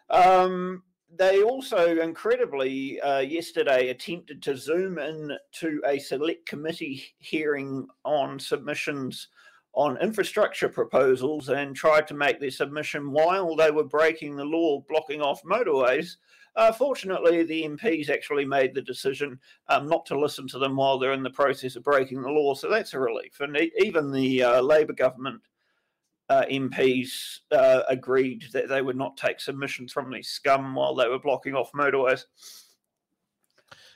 Um, 0.09 0.83
they 1.15 1.43
also, 1.43 1.99
incredibly, 1.99 2.99
uh, 3.01 3.19
yesterday 3.19 3.89
attempted 3.89 4.41
to 4.43 4.57
zoom 4.57 4.97
in 4.97 5.37
to 5.59 5.81
a 5.85 5.99
select 5.99 6.47
committee 6.47 7.13
hearing 7.19 7.87
on 8.05 8.39
submissions 8.39 9.27
on 9.73 9.97
infrastructure 10.01 10.67
proposals 10.67 11.49
and 11.49 11.75
tried 11.75 12.07
to 12.07 12.13
make 12.13 12.39
their 12.39 12.51
submission 12.51 13.11
while 13.11 13.55
they 13.55 13.71
were 13.71 13.83
breaking 13.83 14.35
the 14.35 14.43
law, 14.43 14.83
blocking 14.89 15.21
off 15.21 15.41
motorways. 15.43 16.17
Uh, 16.57 16.71
fortunately, 16.73 17.43
the 17.43 17.63
MPs 17.63 18.09
actually 18.09 18.43
made 18.43 18.73
the 18.73 18.81
decision 18.81 19.39
um, 19.69 19.87
not 19.87 20.05
to 20.05 20.19
listen 20.19 20.47
to 20.49 20.59
them 20.59 20.75
while 20.75 20.99
they're 20.99 21.13
in 21.13 21.23
the 21.23 21.29
process 21.29 21.77
of 21.77 21.83
breaking 21.83 22.21
the 22.21 22.29
law. 22.29 22.53
So 22.53 22.69
that's 22.69 22.93
a 22.93 22.99
relief. 22.99 23.39
And 23.39 23.57
even 23.79 24.11
the 24.11 24.43
uh, 24.43 24.61
Labour 24.61 24.93
government 24.93 25.41
uh, 26.27 26.43
MPs 26.49 27.39
uh, 27.51 27.83
agreed 27.87 28.45
that 28.51 28.67
they 28.67 28.81
would 28.81 28.97
not 28.97 29.15
take 29.15 29.39
submissions 29.39 29.93
from 29.93 30.11
these 30.11 30.27
scum 30.27 30.75
while 30.75 30.95
they 30.95 31.07
were 31.07 31.19
blocking 31.19 31.55
off 31.55 31.71
motorways. 31.71 32.25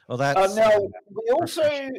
Well, 0.08 0.22
uh, 0.22 0.34
that's 0.34 0.56
now 0.56 0.88
we 1.10 1.32
also 1.32 1.90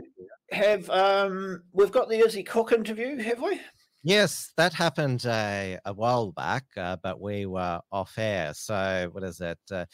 have 0.51 0.89
um, 0.91 1.63
we've 1.73 1.93
got 1.93 2.09
the 2.09 2.19
Izzy 2.19 2.43
Cook 2.43 2.73
interview, 2.73 3.19
have 3.19 3.43
we? 3.43 3.61
Yes, 4.05 4.53
that 4.57 4.73
happened 4.73 5.27
uh, 5.27 5.79
a 5.85 5.93
while 5.93 6.31
back, 6.31 6.65
uh, 6.77 6.97
but 7.03 7.21
we 7.21 7.47
were 7.47 7.81
off 7.91 8.17
air. 8.17 8.55
So, 8.55 9.09
what 9.11 9.25
is 9.25 9.41
it? 9.41 9.59
Uh, 9.71 9.87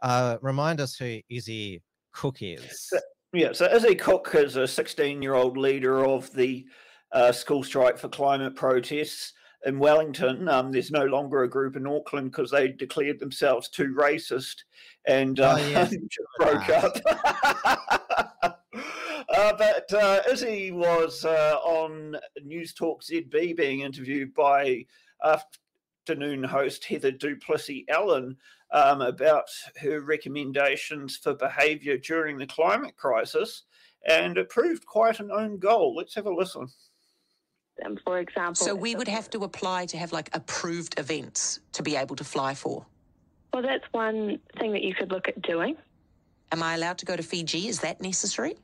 uh 0.00 0.38
remind 0.40 0.80
us 0.80 0.96
who 0.96 1.20
Izzy 1.28 1.82
Cook 2.14 2.38
is. 2.40 2.88
So, 2.88 2.98
yeah, 3.34 3.52
so 3.52 3.66
Izzy 3.66 3.94
Cook 3.94 4.30
is 4.34 4.56
a 4.56 4.66
16 4.66 5.20
year 5.20 5.34
old 5.34 5.58
leader 5.58 6.06
of 6.06 6.32
the 6.32 6.66
uh, 7.12 7.32
school 7.32 7.62
strike 7.62 7.98
for 7.98 8.08
climate 8.08 8.54
protests 8.56 9.34
in 9.64 9.78
Wellington. 9.78 10.48
Um, 10.48 10.72
there's 10.72 10.90
no 10.90 11.04
longer 11.04 11.42
a 11.42 11.50
group 11.50 11.76
in 11.76 11.86
Auckland 11.86 12.30
because 12.30 12.50
they 12.50 12.68
declared 12.68 13.18
themselves 13.18 13.68
too 13.68 13.94
racist 13.98 14.64
and 15.06 15.38
oh, 15.40 15.56
yes. 15.70 15.94
broke 16.38 16.68
up. 16.70 16.96
Uh, 19.30 19.52
but 19.58 19.92
uh, 19.92 20.20
Izzy 20.30 20.72
was 20.72 21.24
uh, 21.24 21.58
on 21.62 22.16
News 22.42 22.72
Talk 22.72 23.02
ZB 23.02 23.56
being 23.56 23.80
interviewed 23.80 24.32
by 24.32 24.86
afternoon 25.22 26.42
host 26.42 26.84
Heather 26.84 27.10
du 27.10 27.36
Plessis-Allen 27.36 28.36
um, 28.72 29.02
about 29.02 29.48
her 29.80 30.00
recommendations 30.00 31.16
for 31.16 31.34
behaviour 31.34 31.98
during 31.98 32.38
the 32.38 32.46
climate 32.46 32.96
crisis, 32.96 33.64
and 34.08 34.38
it 34.38 34.48
proved 34.48 34.86
quite 34.86 35.20
an 35.20 35.30
own 35.30 35.58
goal. 35.58 35.94
Let's 35.94 36.14
have 36.14 36.26
a 36.26 36.34
listen. 36.34 36.68
Um, 37.84 37.98
for 38.04 38.18
example. 38.18 38.54
So 38.54 38.74
we 38.74 38.94
would 38.94 39.08
have 39.08 39.30
to 39.30 39.44
apply 39.44 39.86
to 39.86 39.98
have 39.98 40.12
like 40.12 40.30
approved 40.34 40.98
events 40.98 41.60
to 41.72 41.82
be 41.82 41.96
able 41.96 42.16
to 42.16 42.24
fly 42.24 42.54
for. 42.54 42.84
Well, 43.52 43.62
that's 43.62 43.84
one 43.92 44.38
thing 44.58 44.72
that 44.72 44.82
you 44.82 44.94
could 44.94 45.10
look 45.10 45.28
at 45.28 45.40
doing. 45.42 45.76
Am 46.52 46.62
I 46.62 46.74
allowed 46.74 46.98
to 46.98 47.06
go 47.06 47.16
to 47.16 47.22
Fiji? 47.22 47.68
Is 47.68 47.80
that 47.80 48.00
necessary? 48.00 48.54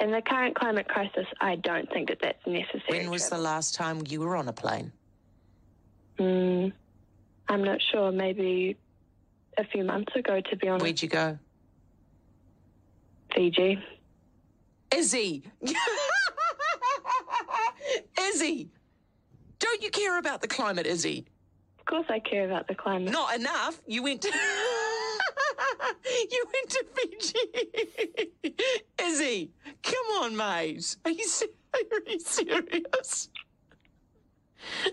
In 0.00 0.10
the 0.10 0.22
current 0.22 0.56
climate 0.56 0.88
crisis, 0.88 1.26
I 1.40 1.56
don't 1.56 1.90
think 1.92 2.08
that 2.08 2.18
that's 2.22 2.46
necessary. 2.46 3.00
When 3.00 3.10
was 3.10 3.28
the 3.28 3.38
last 3.38 3.74
time 3.74 4.02
you 4.08 4.20
were 4.20 4.34
on 4.34 4.48
a 4.48 4.52
plane? 4.52 4.92
Mm, 6.18 6.72
I'm 7.48 7.64
not 7.64 7.80
sure. 7.92 8.10
Maybe 8.10 8.76
a 9.58 9.64
few 9.64 9.84
months 9.84 10.14
ago, 10.16 10.40
to 10.40 10.56
be 10.56 10.68
honest. 10.68 10.82
Where'd 10.82 11.02
you 11.02 11.08
go? 11.08 11.38
Fiji. 13.34 13.78
Izzy! 14.94 15.44
Izzy! 18.30 18.70
Don't 19.58 19.82
you 19.82 19.90
care 19.90 20.18
about 20.18 20.40
the 20.40 20.48
climate, 20.48 20.86
Izzy? 20.86 21.26
Of 21.78 21.84
course 21.84 22.06
I 22.08 22.18
care 22.18 22.46
about 22.46 22.66
the 22.68 22.74
climate. 22.74 23.12
Not 23.12 23.36
enough. 23.36 23.78
You 23.86 24.02
went 24.02 24.22
to... 24.22 24.28
you 26.30 26.44
went 26.52 26.70
to 26.70 26.84
Fiji. 26.94 27.38
Izzy, 29.02 29.50
come 29.82 30.22
on, 30.22 30.34
mate. 30.36 30.96
Are 31.04 31.10
you, 31.10 31.26
are 31.74 31.80
you 32.06 32.20
serious? 32.20 33.28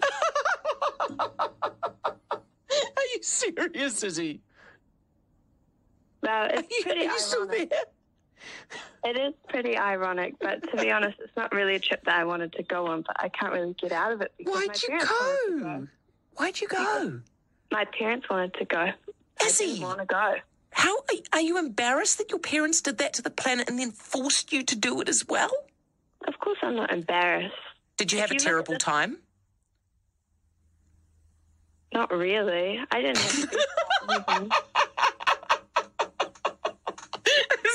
are 2.72 3.08
you 3.14 3.22
serious, 3.22 4.04
Izzy? 4.04 4.42
No, 6.24 6.48
it's 6.50 6.62
are 6.62 6.66
you, 6.70 6.84
pretty 6.84 7.02
are 7.02 7.12
you 7.12 7.20
still 7.20 7.48
there? 7.48 7.68
It 9.04 9.18
is 9.18 9.34
pretty 9.48 9.78
ironic, 9.78 10.36
but 10.40 10.70
to 10.72 10.78
be 10.78 10.92
honest, 10.92 11.18
it's 11.20 11.36
not 11.38 11.54
really 11.54 11.76
a 11.76 11.80
trip 11.80 12.04
that 12.06 12.16
I 12.16 12.26
wanted 12.26 12.54
to 12.54 12.64
go 12.64 12.88
on, 12.88 13.04
but 13.04 13.16
I 13.20 13.30
can't 13.30 13.54
really 13.54 13.74
get 13.74 13.92
out 13.92 14.12
of 14.12 14.22
it. 14.22 14.34
Because 14.38 14.54
Why'd 14.54 14.82
you 14.82 15.00
go? 15.00 15.60
go? 15.60 15.88
Why'd 16.36 16.62
you 16.62 16.68
go? 16.68 17.22
My 17.72 17.86
parents 17.86 18.30
wanted 18.30 18.54
to 18.56 18.66
go. 18.66 18.90
Izzy. 19.44 19.64
I 19.64 19.68
didn't 19.68 19.82
want 19.84 20.00
to 20.00 20.06
go. 20.06 20.36
How 20.72 20.96
are 21.34 21.42
you 21.42 21.58
embarrassed 21.58 22.18
that 22.20 22.30
your 22.30 22.40
parents 22.40 22.82
did 22.82 22.98
that 23.00 23.14
to 23.14 23.22
the 23.22 23.30
planet 23.30 23.70
and 23.70 23.80
then 23.80 23.92
forced 23.92 24.54
you 24.54 24.64
to 24.64 24.76
do 24.76 25.02
it 25.02 25.10
as 25.10 25.26
well? 25.28 25.52
Of 26.28 26.40
course, 26.40 26.58
I'm 26.62 26.76
not 26.76 26.92
embarrassed. 26.92 27.56
Did 27.98 28.12
you 28.12 28.20
have 28.20 28.28
if 28.28 28.32
a 28.32 28.34
you 28.36 28.40
terrible 28.40 28.74
this... 28.74 28.84
time? 28.84 29.18
Not 31.94 32.12
really. 32.12 32.80
I 32.92 33.02
didn't 33.02 33.18
have 33.18 34.52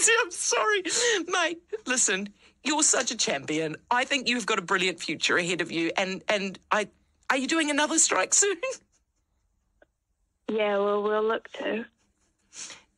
to. 0.02 0.18
I'm 0.22 0.30
sorry, 0.30 0.82
mate. 1.28 1.62
Listen, 1.86 2.28
you're 2.64 2.82
such 2.82 3.10
a 3.10 3.16
champion. 3.16 3.76
I 3.90 4.04
think 4.04 4.28
you've 4.28 4.46
got 4.46 4.58
a 4.58 4.62
brilliant 4.62 5.00
future 5.00 5.36
ahead 5.36 5.60
of 5.60 5.70
you. 5.72 5.90
And 5.96 6.22
and 6.28 6.58
I, 6.70 6.88
are 7.30 7.36
you 7.36 7.46
doing 7.46 7.70
another 7.70 7.98
strike 7.98 8.34
soon? 8.42 8.56
Yeah, 10.50 10.78
well, 10.78 11.02
we'll 11.02 11.26
look 11.26 11.48
to. 11.52 11.86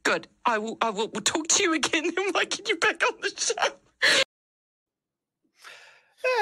Good. 0.02 0.28
I 0.44 0.58
will. 0.58 0.76
I 0.80 0.90
will. 0.90 1.08
We'll 1.08 1.22
talk 1.22 1.48
to 1.48 1.62
you 1.62 1.74
again 1.74 2.04
when 2.16 2.36
I 2.36 2.44
get 2.44 2.68
you 2.68 2.76
back 2.76 3.02
on 3.02 3.20
the 3.20 3.32
show. 3.36 4.24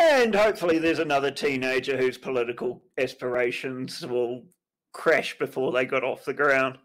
And 0.00 0.34
hopefully, 0.34 0.78
there's 0.78 1.00
another 1.00 1.30
teenager 1.30 1.96
whose 1.96 2.16
political 2.16 2.82
aspirations 2.98 4.06
will 4.06 4.44
crash 4.92 5.36
before 5.38 5.72
they 5.72 5.84
got 5.84 6.04
off 6.04 6.24
the 6.24 6.34
ground. 6.34 6.78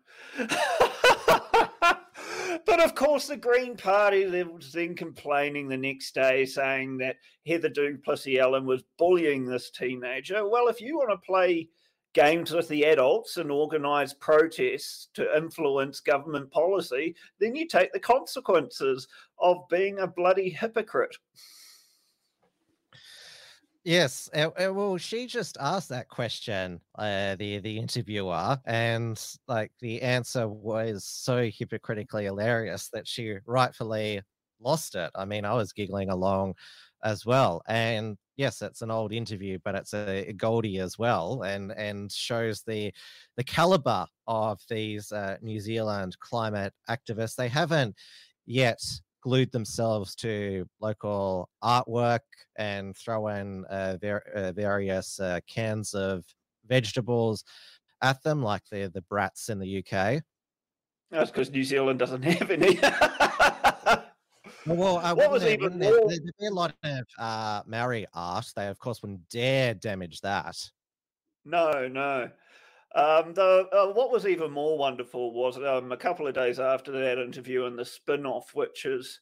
But 2.68 2.84
of 2.84 2.94
course, 2.94 3.28
the 3.28 3.38
Green 3.38 3.78
Party 3.78 4.26
was 4.44 4.74
then 4.74 4.94
complaining 4.94 5.70
the 5.70 5.78
next 5.78 6.14
day, 6.14 6.46
saying 6.46 6.98
that 6.98 7.16
Heather 7.48 7.70
du 7.70 7.98
Plessis-Allen 8.04 8.66
was 8.66 8.84
bullying 8.98 9.46
this 9.46 9.72
teenager. 9.72 10.48
Well, 10.48 10.68
if 10.68 10.82
you 10.82 10.98
want 10.98 11.10
to 11.10 11.26
play 11.26 11.70
games 12.14 12.52
with 12.52 12.68
the 12.68 12.84
adults 12.84 13.38
and 13.38 13.50
organize 13.50 14.14
protests 14.14 15.08
to 15.14 15.38
influence 15.38 16.02
government 16.02 16.52
policy, 16.52 17.16
then 17.40 17.56
you 17.56 17.68
take 17.68 17.94
the 17.94 18.00
consequences 18.00 19.08
of 19.40 19.58
being 19.70 20.00
a 20.00 20.08
bloody 20.08 20.50
hypocrite. 20.50 21.16
Yes, 23.88 24.30
uh, 24.34 24.50
well, 24.74 24.98
she 24.98 25.28
just 25.28 25.56
asked 25.62 25.88
that 25.90 26.10
question, 26.10 26.82
uh, 26.96 27.36
the 27.38 27.60
the 27.60 27.78
interviewer, 27.78 28.60
and 28.66 29.18
like 29.48 29.72
the 29.80 30.02
answer 30.02 30.46
was 30.50 31.06
so 31.06 31.50
hypocritically 31.50 32.26
hilarious 32.26 32.90
that 32.90 33.08
she 33.08 33.38
rightfully 33.46 34.22
lost 34.60 34.96
it. 34.96 35.10
I 35.16 35.24
mean, 35.24 35.46
I 35.46 35.54
was 35.54 35.72
giggling 35.72 36.10
along 36.10 36.56
as 37.02 37.26
well, 37.26 37.62
and 37.66 38.18
yes, 38.36 38.62
it's 38.62 38.82
an 38.82 38.92
old 38.92 39.14
interview, 39.14 39.58
but 39.64 39.76
it's 39.76 39.94
a, 39.94 40.28
a 40.30 40.34
Goldie 40.34 40.80
as 40.80 41.00
well, 41.00 41.44
and 41.44 41.72
and 41.72 42.12
shows 42.12 42.64
the 42.64 42.94
the 43.38 43.44
caliber 43.46 44.06
of 44.28 44.60
these 44.70 45.14
uh, 45.14 45.38
New 45.42 45.62
Zealand 45.62 46.20
climate 46.20 46.74
activists. 46.90 47.36
They 47.38 47.48
haven't 47.48 47.96
yet 48.46 48.82
glued 49.22 49.52
themselves 49.52 50.16
to 50.16 50.66
local 50.80 51.50
artwork 51.64 52.20
and 52.58 52.96
throw 52.96 53.28
in 53.28 53.66
uh, 53.66 53.98
ver- 54.00 54.24
uh, 54.36 54.52
various 54.52 55.20
uh, 55.20 55.40
cans 55.48 55.94
of 55.94 56.24
vegetables 56.68 57.44
at 58.02 58.22
them, 58.24 58.42
like 58.44 58.62
the 58.72 58.92
the 58.94 59.02
brats 59.04 59.50
in 59.50 59.60
the 59.60 59.78
UK. 59.84 60.22
That's 61.10 61.32
because 61.32 61.50
New 61.52 61.64
Zealand 61.64 62.00
doesn't 62.00 62.22
have 62.24 62.52
any. 62.52 62.80
Well, 64.66 64.98
uh, 64.98 65.16
What 65.16 65.32
was 65.32 65.44
there- 65.44 65.54
even 65.54 65.80
there, 65.80 65.92
more- 65.98 66.10
there'd 66.10 66.24
be 66.40 66.48
a 66.48 66.52
lot 66.52 66.74
of 66.84 67.06
uh, 67.18 67.62
Maori 67.66 68.06
art. 68.14 68.52
They, 68.56 68.68
of 68.68 68.78
course, 68.80 69.02
wouldn't 69.02 69.28
dare 69.30 69.74
damage 69.74 70.20
that. 70.22 70.58
No, 71.46 71.88
no. 71.88 72.30
Um, 72.98 73.36
the 73.36 73.68
uh, 73.72 73.94
what 73.94 74.12
was 74.12 74.26
even 74.26 74.50
more 74.52 74.76
wonderful 74.76 75.32
was 75.32 75.58
um, 75.58 75.92
a 75.92 75.98
couple 75.98 76.26
of 76.26 76.34
days 76.34 76.60
after 76.60 76.92
that 76.94 77.22
interview 77.22 77.66
and 77.66 77.78
the 77.78 77.86
spin-off, 77.86 78.56
which 78.56 78.86
is 78.86 79.20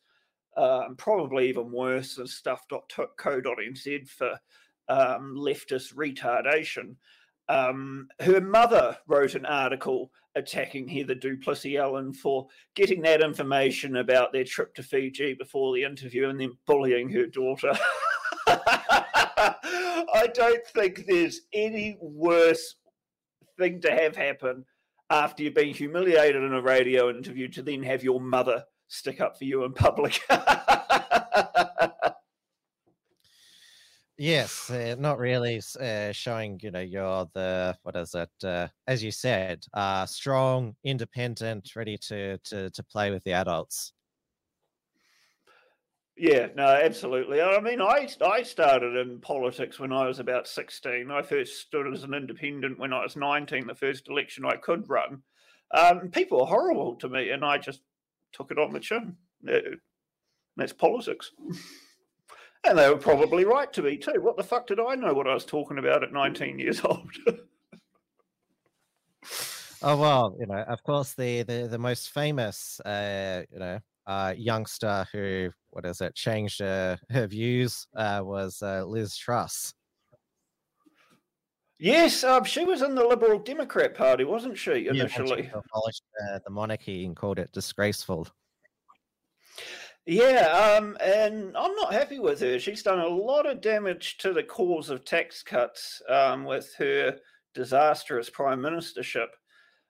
um, 0.55 0.95
probably 0.97 1.49
even 1.49 1.69
worse 1.69 2.15
than 2.15 2.25
stuff.co.nz 2.25 4.09
for 4.09 4.39
um, 4.87 5.35
leftist 5.37 5.93
retardation. 5.93 6.95
Um, 7.49 8.07
her 8.21 8.39
mother 8.39 8.97
wrote 9.07 9.35
an 9.35 9.45
article 9.45 10.09
attacking 10.35 10.87
Heather 10.87 11.15
du 11.15 11.35
Plessis-Allen 11.35 12.13
for 12.13 12.47
getting 12.75 13.01
that 13.01 13.21
information 13.21 13.97
about 13.97 14.31
their 14.31 14.45
trip 14.45 14.73
to 14.75 14.83
Fiji 14.83 15.33
before 15.33 15.75
the 15.75 15.83
interview 15.83 16.29
and 16.29 16.39
then 16.39 16.53
bullying 16.65 17.09
her 17.09 17.25
daughter. 17.25 17.73
I 18.47 20.29
don't 20.33 20.65
think 20.67 21.03
there's 21.07 21.41
any 21.53 21.97
worse 21.99 22.75
thing 23.57 23.81
to 23.81 23.91
have 23.91 24.15
happen 24.15 24.65
after 25.09 25.43
you've 25.43 25.53
been 25.53 25.73
humiliated 25.73 26.43
in 26.43 26.53
a 26.53 26.61
radio 26.61 27.09
interview 27.09 27.47
to 27.49 27.61
then 27.61 27.83
have 27.83 28.03
your 28.03 28.19
mother 28.19 28.63
stick 28.87 29.21
up 29.21 29.37
for 29.37 29.45
you 29.45 29.63
in 29.63 29.73
public. 29.73 30.19
Yes, 34.17 34.69
uh, 34.69 34.95
not 34.97 35.19
really 35.19 35.61
uh, 35.79 36.13
showing, 36.13 36.57
you 36.63 36.71
know, 36.71 36.79
you're 36.79 37.27
the, 37.33 37.75
what 37.83 37.97
is 37.97 38.15
it, 38.15 38.29
uh, 38.45 38.67
as 38.87 39.03
you 39.03 39.11
said, 39.11 39.65
uh, 39.73 40.05
strong, 40.05 40.73
independent, 40.85 41.75
ready 41.75 41.97
to, 41.97 42.37
to, 42.37 42.69
to 42.69 42.83
play 42.83 43.11
with 43.11 43.25
the 43.25 43.33
adults. 43.33 43.91
Yeah, 46.17 46.47
no, 46.55 46.65
absolutely. 46.65 47.41
I 47.41 47.59
mean, 47.59 47.81
I 47.81 48.07
I 48.25 48.43
started 48.43 48.95
in 48.95 49.19
politics 49.19 49.79
when 49.79 49.91
I 49.91 50.07
was 50.07 50.19
about 50.19 50.47
16. 50.47 51.11
I 51.11 51.21
first 51.21 51.59
stood 51.59 51.91
as 51.93 52.03
an 52.03 52.13
independent 52.13 52.79
when 52.79 52.93
I 52.93 53.03
was 53.03 53.15
19, 53.15 53.67
the 53.67 53.75
first 53.75 54.07
election 54.07 54.45
I 54.45 54.55
could 54.55 54.89
run. 54.89 55.23
Um, 55.71 56.09
people 56.09 56.39
were 56.39 56.45
horrible 56.45 56.95
to 56.97 57.09
me, 57.09 57.31
and 57.31 57.43
I 57.43 57.57
just 57.57 57.81
took 58.31 58.51
it 58.51 58.59
on 58.59 58.71
the 58.71 58.79
chin. 58.79 59.17
Uh, 59.47 59.59
That's 60.57 60.73
politics. 60.73 61.31
And 62.67 62.79
they 62.79 62.89
were 62.89 62.97
probably 62.97 63.45
right 63.45 63.71
to 63.73 63.83
be 63.83 63.95
too. 63.95 64.19
What 64.19 64.37
the 64.37 64.43
fuck 64.43 64.65
did 64.65 64.79
I 64.79 64.95
know 64.95 65.13
what 65.13 65.27
I 65.27 65.35
was 65.35 65.45
talking 65.45 65.77
about 65.77 66.03
at 66.03 66.11
19 66.11 66.57
years 66.57 66.83
old? 66.83 67.11
Oh 69.81 69.97
well, 69.97 70.35
you 70.39 70.47
know, 70.47 70.63
of 70.63 70.81
course, 70.81 71.13
the 71.13 71.43
the, 71.43 71.67
the 71.69 71.77
most 71.77 72.09
famous, 72.11 72.79
uh, 72.79 73.43
you 73.51 73.59
know, 73.59 73.79
uh, 74.07 74.33
youngster 74.37 75.05
who, 75.11 75.49
what 75.69 75.85
is 75.85 76.01
it, 76.01 76.15
changed 76.15 76.61
uh, 76.61 76.97
her 77.09 77.27
views 77.27 77.87
uh, 77.95 78.21
was 78.23 78.61
uh, 78.61 78.83
Liz 78.85 79.15
Truss. 79.17 79.73
yes, 81.79 82.23
um, 82.23 82.43
she 82.43 82.65
was 82.65 82.81
in 82.81 82.95
the 82.95 83.03
Liberal 83.03 83.39
Democrat 83.39 83.93
Party, 83.95 84.23
wasn't 84.23 84.57
she, 84.57 84.71
Yeah, 84.71 84.93
she 84.93 84.99
initially? 84.99 85.49
abolished 85.53 86.03
uh, 86.29 86.39
the 86.43 86.51
monarchy 86.51 87.05
and 87.05 87.15
called 87.15 87.39
it 87.39 87.51
disgraceful. 87.51 88.27
Yeah, 90.07 90.75
um, 90.77 90.95
and 91.01 91.57
I'm 91.57 91.73
not 91.75 91.91
happy 91.91 92.19
with 92.19 92.39
her. 92.41 92.59
She's 92.59 92.83
done 92.83 92.99
a 92.99 93.07
lot 93.07 93.47
of 93.47 93.59
damage 93.59 94.17
to 94.19 94.33
the 94.33 94.43
cause 94.43 94.91
of 94.91 95.03
tax 95.03 95.41
cuts 95.41 95.99
um, 96.07 96.45
with 96.45 96.71
her 96.77 97.17
disastrous 97.55 98.29
prime 98.29 98.59
ministership. 98.61 99.27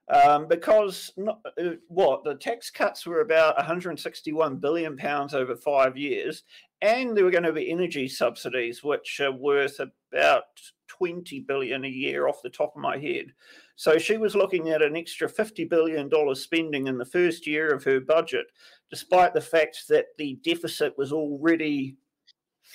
Um, 0.08 0.46
because 0.46 1.12
not, 1.16 1.40
uh, 1.60 1.70
what 1.88 2.22
the 2.22 2.36
tax 2.36 2.70
cuts 2.70 3.06
were 3.06 3.22
about 3.22 3.56
161 3.56 4.56
billion 4.58 4.96
pounds 4.96 5.34
over 5.34 5.56
five 5.56 5.96
years, 5.96 6.44
and 6.80 7.16
there 7.16 7.24
were 7.24 7.30
going 7.30 7.42
to 7.42 7.52
be 7.52 7.70
energy 7.70 8.06
subsidies, 8.06 8.84
which 8.84 9.18
are 9.20 9.32
worth 9.32 9.80
about 9.80 10.44
20 10.86 11.40
billion 11.40 11.84
a 11.84 11.88
year 11.88 12.28
off 12.28 12.42
the 12.42 12.50
top 12.50 12.72
of 12.76 12.82
my 12.82 12.96
head. 12.96 13.26
So 13.74 13.98
she 13.98 14.16
was 14.16 14.36
looking 14.36 14.68
at 14.68 14.80
an 14.80 14.96
extra 14.96 15.28
50 15.28 15.64
billion 15.64 16.08
dollars 16.08 16.40
spending 16.40 16.86
in 16.86 16.98
the 16.98 17.04
first 17.04 17.46
year 17.46 17.74
of 17.74 17.82
her 17.84 18.00
budget 18.00 18.46
despite 18.90 19.34
the 19.34 19.40
fact 19.40 19.88
that 19.88 20.06
the 20.16 20.38
deficit 20.44 20.96
was 20.96 21.12
already 21.12 21.96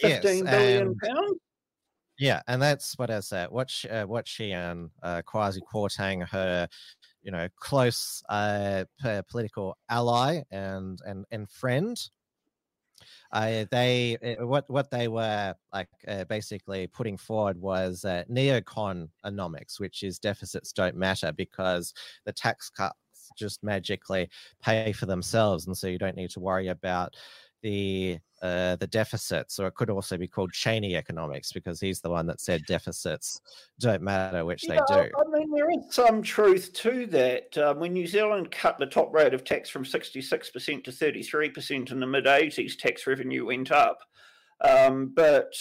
Yes, 0.02 0.22
fifteen 0.22 0.46
billion 0.46 0.96
pounds. 0.96 1.40
Yeah, 2.18 2.42
and 2.48 2.62
that's 2.62 2.98
what 2.98 3.10
I 3.10 3.20
said. 3.20 3.50
What 3.50 3.70
she, 3.70 3.90
uh, 3.90 4.06
what 4.06 4.28
she 4.28 4.52
and 4.52 4.90
uh, 5.02 5.22
Kwasi 5.28 5.60
Kwarteng, 5.74 6.28
her, 6.30 6.68
you 7.24 7.32
know, 7.32 7.48
close 7.58 8.24
uh, 8.30 8.86
political 9.30 9.78
ally 9.90 10.42
and 10.52 11.00
and 11.06 11.26
and 11.32 11.50
friend. 11.50 11.98
Uh, 13.32 13.66
they 13.72 14.18
uh, 14.18 14.46
what 14.46 14.70
what 14.70 14.92
they 14.92 15.08
were 15.08 15.54
like 15.74 15.88
uh, 16.08 16.24
basically 16.26 16.88
putting 16.88 17.18
forward 17.18 17.58
was 17.58 18.04
uh, 18.06 18.24
neoconomics, 18.30 19.80
which 19.80 20.04
is 20.04 20.20
deficits 20.20 20.72
don't 20.74 20.96
matter 20.96 21.32
because 21.32 21.94
the 22.26 22.34
tax 22.34 22.70
cuts 22.70 22.98
just 23.38 23.64
magically 23.64 24.30
pay 24.62 24.92
for 24.92 25.06
themselves, 25.06 25.68
and 25.68 25.78
so 25.78 25.88
you 25.88 25.98
don't 25.98 26.18
need 26.18 26.30
to 26.32 26.40
worry 26.40 26.68
about 26.68 27.16
the 27.62 28.20
uh, 28.42 28.76
the 28.78 28.88
deficits, 28.88 29.60
or 29.60 29.68
it 29.68 29.76
could 29.76 29.90
also 29.90 30.18
be 30.18 30.28
called 30.28 30.52
Cheney 30.52 30.96
economics 30.96 31.52
because 31.52 31.80
he's 31.80 32.02
the 32.02 32.10
one 32.10 32.26
that 32.28 32.42
said 32.42 32.64
deficits 32.68 33.40
don't 33.80 34.02
matter, 34.02 34.44
which 34.46 34.68
Yeah, 34.68 34.80
they 34.90 34.96
do. 34.96 35.10
I 35.16 35.38
mean, 35.38 35.52
there 35.52 35.70
is 35.70 35.94
some 35.94 36.24
truth 36.24 36.74
to 36.74 37.06
that. 37.08 37.58
Um, 37.58 37.80
when 37.80 37.94
New 37.94 38.08
Zealand 38.08 38.52
cut 38.52 38.80
the 38.80 38.88
top 38.88 39.14
rate 39.14 39.34
of 39.34 39.44
tax 39.44 39.70
from 39.70 39.84
66% 39.84 40.84
to 40.84 40.92
33% 40.92 41.92
in 41.92 42.00
the 42.00 42.08
mid 42.08 42.26
80s, 42.26 42.78
tax 42.78 43.06
revenue 43.06 43.46
went 43.46 43.72
up. 43.72 44.00
Um, 44.62 45.12
but 45.16 45.54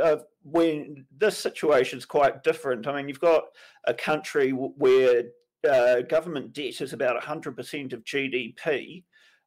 uh, 0.00 0.18
when 0.42 1.06
this 1.16 1.36
situation 1.36 1.98
is 1.98 2.06
quite 2.06 2.42
different, 2.42 2.86
I 2.86 2.96
mean, 2.96 3.08
you've 3.08 3.20
got 3.20 3.44
a 3.86 3.94
country 3.94 4.50
where 4.50 5.24
uh, 5.68 6.02
government 6.02 6.52
debt 6.52 6.80
is 6.80 6.92
about 6.92 7.20
100% 7.20 7.92
of 7.92 8.04
GDP. 8.04 9.04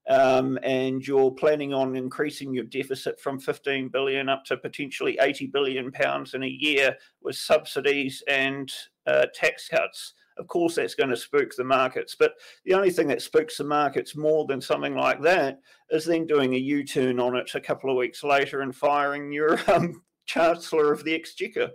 Um, 0.10 0.60
and 0.64 1.06
you're 1.06 1.32
planning 1.32 1.74
on 1.74 1.96
increasing 1.96 2.54
your 2.54 2.66
deficit 2.66 3.20
from 3.20 3.40
15 3.40 3.88
billion 3.88 4.28
up 4.28 4.44
to 4.46 4.58
potentially 4.58 5.18
80 5.22 5.48
billion 5.48 5.92
pounds 5.92 6.34
in 6.34 6.44
a 6.44 6.48
year 6.48 6.98
with 7.22 7.38
subsidies 7.38 8.22
and 8.28 8.72
uh, 9.08 9.28
tax 9.34 9.70
cuts. 9.70 10.14
Of 10.38 10.48
course, 10.48 10.76
that's 10.76 10.96
going 10.96 11.12
to 11.12 11.16
spook 11.16 11.56
the 11.56 11.64
markets. 11.64 12.16
But 12.18 12.34
the 12.66 12.74
only 12.74 12.90
thing 12.90 13.08
that 13.08 13.22
spooks 13.22 13.58
the 13.58 13.64
markets 13.64 14.16
more 14.16 14.46
than 14.46 14.60
something 14.60 14.96
like 14.96 15.22
that 15.22 15.60
is 15.90 16.06
then 16.06 16.26
doing 16.26 16.54
a 16.56 16.58
U 16.58 16.84
turn 16.84 17.20
on 17.20 17.36
it 17.38 17.52
a 17.54 17.62
couple 17.62 17.90
of 17.90 17.98
weeks 17.98 18.24
later 18.24 18.62
and 18.62 18.76
firing 18.76 19.32
your 19.32 19.60
um, 19.74 20.02
Chancellor 20.26 20.92
of 20.92 21.04
the 21.04 21.14
Exchequer. 21.14 21.70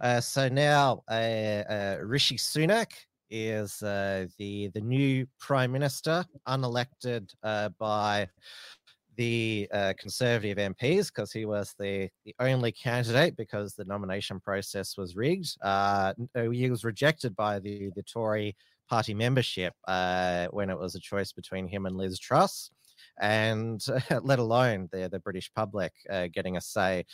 Uh, 0.00 0.20
so 0.20 0.48
now 0.48 1.02
uh, 1.10 1.12
uh, 1.12 1.98
Rishi 2.02 2.36
Sunak 2.36 2.92
is 3.30 3.82
uh, 3.82 4.26
the 4.38 4.68
the 4.68 4.80
new 4.80 5.26
prime 5.38 5.72
minister, 5.72 6.24
unelected 6.48 7.32
uh, 7.42 7.70
by 7.78 8.28
the 9.16 9.68
uh, 9.72 9.92
Conservative 9.98 10.56
MPs 10.56 11.08
because 11.08 11.32
he 11.32 11.44
was 11.44 11.74
the 11.78 12.08
the 12.24 12.34
only 12.40 12.72
candidate 12.72 13.36
because 13.36 13.74
the 13.74 13.84
nomination 13.84 14.40
process 14.40 14.96
was 14.96 15.16
rigged. 15.16 15.56
Uh, 15.62 16.14
uh, 16.34 16.50
he 16.50 16.70
was 16.70 16.84
rejected 16.84 17.36
by 17.36 17.58
the 17.58 17.90
the 17.94 18.02
Tory 18.02 18.56
party 18.88 19.14
membership 19.14 19.72
uh, 19.86 20.48
when 20.50 20.70
it 20.70 20.78
was 20.78 20.94
a 20.94 21.00
choice 21.00 21.32
between 21.32 21.68
him 21.68 21.86
and 21.86 21.96
Liz 21.96 22.18
Truss, 22.18 22.70
and 23.20 23.84
let 24.22 24.38
alone 24.38 24.88
the 24.92 25.08
the 25.10 25.20
British 25.20 25.52
public 25.54 25.92
getting 26.32 26.56
a 26.56 26.60
say 26.60 27.04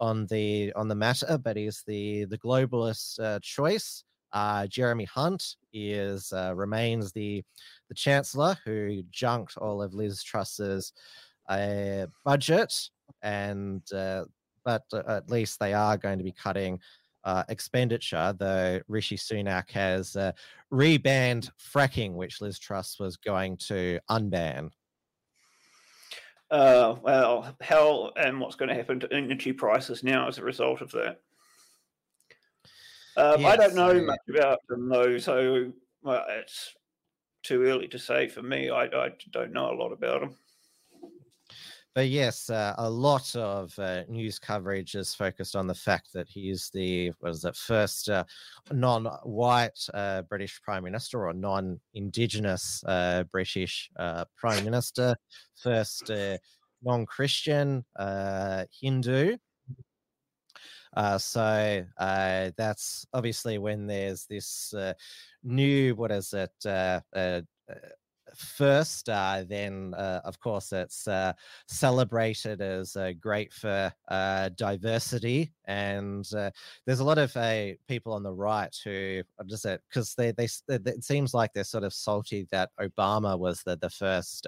on 0.00 0.26
the 0.26 0.72
on 0.74 0.88
the 0.88 0.94
matter, 0.94 1.38
but 1.38 1.56
he's 1.56 1.82
the 1.86 2.24
the 2.26 2.38
globalist 2.38 3.42
choice. 3.42 4.04
Uh, 4.32 4.66
Jeremy 4.66 5.04
Hunt 5.04 5.56
is 5.72 6.32
uh, 6.32 6.52
remains 6.54 7.12
the 7.12 7.42
the 7.88 7.94
chancellor 7.94 8.56
who 8.64 9.02
junked 9.10 9.56
all 9.56 9.82
of 9.82 9.94
Liz 9.94 10.22
Truss's 10.22 10.92
uh, 11.48 12.06
budget, 12.24 12.90
and 13.22 13.82
uh, 13.92 14.24
but 14.64 14.82
uh, 14.92 15.02
at 15.08 15.30
least 15.30 15.58
they 15.58 15.72
are 15.72 15.96
going 15.96 16.18
to 16.18 16.24
be 16.24 16.32
cutting 16.32 16.78
uh, 17.24 17.44
expenditure. 17.48 18.34
Though 18.38 18.80
Rishi 18.88 19.16
Sunak 19.16 19.70
has 19.70 20.16
rebanned 20.72 21.50
fracking, 21.58 22.12
which 22.12 22.40
Liz 22.40 22.58
Truss 22.58 22.98
was 22.98 23.16
going 23.16 23.56
to 23.68 23.98
unban. 24.10 24.70
Well, 26.50 27.56
how 27.62 28.12
and 28.16 28.40
what's 28.40 28.56
going 28.56 28.68
to 28.68 28.74
happen 28.74 29.00
to 29.00 29.12
energy 29.12 29.52
prices 29.52 30.02
now 30.02 30.28
as 30.28 30.38
a 30.38 30.44
result 30.44 30.82
of 30.82 30.90
that? 30.92 31.22
Um, 33.18 33.44
I 33.44 33.56
don't 33.56 33.74
know 33.74 33.90
uh, 33.90 34.02
much 34.02 34.20
about 34.28 34.60
them 34.68 34.88
though, 34.88 35.18
so 35.18 35.72
well, 36.02 36.24
it's 36.28 36.74
too 37.42 37.64
early 37.64 37.88
to 37.88 37.98
say 37.98 38.28
for 38.28 38.42
me. 38.42 38.70
I, 38.70 38.84
I 38.84 39.10
don't 39.32 39.52
know 39.52 39.72
a 39.72 39.74
lot 39.74 39.92
about 39.92 40.20
them. 40.20 40.36
but 41.94 42.08
yes, 42.08 42.48
uh, 42.48 42.74
a 42.78 42.88
lot 42.88 43.34
of 43.34 43.76
uh, 43.78 44.04
news 44.08 44.38
coverage 44.38 44.94
is 44.94 45.16
focused 45.16 45.56
on 45.56 45.66
the 45.66 45.74
fact 45.74 46.12
that 46.14 46.28
he 46.28 46.48
is 46.48 46.70
the 46.72 47.10
what 47.18 47.30
is 47.30 47.44
it 47.44 47.56
first 47.56 48.08
uh, 48.08 48.22
non-white 48.70 49.80
uh, 49.94 50.22
British 50.22 50.60
Prime 50.62 50.84
Minister 50.84 51.26
or 51.26 51.32
non-Indigenous 51.32 52.84
uh, 52.86 53.24
British 53.32 53.90
uh, 53.98 54.26
Prime 54.36 54.64
Minister, 54.64 55.16
first 55.56 56.08
non-Christian 56.82 57.84
Hindu. 58.80 59.36
So 61.18 61.84
that's 61.96 63.06
obviously 63.12 63.58
when 63.58 63.86
there's 63.86 64.26
this 64.26 64.74
new 65.42 65.94
what 65.94 66.10
is 66.10 66.34
it 66.34 66.50
first, 68.34 69.08
uh, 69.08 69.44
then 69.48 69.94
uh, 69.94 70.20
of 70.24 70.38
course 70.40 70.72
it's 70.72 71.06
uh, 71.08 71.32
celebrated 71.66 72.60
as 72.60 72.96
uh, 72.96 73.12
great 73.20 73.52
for 73.52 73.92
uh, 74.08 74.48
diversity. 74.50 75.52
And 75.66 76.26
uh, 76.34 76.50
there's 76.86 77.00
a 77.00 77.04
lot 77.04 77.18
of 77.18 77.32
people 77.86 78.12
on 78.12 78.22
the 78.22 78.32
right 78.32 78.74
who 78.84 79.22
just 79.46 79.66
because 79.88 80.14
they, 80.14 80.32
they 80.32 80.48
it 80.68 81.04
seems 81.04 81.34
like 81.34 81.52
they're 81.52 81.64
sort 81.64 81.84
of 81.84 81.92
salty 81.92 82.46
that 82.50 82.70
Obama 82.80 83.38
was 83.38 83.62
the 83.62 83.76
the 83.76 83.90
first 83.90 84.46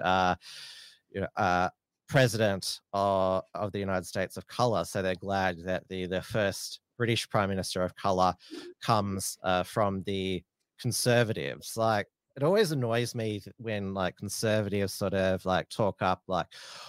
you 1.13 1.21
know 1.21 1.69
president 2.11 2.81
of, 2.93 3.43
of 3.53 3.71
the 3.71 3.79
United 3.79 4.05
States 4.05 4.37
of 4.37 4.45
color. 4.47 4.83
So 4.83 5.01
they're 5.01 5.15
glad 5.15 5.59
that 5.65 5.87
the 5.87 6.05
the 6.07 6.21
first 6.21 6.79
British 6.97 7.29
prime 7.29 7.49
minister 7.49 7.81
of 7.81 7.95
color 7.95 8.33
comes 8.81 9.37
from 9.65 10.03
the 10.03 10.43
conservatives. 10.79 11.77
Like 11.77 12.07
it 12.35 12.43
always 12.43 12.71
annoys 12.71 13.13
me 13.13 13.41
when 13.57 13.93
like 13.93 14.15
conservatives 14.17 14.93
sort 14.93 15.13
of 15.13 15.43
like 15.45 15.67
talk 15.69 16.01
up 16.01 16.21
like 16.27 16.47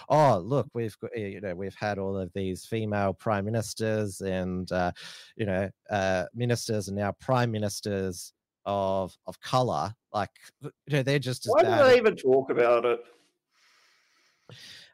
oh 0.08 0.38
look 0.38 0.68
we've 0.74 0.96
got 1.00 1.16
you 1.16 1.40
know 1.40 1.54
we've 1.54 1.74
had 1.74 1.98
all 1.98 2.16
of 2.16 2.30
these 2.34 2.64
female 2.64 3.12
prime 3.12 3.44
ministers 3.44 4.20
and 4.20 4.70
uh, 4.72 4.92
you 5.36 5.46
know 5.46 5.68
uh, 5.90 6.24
ministers 6.34 6.88
and 6.88 6.96
now 6.96 7.12
prime 7.20 7.50
ministers 7.50 8.32
of 8.64 9.16
of 9.26 9.40
color 9.40 9.92
like 10.12 10.30
you 10.62 10.70
know 10.90 11.02
they're 11.02 11.18
just 11.18 11.46
why 11.46 11.62
do 11.62 11.70
they 11.70 11.96
even 11.96 12.14
talk 12.14 12.50
about 12.50 12.84
it 12.84 13.00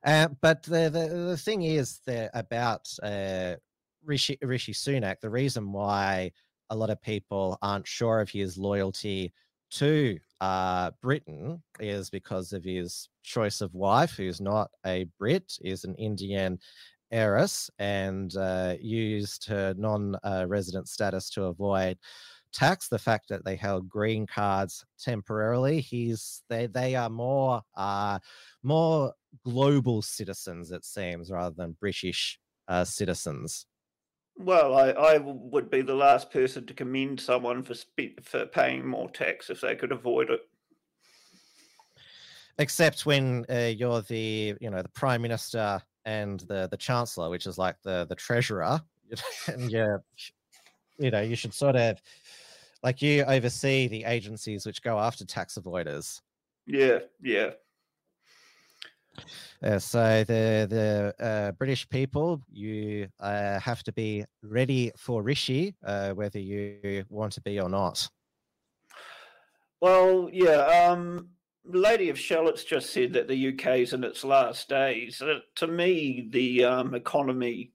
uh, 0.05 0.29
but 0.41 0.63
the, 0.63 0.91
the 0.91 1.09
the 1.31 1.37
thing 1.37 1.63
is 1.63 2.01
that 2.07 2.31
about 2.35 2.89
uh, 3.03 3.55
Rishi 4.05 4.39
Rishi 4.43 4.73
Sunak 4.73 5.21
the 5.21 5.31
reason 5.31 5.73
why 5.73 6.33
a 6.71 6.77
lot 6.77 6.91
of 6.91 7.03
people 7.03 7.59
aren't 7.63 7.87
sure 7.87 8.21
of 8.21 8.31
his 8.31 8.59
loyalty 8.59 9.33
to 9.71 10.19
uh, 10.41 10.91
Britain 11.03 11.63
is 11.81 12.11
because 12.11 12.53
of 12.53 12.65
his 12.65 13.09
choice 13.23 13.61
of 13.61 13.75
wife, 13.75 14.17
who's 14.17 14.41
not 14.41 14.71
a 14.87 15.07
Brit, 15.19 15.59
is 15.63 15.85
an 15.85 15.95
Indian 15.97 16.59
heiress, 17.11 17.71
and 17.79 18.37
uh, 18.37 18.75
used 18.81 19.47
her 19.47 19.75
non-resident 19.77 20.85
uh, 20.85 20.87
status 20.87 21.31
to 21.31 21.45
avoid 21.45 21.99
tax. 22.53 22.89
The 22.89 22.99
fact 22.99 23.29
that 23.29 23.45
they 23.45 23.57
held 23.57 23.89
green 23.89 24.27
cards 24.27 24.85
temporarily, 24.99 25.81
he's 25.81 26.43
they 26.49 26.67
they 26.67 26.95
are 26.95 27.11
more 27.11 27.63
uh, 27.77 28.19
more 28.63 29.13
global 29.45 30.03
citizens, 30.03 30.71
it 30.71 30.85
seems, 30.85 31.31
rather 31.31 31.55
than 31.57 31.77
British 31.81 32.39
uh, 32.69 32.85
citizens. 32.85 33.67
Well, 34.37 34.77
I, 34.77 34.91
I 34.91 35.19
would 35.19 35.69
be 35.69 35.83
the 35.83 35.95
last 35.95 36.31
person 36.31 36.65
to 36.67 36.75
commend 36.75 37.21
someone 37.21 37.65
for 37.65 37.75
spe- 37.75 38.23
for 38.23 38.47
paying 38.47 38.87
more 38.87 39.11
tax 39.11 39.51
if 39.51 39.61
they 39.61 39.75
could 39.75 39.91
avoid 39.91 40.31
it. 40.31 40.41
Except 42.61 43.05
when 43.05 43.45
uh, 43.51 43.73
you're 43.77 44.03
the 44.03 44.55
you 44.61 44.71
know 44.71 44.83
the 44.83 44.89
prime 44.91 45.23
minister 45.23 45.81
and 46.05 46.41
the 46.41 46.69
the 46.71 46.77
chancellor, 46.77 47.31
which 47.31 47.47
is 47.47 47.59
like 47.59 47.77
the 47.83 48.07
the 48.09 48.15
treasurer, 48.15 48.81
and 49.49 49.71
yeah, 49.71 49.97
you 50.99 51.11
know 51.11 51.21
you 51.21 51.37
should 51.37 51.55
sort 51.55 51.77
of 51.77 52.01
like 52.83 53.03
you 53.03 53.25
oversee 53.25 53.89
the 53.89 54.05
agencies 54.05 54.67
which 54.67 54.83
go 54.83 54.99
after 54.99 55.25
tax 55.25 55.59
avoiders. 55.59 56.21
Yeah, 56.67 56.99
yeah. 57.23 57.51
Uh, 59.63 59.79
so 59.79 60.25
the 60.25 60.67
the 60.69 61.25
uh, 61.25 61.53
British 61.53 61.89
people, 61.89 62.41
you 62.51 63.09
uh, 63.21 63.59
have 63.59 63.83
to 63.83 63.93
be 63.93 64.25
ready 64.43 64.93
for 64.97 65.23
Rishi, 65.23 65.75
uh, 65.85 66.11
whether 66.11 66.39
you 66.39 67.05
want 67.09 67.33
to 67.33 67.41
be 67.41 67.59
or 67.59 67.69
not. 67.69 68.09
Well, 69.81 70.29
yeah. 70.33 70.89
Um, 70.91 71.31
Lady 71.65 72.09
of 72.09 72.19
Shallott's 72.19 72.65
just 72.65 72.93
said 72.93 73.13
that 73.13 73.29
the 73.29 73.49
UK 73.49 73.79
is 73.79 73.93
in 73.93 74.03
its 74.03 74.25
last 74.25 74.69
days. 74.69 75.21
Uh, 75.21 75.41
to 75.57 75.67
me, 75.67 76.29
the 76.31 76.65
um, 76.65 76.95
economy 76.95 77.73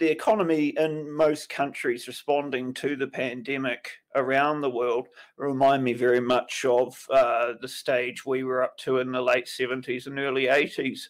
the 0.00 0.10
economy 0.10 0.68
in 0.78 1.14
most 1.14 1.50
countries 1.50 2.08
responding 2.08 2.72
to 2.72 2.96
the 2.96 3.06
pandemic 3.06 3.90
around 4.16 4.62
the 4.62 4.70
world 4.70 5.08
remind 5.36 5.84
me 5.84 5.92
very 5.92 6.20
much 6.20 6.64
of 6.64 6.98
uh, 7.12 7.52
the 7.60 7.68
stage 7.68 8.24
we 8.24 8.42
were 8.42 8.62
up 8.62 8.76
to 8.78 8.98
in 8.98 9.12
the 9.12 9.20
late 9.20 9.44
70s 9.44 10.06
and 10.06 10.18
early 10.18 10.46
80s 10.46 11.00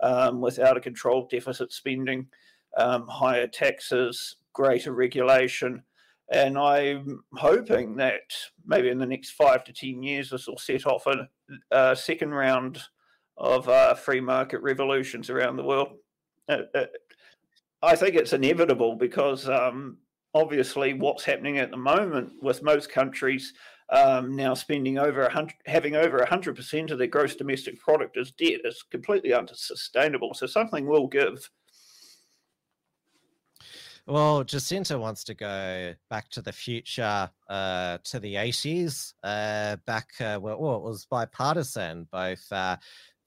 um, 0.00 0.40
with 0.40 0.60
out 0.60 0.76
of 0.76 0.84
control 0.84 1.26
deficit 1.28 1.72
spending, 1.72 2.28
um, 2.76 3.08
higher 3.08 3.48
taxes, 3.48 4.36
greater 4.52 4.92
regulation. 4.92 5.82
And 6.32 6.56
I'm 6.56 7.24
hoping 7.34 7.96
that 7.96 8.32
maybe 8.64 8.90
in 8.90 8.98
the 8.98 9.06
next 9.06 9.32
five 9.32 9.64
to 9.64 9.72
10 9.72 10.04
years, 10.04 10.30
this 10.30 10.46
will 10.46 10.56
set 10.56 10.86
off 10.86 11.04
a, 11.08 11.28
a 11.72 11.96
second 11.96 12.30
round 12.30 12.80
of 13.36 13.68
uh, 13.68 13.94
free 13.94 14.20
market 14.20 14.62
revolutions 14.62 15.30
around 15.30 15.56
the 15.56 15.64
world. 15.64 15.88
Uh, 16.48 16.58
uh 16.76 16.84
I 17.82 17.94
think 17.96 18.14
it's 18.14 18.32
inevitable 18.32 18.94
because 18.94 19.48
um, 19.48 19.98
obviously 20.34 20.94
what's 20.94 21.24
happening 21.24 21.58
at 21.58 21.70
the 21.70 21.76
moment 21.76 22.32
with 22.40 22.62
most 22.62 22.90
countries 22.90 23.52
um, 23.90 24.34
now 24.34 24.54
spending 24.54 24.98
over 24.98 25.30
having 25.66 25.94
over 25.94 26.24
hundred 26.24 26.56
percent 26.56 26.90
of 26.90 26.98
their 26.98 27.06
gross 27.06 27.36
domestic 27.36 27.78
product 27.78 28.16
as 28.16 28.32
debt 28.32 28.60
is 28.64 28.82
completely 28.90 29.32
unsustainable. 29.32 30.34
So 30.34 30.46
something 30.46 30.86
will 30.86 31.06
give. 31.06 31.48
Well, 34.08 34.44
Jacinda 34.44 35.00
wants 35.00 35.24
to 35.24 35.34
go 35.34 35.92
back 36.10 36.28
to 36.30 36.40
the 36.40 36.52
future, 36.52 37.28
uh, 37.48 37.98
to 38.04 38.20
the 38.20 38.34
80s, 38.34 39.14
uh, 39.24 39.76
back, 39.84 40.10
uh, 40.20 40.38
well, 40.40 40.60
well, 40.60 40.76
it 40.76 40.82
was 40.82 41.06
bipartisan, 41.06 42.06
both 42.12 42.46
uh, 42.52 42.76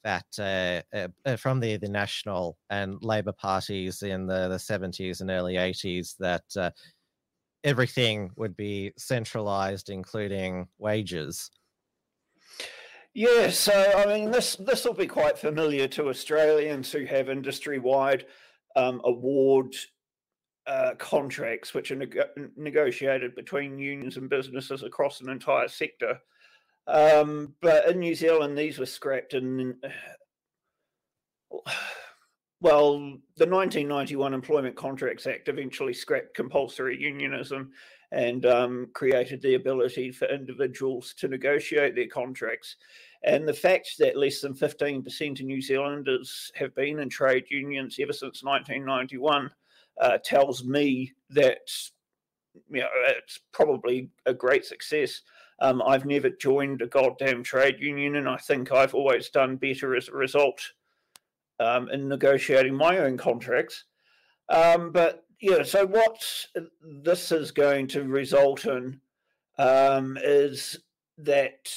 that 0.03 0.25
uh, 0.39 0.97
uh, 0.97 1.07
uh, 1.25 1.35
from 1.35 1.59
the, 1.59 1.77
the 1.77 1.89
National 1.89 2.57
and 2.69 2.97
Labour 3.01 3.33
parties 3.33 4.01
in 4.01 4.25
the, 4.27 4.47
the 4.47 4.55
70s 4.55 5.21
and 5.21 5.29
early 5.29 5.55
80s 5.55 6.15
that 6.19 6.43
uh, 6.57 6.71
everything 7.63 8.31
would 8.35 8.55
be 8.55 8.93
centralized, 8.97 9.89
including 9.89 10.67
wages. 10.77 11.49
Yeah, 13.13 13.49
so 13.49 13.91
I 13.97 14.05
mean, 14.05 14.29
this 14.29 14.55
this 14.55 14.85
will 14.85 14.93
be 14.93 15.07
quite 15.07 15.37
familiar 15.37 15.87
to 15.89 16.09
Australians 16.09 16.91
who 16.91 17.05
have 17.05 17.27
industry-wide 17.27 18.27
um, 18.75 19.01
award 19.03 19.75
uh, 20.67 20.93
contracts, 20.99 21.73
which 21.73 21.91
are 21.91 21.95
neg- 21.95 22.19
negotiated 22.55 23.33
between 23.35 23.79
unions 23.79 24.17
and 24.17 24.29
businesses 24.29 24.83
across 24.83 25.21
an 25.21 25.29
entire 25.29 25.67
sector. 25.67 26.19
Um, 26.89 27.53
but 27.61 27.87
in 27.87 27.99
New 27.99 28.15
Zealand, 28.15 28.57
these 28.57 28.79
were 28.79 28.85
scrapped 28.85 29.33
in. 29.33 29.75
Well, 32.61 32.97
the 33.37 33.47
1991 33.47 34.33
Employment 34.33 34.75
Contracts 34.75 35.25
Act 35.25 35.47
eventually 35.47 35.93
scrapped 35.93 36.35
compulsory 36.35 37.01
unionism 37.01 37.71
and 38.11 38.45
um, 38.45 38.87
created 38.93 39.41
the 39.41 39.55
ability 39.55 40.11
for 40.11 40.27
individuals 40.27 41.13
to 41.19 41.29
negotiate 41.29 41.95
their 41.95 42.09
contracts. 42.09 42.75
And 43.23 43.47
the 43.47 43.53
fact 43.53 43.91
that 43.99 44.17
less 44.17 44.41
than 44.41 44.53
15% 44.53 45.39
of 45.39 45.45
New 45.45 45.61
Zealanders 45.61 46.51
have 46.55 46.75
been 46.75 46.99
in 46.99 47.07
trade 47.07 47.45
unions 47.49 47.97
ever 47.97 48.11
since 48.11 48.43
1991 48.43 49.49
uh, 50.01 50.17
tells 50.21 50.65
me 50.65 51.13
that 51.29 51.61
you 52.69 52.81
know, 52.81 52.87
it's 53.07 53.39
probably 53.51 54.09
a 54.25 54.33
great 54.33 54.65
success. 54.65 55.21
Um, 55.61 55.81
I've 55.81 56.05
never 56.05 56.29
joined 56.29 56.81
a 56.81 56.87
goddamn 56.87 57.43
trade 57.43 57.79
union, 57.79 58.15
and 58.15 58.29
I 58.29 58.37
think 58.37 58.71
I've 58.71 58.93
always 58.93 59.29
done 59.29 59.57
better 59.57 59.95
as 59.95 60.07
a 60.07 60.13
result 60.13 60.61
um, 61.59 61.89
in 61.89 62.07
negotiating 62.07 62.75
my 62.75 62.99
own 62.99 63.17
contracts. 63.17 63.85
Um, 64.49 64.91
but 64.91 65.25
yeah, 65.41 65.63
so 65.63 65.85
what 65.85 66.23
this 67.03 67.31
is 67.31 67.51
going 67.51 67.87
to 67.89 68.03
result 68.03 68.65
in 68.65 68.99
um, 69.57 70.17
is 70.21 70.79
that 71.17 71.69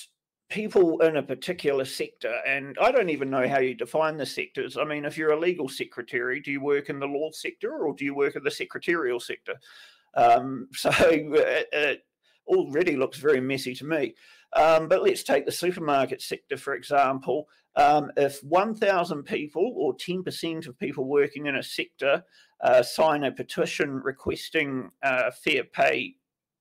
people 0.48 1.00
in 1.00 1.16
a 1.16 1.22
particular 1.22 1.84
sector, 1.84 2.34
and 2.46 2.76
I 2.80 2.92
don't 2.92 3.10
even 3.10 3.30
know 3.30 3.48
how 3.48 3.58
you 3.58 3.74
define 3.74 4.16
the 4.16 4.26
sectors. 4.26 4.76
I 4.76 4.84
mean, 4.84 5.04
if 5.04 5.16
you're 5.16 5.32
a 5.32 5.40
legal 5.40 5.68
secretary, 5.68 6.40
do 6.40 6.52
you 6.52 6.60
work 6.60 6.88
in 6.90 7.00
the 7.00 7.06
law 7.06 7.30
sector 7.32 7.84
or 7.84 7.94
do 7.94 8.04
you 8.04 8.14
work 8.14 8.36
in 8.36 8.44
the 8.44 8.50
secretarial 8.50 9.18
sector? 9.18 9.54
Um, 10.14 10.68
so 10.72 10.90
it, 11.00 11.68
it, 11.72 12.04
already 12.46 12.96
looks 12.96 13.18
very 13.18 13.40
messy 13.40 13.74
to 13.74 13.84
me. 13.84 14.14
Um, 14.54 14.88
but 14.88 15.02
let's 15.02 15.22
take 15.22 15.46
the 15.46 15.52
supermarket 15.52 16.20
sector, 16.20 16.56
for 16.56 16.74
example. 16.74 17.48
Um, 17.74 18.10
if 18.16 18.42
1,000 18.44 19.22
people 19.22 19.72
or 19.76 19.96
10% 19.96 20.66
of 20.66 20.78
people 20.78 21.04
working 21.04 21.46
in 21.46 21.56
a 21.56 21.62
sector 21.62 22.22
uh, 22.60 22.82
sign 22.82 23.24
a 23.24 23.32
petition 23.32 24.00
requesting 24.02 24.90
uh, 25.02 25.30
fair 25.30 25.64
pay 25.64 26.16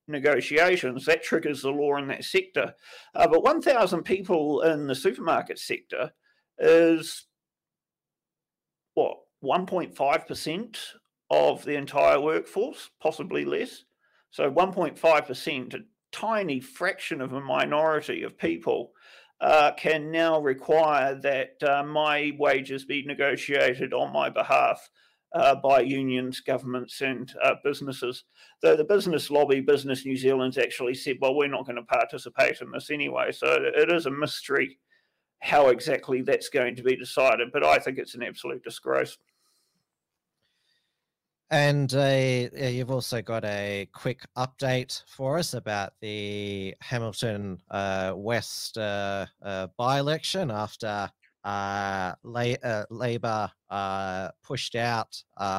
negotiations, 0.07 1.05
that 1.05 1.23
triggers 1.23 1.61
the 1.61 1.69
law 1.69 1.97
in 1.97 2.07
that 2.07 2.23
sector. 2.23 2.73
Uh, 3.13 3.27
but 3.27 3.43
1,000 3.43 4.03
people 4.03 4.61
in 4.61 4.87
the 4.87 4.95
supermarket 4.95 5.59
sector 5.59 6.11
is 6.57 7.25
what, 8.93 9.17
1.5% 9.43 10.77
of 11.29 11.63
the 11.65 11.75
entire 11.75 12.19
workforce, 12.19 12.89
possibly 13.01 13.45
less. 13.45 13.83
So 14.31 14.49
1.5%, 14.49 15.73
a 15.73 15.79
tiny 16.11 16.59
fraction 16.59 17.21
of 17.21 17.33
a 17.33 17.41
minority 17.41 18.23
of 18.23 18.37
people, 18.37 18.93
uh, 19.41 19.71
can 19.73 20.11
now 20.11 20.39
require 20.39 21.15
that 21.15 21.61
uh, 21.63 21.83
my 21.83 22.31
wages 22.37 22.85
be 22.85 23.03
negotiated 23.05 23.93
on 23.93 24.13
my 24.13 24.29
behalf 24.29 24.89
uh, 25.33 25.55
by 25.55 25.79
unions, 25.79 26.41
governments, 26.41 27.01
and 27.01 27.33
uh, 27.43 27.55
businesses. 27.63 28.23
Though 28.61 28.75
the 28.75 28.83
business 28.83 29.31
lobby, 29.31 29.61
Business 29.61 30.05
New 30.05 30.17
Zealand's 30.17 30.57
actually 30.57 30.93
said, 30.93 31.17
well, 31.21 31.35
we're 31.35 31.47
not 31.47 31.65
going 31.65 31.77
to 31.77 31.83
participate 31.83 32.61
in 32.61 32.71
this 32.71 32.89
anyway. 32.91 33.31
So 33.31 33.47
it 33.49 33.91
is 33.91 34.05
a 34.05 34.11
mystery 34.11 34.77
how 35.39 35.69
exactly 35.69 36.21
that's 36.21 36.49
going 36.49 36.75
to 36.75 36.83
be 36.83 36.95
decided. 36.95 37.51
But 37.51 37.65
I 37.65 37.79
think 37.79 37.97
it's 37.97 38.15
an 38.15 38.23
absolute 38.23 38.63
disgrace. 38.63 39.17
And 41.51 41.93
uh, 41.93 42.47
you've 42.55 42.91
also 42.91 43.21
got 43.21 43.43
a 43.43 43.85
quick 43.93 44.21
update 44.37 45.03
for 45.05 45.37
us 45.37 45.53
about 45.53 45.91
the 46.01 46.73
Hamilton 46.79 47.59
uh, 47.69 48.13
West 48.15 48.77
uh, 48.77 49.25
uh 49.43 49.67
by 49.77 49.99
election 49.99 50.49
after 50.49 51.11
uh, 51.43 52.13
La- 52.23 52.55
uh, 52.63 52.85
Labour 52.89 53.51
pushed 54.45 54.75
out 54.75 55.13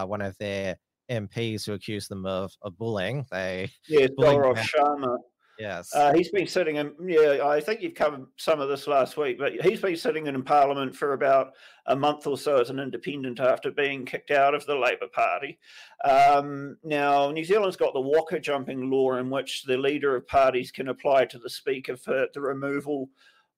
one 0.07 0.23
of 0.23 0.35
their 0.39 0.79
MPs 1.11 1.67
who 1.67 1.75
accused 1.75 2.09
them 2.09 2.25
of, 2.25 2.53
of 2.63 2.79
bullying. 2.79 3.27
They 3.31 3.71
yeah, 3.87 4.07
Gaurav 4.19 4.57
Sharma 4.57 5.19
Yes. 5.63 5.95
Uh, 5.95 6.13
he's 6.13 6.31
been 6.31 6.49
sitting 6.49 6.77
in, 6.77 6.93
yeah, 7.07 7.47
I 7.47 7.61
think 7.61 7.83
you've 7.83 7.95
covered 7.95 8.27
some 8.37 8.61
of 8.61 8.69
this 8.69 8.89
last 8.89 9.17
week, 9.17 9.39
but 9.39 9.53
he's 9.61 9.81
been 9.81 9.97
sitting 9.97 10.27
in 10.27 10.43
Parliament 10.43 10.97
for 10.97 11.13
about 11.13 11.53
a 11.87 11.95
month 11.95 12.27
or 12.27 12.37
so 12.37 12.61
as 12.61 12.69
an 12.69 12.81
independent 12.81 13.39
after 13.39 13.71
being 13.71 14.05
kicked 14.05 14.33
out 14.33 14.57
of 14.57 14.67
the 14.67 14.75
Labour 14.75 15.07
Party. 15.13 15.61
Um, 16.05 16.79
now, 16.83 17.31
New 17.31 17.45
Zealand's 17.45 17.77
got 17.77 17.95
the 17.95 18.01
Waka 18.01 18.41
jumping 18.41 18.91
law 18.91 19.15
in 19.15 19.31
which 19.31 19.63
the 19.63 19.77
leader 19.77 20.17
of 20.17 20.27
parties 20.27 20.73
can 20.73 20.89
apply 20.89 21.27
to 21.27 21.39
the 21.39 21.51
Speaker 21.51 21.97
for 21.97 22.27
the 22.35 22.41
removal 22.41 23.09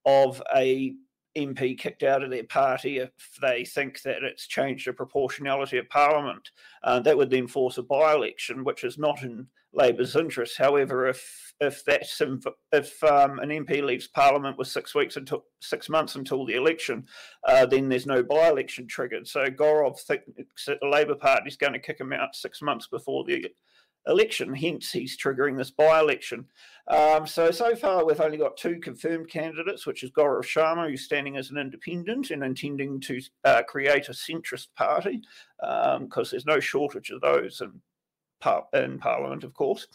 of 0.05 0.43
a 0.55 0.95
MP 1.35 1.77
kicked 1.77 2.03
out 2.03 2.23
of 2.23 2.31
their 2.31 2.45
party 2.45 2.99
if 2.99 3.11
they 3.41 3.65
think 3.65 4.03
that 4.03 4.23
it's 4.23 4.47
changed 4.47 4.87
the 4.87 4.93
proportionality 4.93 5.79
of 5.79 5.89
Parliament. 5.89 6.51
Uh, 6.83 7.01
that 7.01 7.17
would 7.17 7.31
then 7.31 7.49
force 7.49 7.79
a 7.79 7.83
by 7.83 8.13
election, 8.13 8.63
which 8.63 8.85
is 8.85 8.99
not 8.99 9.23
in 9.23 9.47
Labour's 9.75 10.17
interest. 10.17 10.57
However, 10.59 11.07
if 11.07 11.53
if 11.61 11.85
that's 11.85 12.21
if 12.73 13.05
um, 13.05 13.39
an 13.39 13.51
MP 13.51 13.83
leaves 13.83 14.09
Parliament 14.09 14.59
with 14.59 14.69
six 14.69 14.95
weeks 14.95 15.17
until 15.17 15.45
six 15.61 15.89
months 15.89 16.17
until 16.17 16.45
the 16.45 16.55
election, 16.55 17.07
uh, 17.47 17.67
then 17.67 17.89
there's 17.89 18.07
no 18.07 18.23
by-election 18.23 18.87
triggered. 18.87 19.27
So 19.27 19.45
Gaurav 19.47 19.99
thinks 20.01 20.67
that 20.67 20.79
the 20.81 20.89
Labor 20.89 21.15
Party 21.15 21.49
is 21.49 21.57
going 21.57 21.73
to 21.73 21.79
kick 21.79 22.01
him 22.01 22.13
out 22.13 22.35
six 22.35 22.61
months 22.61 22.89
before 22.89 23.25
the 23.25 23.47
election. 24.07 24.53
Hence, 24.53 24.91
he's 24.91 25.17
triggering 25.17 25.57
this 25.57 25.71
by-election. 25.71 26.47
Um, 26.89 27.27
so 27.27 27.51
so 27.51 27.75
far, 27.77 28.05
we've 28.05 28.21
only 28.21 28.39
got 28.39 28.57
two 28.57 28.79
confirmed 28.81 29.31
candidates, 29.31 29.87
which 29.87 30.03
is 30.03 30.11
Gaurav 30.11 30.43
Sharma, 30.43 30.89
who's 30.89 31.05
standing 31.05 31.37
as 31.37 31.51
an 31.51 31.59
independent 31.59 32.31
and 32.31 32.43
intending 32.43 33.01
to 33.03 33.21
uh, 33.45 33.63
create 33.63 34.09
a 34.09 34.13
centrist 34.13 34.69
party, 34.77 35.23
because 35.61 35.99
um, 36.01 36.27
there's 36.31 36.47
no 36.47 36.61
shortage 36.61 37.11
of 37.11 37.21
those 37.21 37.61
in, 37.61 37.81
par- 38.45 38.69
in 38.75 38.99
Parliament, 38.99 39.43
of 39.43 39.55
course. 39.55 39.87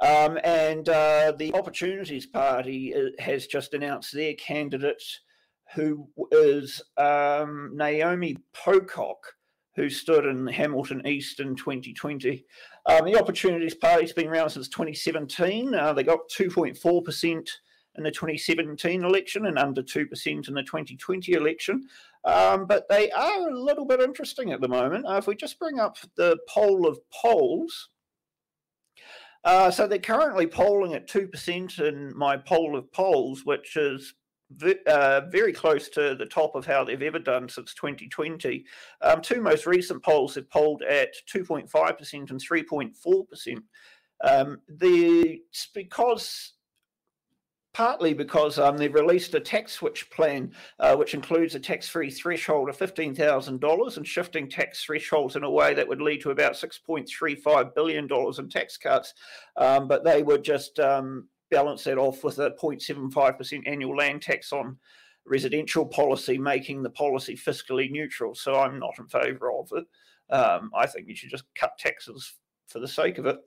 Um, 0.00 0.38
and 0.42 0.88
uh, 0.88 1.32
the 1.38 1.54
Opportunities 1.54 2.26
Party 2.26 2.94
uh, 2.94 3.22
has 3.22 3.46
just 3.46 3.74
announced 3.74 4.12
their 4.12 4.34
candidate, 4.34 5.02
who 5.74 6.08
is 6.32 6.82
um, 6.96 7.70
Naomi 7.74 8.36
Pocock, 8.52 9.18
who 9.76 9.88
stood 9.88 10.26
in 10.26 10.46
Hamilton 10.46 11.06
East 11.06 11.38
in 11.38 11.54
2020. 11.54 12.44
Um, 12.86 13.04
the 13.04 13.18
Opportunities 13.20 13.74
Party's 13.74 14.12
been 14.12 14.28
around 14.28 14.50
since 14.50 14.68
2017. 14.68 15.74
Uh, 15.74 15.92
they 15.92 16.02
got 16.02 16.28
2.4% 16.30 17.48
in 17.96 18.04
the 18.04 18.10
2017 18.10 19.04
election 19.04 19.46
and 19.46 19.58
under 19.58 19.82
2% 19.82 20.48
in 20.48 20.54
the 20.54 20.62
2020 20.62 21.32
election. 21.32 21.88
Um, 22.24 22.66
but 22.66 22.88
they 22.88 23.10
are 23.10 23.48
a 23.48 23.58
little 23.58 23.84
bit 23.84 24.00
interesting 24.00 24.52
at 24.52 24.60
the 24.60 24.68
moment. 24.68 25.06
Uh, 25.06 25.16
if 25.16 25.26
we 25.26 25.34
just 25.34 25.58
bring 25.58 25.78
up 25.78 25.98
the 26.16 26.38
poll 26.48 26.86
of 26.86 26.98
polls, 27.10 27.88
uh, 29.44 29.70
so 29.70 29.86
they're 29.86 29.98
currently 29.98 30.46
polling 30.46 30.94
at 30.94 31.08
2% 31.08 31.80
in 31.80 32.16
my 32.16 32.36
poll 32.36 32.76
of 32.76 32.90
polls, 32.92 33.44
which 33.44 33.76
is 33.76 34.14
uh, 34.86 35.22
very 35.30 35.52
close 35.52 35.88
to 35.88 36.14
the 36.14 36.26
top 36.26 36.54
of 36.54 36.66
how 36.66 36.84
they've 36.84 37.02
ever 37.02 37.18
done 37.18 37.48
since 37.48 37.74
2020. 37.74 38.64
Um, 39.00 39.20
two 39.20 39.40
most 39.40 39.66
recent 39.66 40.02
polls 40.02 40.34
have 40.34 40.48
polled 40.50 40.82
at 40.82 41.14
2.5% 41.32 42.30
and 42.30 42.40
3.4%. 42.40 43.62
Um, 44.24 44.60
the, 44.68 45.40
because 45.74 46.52
partly 47.74 48.12
because 48.12 48.58
um, 48.58 48.76
they've 48.76 48.94
released 48.94 49.34
a 49.34 49.40
tax 49.40 49.72
switch 49.72 50.10
plan, 50.10 50.52
uh, 50.78 50.94
which 50.94 51.14
includes 51.14 51.54
a 51.54 51.60
tax 51.60 51.88
free 51.88 52.10
threshold 52.10 52.68
of 52.68 52.76
$15,000 52.76 53.96
and 53.96 54.06
shifting 54.06 54.48
tax 54.48 54.84
thresholds 54.84 55.36
in 55.36 55.44
a 55.44 55.50
way 55.50 55.72
that 55.74 55.88
would 55.88 56.00
lead 56.00 56.20
to 56.20 56.30
about 56.30 56.52
$6.35 56.52 57.74
billion 57.74 58.08
in 58.10 58.48
tax 58.48 58.76
cuts. 58.76 59.14
Um, 59.56 59.88
but 59.88 60.04
they 60.04 60.22
would 60.22 60.44
just 60.44 60.78
um, 60.80 61.28
balance 61.50 61.84
that 61.84 61.98
off 61.98 62.24
with 62.24 62.38
a 62.38 62.50
0.75% 62.62 63.62
annual 63.66 63.96
land 63.96 64.22
tax 64.22 64.52
on 64.52 64.76
residential 65.24 65.86
policy, 65.86 66.36
making 66.36 66.82
the 66.82 66.90
policy 66.90 67.36
fiscally 67.36 67.90
neutral. 67.90 68.34
So 68.34 68.54
I'm 68.54 68.78
not 68.78 68.98
in 68.98 69.06
favour 69.06 69.52
of 69.52 69.70
it. 69.72 69.84
Um, 70.34 70.70
I 70.74 70.86
think 70.86 71.08
you 71.08 71.14
should 71.14 71.30
just 71.30 71.44
cut 71.54 71.78
taxes 71.78 72.34
for 72.68 72.80
the 72.80 72.88
sake 72.88 73.18
of 73.18 73.26
it. 73.26 73.38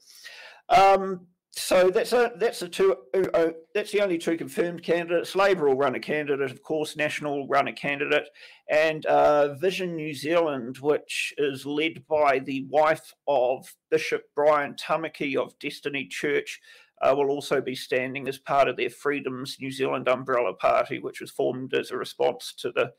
So 1.57 1.89
that's 1.89 2.11
a, 2.11 2.33
that's 2.35 2.59
the 2.59 2.67
two 2.67 2.97
uh, 3.13 3.27
uh, 3.33 3.51
that's 3.73 3.93
the 3.93 4.01
only 4.01 4.17
two 4.17 4.35
confirmed 4.35 4.83
candidates. 4.83 5.35
Labor 5.35 5.69
will 5.69 5.77
run 5.77 5.95
a 5.95 5.99
candidate, 6.01 6.51
of 6.51 6.61
course. 6.61 6.97
National 6.97 7.37
will 7.37 7.47
run 7.47 7.69
a 7.69 7.73
candidate, 7.73 8.27
and 8.69 9.05
uh, 9.05 9.55
Vision 9.55 9.95
New 9.95 10.13
Zealand, 10.13 10.79
which 10.79 11.33
is 11.37 11.65
led 11.65 12.05
by 12.09 12.39
the 12.39 12.65
wife 12.69 13.13
of 13.25 13.73
Bishop 13.89 14.23
Brian 14.35 14.75
Tamaki 14.75 15.37
of 15.37 15.57
Destiny 15.59 16.07
Church, 16.07 16.59
uh, 17.01 17.15
will 17.15 17.29
also 17.29 17.61
be 17.61 17.75
standing 17.75 18.27
as 18.27 18.37
part 18.37 18.67
of 18.67 18.75
their 18.75 18.89
Freedoms 18.89 19.55
New 19.61 19.71
Zealand 19.71 20.09
umbrella 20.09 20.53
party, 20.53 20.99
which 20.99 21.21
was 21.21 21.31
formed 21.31 21.73
as 21.73 21.89
a 21.89 21.97
response 21.97 22.53
to 22.57 22.71
the 22.71 22.91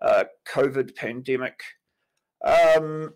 uh, 0.00 0.24
COVID 0.48 0.94
pandemic. 0.94 1.60
Um, 2.44 3.14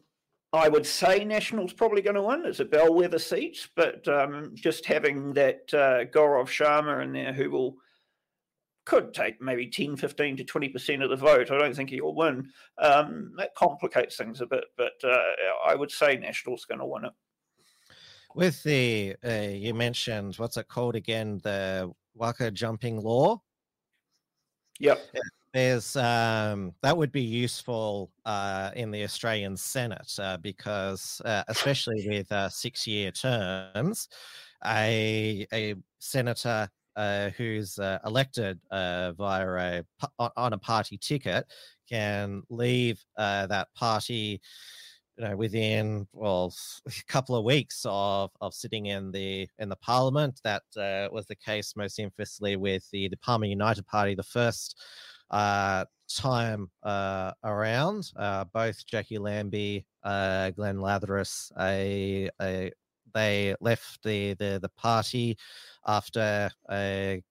I 0.53 0.69
would 0.69 0.87
say 0.87 1.25
National's 1.25 1.73
probably 1.73 2.03
going 2.03 2.17
to 2.17 2.23
win. 2.23 2.45
It's 2.45 2.61
a 2.61 2.65
bellwether 2.65 3.21
seat, 3.21 3.69
but 3.77 4.07
um, 4.09 4.53
just 4.55 4.85
having 4.85 5.33
that 5.35 5.73
uh, 5.73 6.05
Gaurav 6.11 6.49
Sharma 6.49 7.05
in 7.05 7.13
there 7.13 7.33
who 7.33 7.51
will 7.51 7.77
could 8.85 9.15
take 9.15 9.41
maybe 9.41 9.69
10, 9.69 9.97
15 9.97 10.39
to 10.39 10.45
20% 10.45 11.05
of 11.05 11.11
the 11.11 11.17
vote. 11.17 11.53
I 11.53 11.59
don't 11.59 11.77
think 11.77 11.91
he'll 11.91 12.15
win. 12.15 12.49
Um, 12.79 13.33
that 13.37 13.55
complicates 13.55 14.17
things 14.17 14.41
a 14.41 14.47
bit, 14.47 14.65
but 14.77 14.95
uh, 15.05 15.23
I 15.65 15.77
would 15.77 15.93
say 15.93 16.17
National's 16.17 16.65
going 16.65 16.81
to 16.81 16.87
win 16.87 17.05
it. 17.05 17.13
With 18.35 18.61
the, 18.65 19.15
uh, 19.25 19.53
you 19.53 19.75
mentioned, 19.75 20.35
what's 20.37 20.57
it 20.57 20.67
called 20.67 20.97
again? 20.97 21.41
The 21.45 21.93
Waka 22.15 22.51
jumping 22.51 23.01
law? 23.01 23.41
Yep 24.81 25.01
there's 25.53 25.97
um, 25.97 26.73
that 26.83 26.97
would 26.97 27.11
be 27.11 27.23
useful 27.23 28.13
uh, 28.25 28.71
in 28.77 28.91
the 28.91 29.03
Australian 29.03 29.57
Senate 29.57 30.13
uh, 30.21 30.37
because, 30.37 31.21
uh, 31.25 31.43
especially 31.49 32.07
with 32.09 32.31
uh, 32.31 32.49
six-year 32.49 33.11
terms, 33.11 34.09
a 34.65 35.47
a 35.53 35.75
senator 35.99 36.69
uh, 36.97 37.31
who's 37.31 37.79
uh, 37.79 37.99
elected 38.05 38.61
via 38.71 39.83
a 40.19 40.31
on 40.37 40.53
a 40.53 40.59
party 40.59 40.97
ticket 40.99 41.47
can 41.89 42.43
leave 42.49 43.03
that 43.17 43.69
party. 43.75 44.41
You 45.17 45.29
know, 45.29 45.37
within 45.37 46.07
well, 46.15 46.55
a 46.87 46.93
couple 47.09 47.37
of 47.37 47.45
weeks 47.45 47.85
of, 47.85 48.31
of 48.41 48.55
sitting 48.55 48.87
in 48.87 49.11
the 49.11 49.49
in 49.59 49.69
the 49.69 49.77
parliament, 49.77 50.41
that 50.45 50.63
was 51.13 51.27
the 51.27 51.37
case 51.37 51.75
most 51.77 51.99
infamously 51.99 52.57
with 52.57 52.89
the 52.91 53.09
the 53.09 53.19
Palmer 53.19 53.47
United 53.47 53.87
Party, 53.87 54.15
the 54.15 54.23
first 54.23 54.81
uh, 55.31 55.85
time 56.09 56.71
uh, 56.83 57.33
around. 57.45 58.11
Uh, 58.17 58.45
both 58.53 58.85
Jacqui 58.87 59.19
Lambie, 59.19 59.87
uh, 60.03 60.51
Glenn 60.51 60.81
Lazarus, 60.81 61.53
a, 61.59 62.29
a, 62.41 62.73
they 63.15 63.55
left 63.61 64.03
the, 64.03 64.35
the, 64.35 64.59
the 64.61 64.69
party 64.71 65.37
after 65.87 66.51
a 66.71 67.23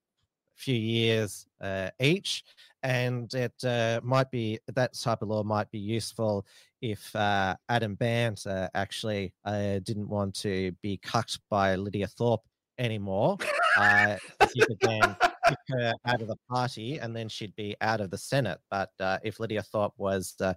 few 0.55 0.75
years 0.75 1.47
uh, 1.61 1.89
each. 1.99 2.43
And 2.83 3.33
it 3.33 3.63
uh, 3.63 3.99
might 4.03 4.31
be 4.31 4.59
that 4.73 4.93
type 4.93 5.21
of 5.21 5.29
law 5.29 5.43
might 5.43 5.69
be 5.69 5.79
useful 5.79 6.45
if 6.81 7.13
uh, 7.15 7.55
Adam 7.67 7.95
Bandt 7.95 8.47
uh, 8.47 8.69
actually 8.73 9.33
uh, 9.43 9.79
didn't 9.79 10.07
want 10.07 10.33
to 10.35 10.71
be 10.81 10.97
cucked 10.97 11.39
by 11.49 11.75
Lydia 11.75 12.07
Thorpe 12.07 12.43
anymore. 12.77 13.37
Uh, 13.77 14.17
he 14.53 14.59
could 14.65 14.79
then 14.81 15.15
kick 15.49 15.57
her 15.69 15.93
out 16.05 16.21
of 16.21 16.27
the 16.27 16.37
party 16.49 16.97
and 16.99 17.15
then 17.15 17.27
she'd 17.29 17.55
be 17.55 17.75
out 17.81 18.01
of 18.01 18.09
the 18.11 18.17
Senate. 18.17 18.59
But 18.69 18.91
uh, 18.99 19.17
if 19.23 19.39
Lydia 19.39 19.63
Thorpe 19.63 19.93
was 19.97 20.35
uh, 20.41 20.53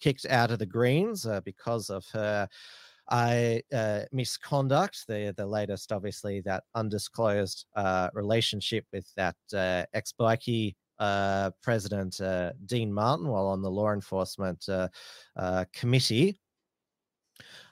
kicked 0.00 0.26
out 0.26 0.50
of 0.50 0.58
the 0.58 0.66
Greens 0.66 1.26
uh, 1.26 1.40
because 1.40 1.90
of 1.90 2.04
her 2.12 2.48
uh, 3.08 3.56
uh, 3.72 4.00
misconduct, 4.12 5.04
the 5.06 5.32
the 5.36 5.46
latest, 5.46 5.92
obviously, 5.92 6.40
that 6.42 6.64
undisclosed 6.74 7.66
uh, 7.74 8.10
relationship 8.14 8.84
with 8.92 9.08
that 9.16 9.36
uh, 9.54 9.84
ex 9.94 10.12
bikie 10.18 10.74
uh, 10.98 11.50
president 11.62 12.20
uh, 12.20 12.52
Dean 12.64 12.92
Martin 12.92 13.28
while 13.28 13.46
on 13.46 13.62
the 13.62 13.70
law 13.70 13.92
enforcement 13.92 14.68
uh, 14.68 14.88
uh, 15.36 15.64
committee. 15.72 16.40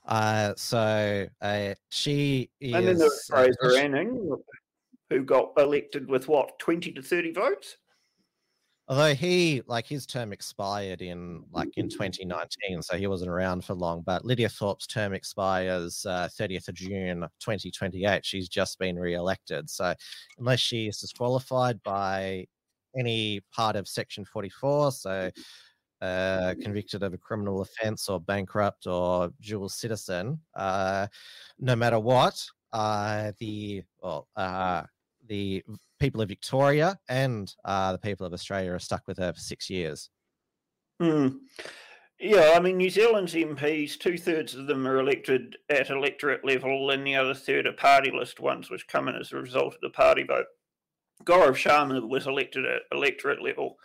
Uh, 0.06 0.52
so 0.56 1.26
uh, 1.40 1.74
she 1.88 2.50
is. 2.60 2.74
And 2.74 2.86
then 2.86 2.98
there 2.98 3.06
was 3.06 3.26
Fraser 3.26 3.78
Anning, 3.78 4.36
who 5.10 5.22
got 5.22 5.52
elected 5.56 6.08
with 6.08 6.28
what, 6.28 6.58
20 6.58 6.92
to 6.92 7.02
30 7.02 7.32
votes? 7.32 7.76
although 8.88 9.14
he 9.14 9.62
like 9.66 9.86
his 9.86 10.04
term 10.04 10.32
expired 10.32 11.00
in 11.00 11.42
like 11.50 11.70
in 11.76 11.88
2019 11.88 12.82
so 12.82 12.96
he 12.96 13.06
wasn't 13.06 13.30
around 13.30 13.64
for 13.64 13.74
long 13.74 14.02
but 14.02 14.24
lydia 14.24 14.48
thorpe's 14.48 14.86
term 14.86 15.14
expires 15.14 16.04
uh, 16.06 16.28
30th 16.38 16.68
of 16.68 16.74
june 16.74 17.20
2028 17.40 18.24
she's 18.24 18.48
just 18.48 18.78
been 18.78 18.96
re-elected 18.96 19.68
so 19.70 19.94
unless 20.38 20.60
she 20.60 20.86
is 20.86 20.98
disqualified 20.98 21.82
by 21.82 22.46
any 22.98 23.40
part 23.52 23.74
of 23.74 23.88
section 23.88 24.24
44 24.24 24.92
so 24.92 25.30
uh, 26.02 26.54
convicted 26.60 27.02
of 27.02 27.14
a 27.14 27.18
criminal 27.18 27.62
offense 27.62 28.10
or 28.10 28.20
bankrupt 28.20 28.86
or 28.86 29.30
dual 29.40 29.70
citizen 29.70 30.38
uh, 30.56 31.06
no 31.58 31.74
matter 31.74 31.98
what 31.98 32.44
uh, 32.74 33.32
the 33.38 33.82
well 34.02 34.28
uh, 34.36 34.82
the 35.26 35.62
people 36.00 36.20
of 36.20 36.28
Victoria 36.28 36.98
and 37.08 37.54
uh, 37.64 37.92
the 37.92 37.98
people 37.98 38.26
of 38.26 38.32
Australia 38.32 38.72
are 38.72 38.78
stuck 38.78 39.02
with 39.06 39.18
her 39.18 39.32
for 39.32 39.40
six 39.40 39.70
years. 39.70 40.10
Hmm. 41.00 41.28
Yeah, 42.20 42.54
I 42.56 42.60
mean, 42.60 42.76
New 42.76 42.90
Zealand's 42.90 43.34
MPs, 43.34 43.98
two 43.98 44.16
thirds 44.16 44.54
of 44.54 44.66
them 44.66 44.86
are 44.86 44.98
elected 44.98 45.56
at 45.68 45.90
electorate 45.90 46.44
level, 46.44 46.90
and 46.90 47.06
the 47.06 47.16
other 47.16 47.34
third 47.34 47.66
are 47.66 47.72
party 47.72 48.12
list 48.12 48.38
ones, 48.38 48.70
which 48.70 48.86
come 48.86 49.08
in 49.08 49.16
as 49.16 49.32
a 49.32 49.36
result 49.36 49.74
of 49.74 49.80
the 49.80 49.90
party 49.90 50.22
vote. 50.22 50.46
Gaurav 51.24 51.56
Sharma 51.56 52.08
was 52.08 52.26
elected 52.26 52.64
at 52.66 52.82
electorate 52.92 53.42
level, 53.42 53.76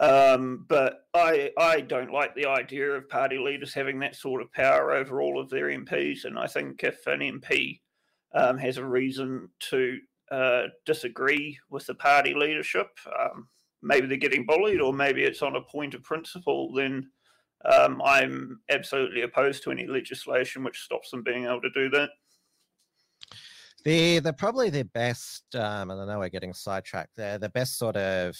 um, 0.00 0.66
but 0.68 1.04
I 1.14 1.52
I 1.56 1.80
don't 1.80 2.12
like 2.12 2.34
the 2.34 2.46
idea 2.46 2.90
of 2.90 3.08
party 3.08 3.38
leaders 3.38 3.72
having 3.72 4.00
that 4.00 4.16
sort 4.16 4.42
of 4.42 4.52
power 4.52 4.92
over 4.92 5.20
all 5.20 5.40
of 5.40 5.48
their 5.48 5.68
MPs, 5.68 6.24
and 6.24 6.38
I 6.38 6.48
think 6.48 6.82
if 6.82 7.06
an 7.06 7.20
MP 7.20 7.80
um, 8.34 8.58
has 8.58 8.78
a 8.78 8.84
reason 8.84 9.48
to 9.70 9.98
uh, 10.30 10.64
disagree 10.86 11.58
with 11.70 11.86
the 11.86 11.94
party 11.94 12.34
leadership, 12.34 12.88
um, 13.18 13.48
maybe 13.82 14.06
they're 14.06 14.16
getting 14.16 14.46
bullied, 14.46 14.80
or 14.80 14.92
maybe 14.92 15.24
it's 15.24 15.42
on 15.42 15.56
a 15.56 15.62
point 15.62 15.94
of 15.94 16.02
principle, 16.02 16.72
then 16.74 17.10
um, 17.64 18.00
I'm 18.04 18.60
absolutely 18.70 19.22
opposed 19.22 19.62
to 19.64 19.70
any 19.70 19.86
legislation 19.86 20.64
which 20.64 20.80
stops 20.80 21.10
them 21.10 21.22
being 21.22 21.44
able 21.44 21.60
to 21.62 21.70
do 21.74 21.90
that. 21.90 22.10
They're, 23.84 24.20
they're 24.20 24.32
probably 24.32 24.70
the 24.70 24.84
best, 24.84 25.44
um, 25.54 25.90
and 25.90 26.00
I 26.00 26.06
know 26.06 26.18
we're 26.18 26.28
getting 26.28 26.54
sidetracked 26.54 27.16
there, 27.16 27.38
the 27.38 27.48
best 27.48 27.78
sort 27.78 27.96
of 27.96 28.36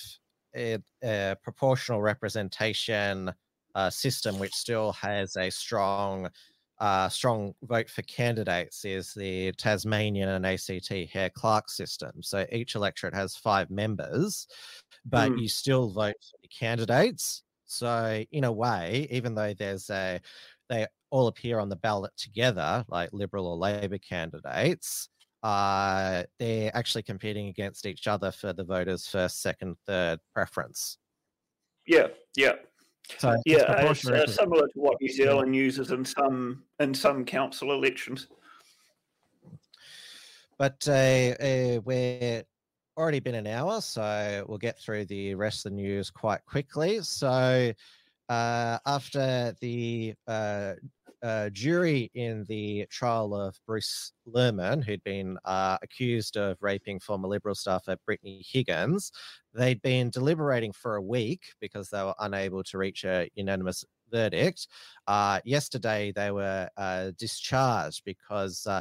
uh, 0.54 1.34
proportional 1.42 2.02
representation 2.02 3.32
uh, 3.74 3.90
system, 3.90 4.38
which 4.38 4.52
still 4.52 4.92
has 4.92 5.36
a 5.36 5.50
strong 5.50 6.28
uh, 6.80 7.08
strong 7.08 7.54
vote 7.62 7.88
for 7.90 8.02
candidates 8.02 8.84
is 8.84 9.12
the 9.14 9.52
Tasmanian 9.52 10.30
and 10.30 10.46
ACT 10.46 10.88
Hare 11.12 11.30
Clark 11.30 11.68
system. 11.68 12.22
So 12.22 12.46
each 12.50 12.74
electorate 12.74 13.14
has 13.14 13.36
five 13.36 13.70
members, 13.70 14.46
but 15.04 15.30
Mm. 15.30 15.42
you 15.42 15.48
still 15.48 15.90
vote 15.90 16.16
for 16.30 16.38
the 16.42 16.48
candidates. 16.48 17.42
So 17.66 18.24
in 18.32 18.44
a 18.44 18.52
way, 18.52 19.06
even 19.10 19.34
though 19.34 19.54
there's 19.54 19.90
a 19.90 20.20
they 20.68 20.86
all 21.10 21.26
appear 21.26 21.58
on 21.58 21.68
the 21.68 21.76
ballot 21.76 22.16
together, 22.16 22.84
like 22.88 23.12
Liberal 23.12 23.46
or 23.46 23.56
Labor 23.56 23.98
candidates, 23.98 25.08
uh, 25.42 26.22
they're 26.38 26.74
actually 26.76 27.02
competing 27.02 27.48
against 27.48 27.86
each 27.86 28.06
other 28.06 28.30
for 28.30 28.52
the 28.52 28.64
voters' 28.64 29.08
first, 29.08 29.40
second, 29.42 29.76
third 29.86 30.20
preference. 30.32 30.98
Yeah, 31.86 32.08
yeah. 32.36 32.56
So 33.18 33.36
Yeah, 33.44 33.56
it's 33.56 33.64
proportional 33.64 34.22
uh, 34.22 34.26
similar 34.26 34.66
to 34.68 34.78
what 34.78 34.96
New 35.00 35.12
Zealand 35.12 35.54
uses 35.54 35.90
in 35.90 36.04
some 36.04 36.64
in 36.78 36.94
some 36.94 37.24
council 37.24 37.72
elections. 37.72 38.28
but 40.58 40.86
uh, 40.88 40.92
uh, 40.92 41.80
we're 41.84 42.44
already 42.96 43.20
been 43.20 43.34
an 43.34 43.46
hour, 43.46 43.80
so 43.80 44.44
we'll 44.48 44.58
get 44.58 44.78
through 44.78 45.06
the 45.06 45.34
rest 45.34 45.64
of 45.64 45.72
the 45.72 45.76
news 45.76 46.10
quite 46.10 46.44
quickly. 46.44 47.00
So, 47.00 47.72
uh, 48.28 48.78
after 48.86 49.54
the 49.60 50.14
uh, 51.22 51.50
jury 51.50 52.10
in 52.14 52.44
the 52.48 52.86
trial 52.90 53.34
of 53.34 53.56
Bruce 53.66 54.12
Lehrmann, 54.26 54.82
who'd 54.82 55.04
been 55.04 55.38
uh, 55.44 55.78
accused 55.82 56.36
of 56.36 56.56
raping 56.60 57.00
former 57.00 57.28
Liberal 57.28 57.54
staffer 57.54 57.96
Brittany 58.06 58.44
Higgins, 58.48 59.12
they'd 59.54 59.82
been 59.82 60.10
deliberating 60.10 60.72
for 60.72 60.96
a 60.96 61.02
week 61.02 61.42
because 61.60 61.90
they 61.90 62.02
were 62.02 62.14
unable 62.20 62.62
to 62.64 62.78
reach 62.78 63.04
a 63.04 63.28
unanimous 63.34 63.84
verdict. 64.10 64.66
Uh, 65.06 65.40
yesterday, 65.44 66.12
they 66.12 66.30
were 66.30 66.68
uh, 66.76 67.10
discharged 67.18 68.02
because 68.04 68.66
uh, 68.66 68.80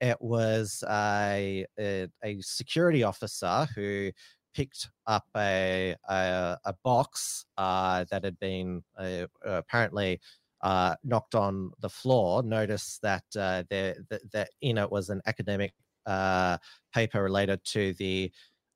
it 0.00 0.16
was 0.20 0.82
a, 0.88 1.64
a, 1.78 2.08
a 2.24 2.40
security 2.40 3.02
officer 3.02 3.66
who 3.74 4.10
picked 4.54 4.88
up 5.06 5.24
a 5.36 5.94
a, 6.08 6.58
a 6.64 6.74
box 6.84 7.44
uh, 7.58 8.04
that 8.10 8.24
had 8.24 8.38
been 8.38 8.82
uh, 8.96 9.26
apparently 9.44 10.20
uh, 10.64 10.96
knocked 11.04 11.34
on 11.34 11.70
the 11.80 11.88
floor. 11.88 12.42
Noticed 12.42 13.00
that 13.02 13.24
uh, 13.38 13.62
there 13.70 13.94
that, 14.08 14.32
that 14.32 14.48
in 14.62 14.78
it 14.78 14.90
was 14.90 15.10
an 15.10 15.20
academic 15.26 15.72
uh, 16.06 16.58
paper 16.92 17.22
related 17.22 17.62
to 17.64 17.92
the 17.94 18.32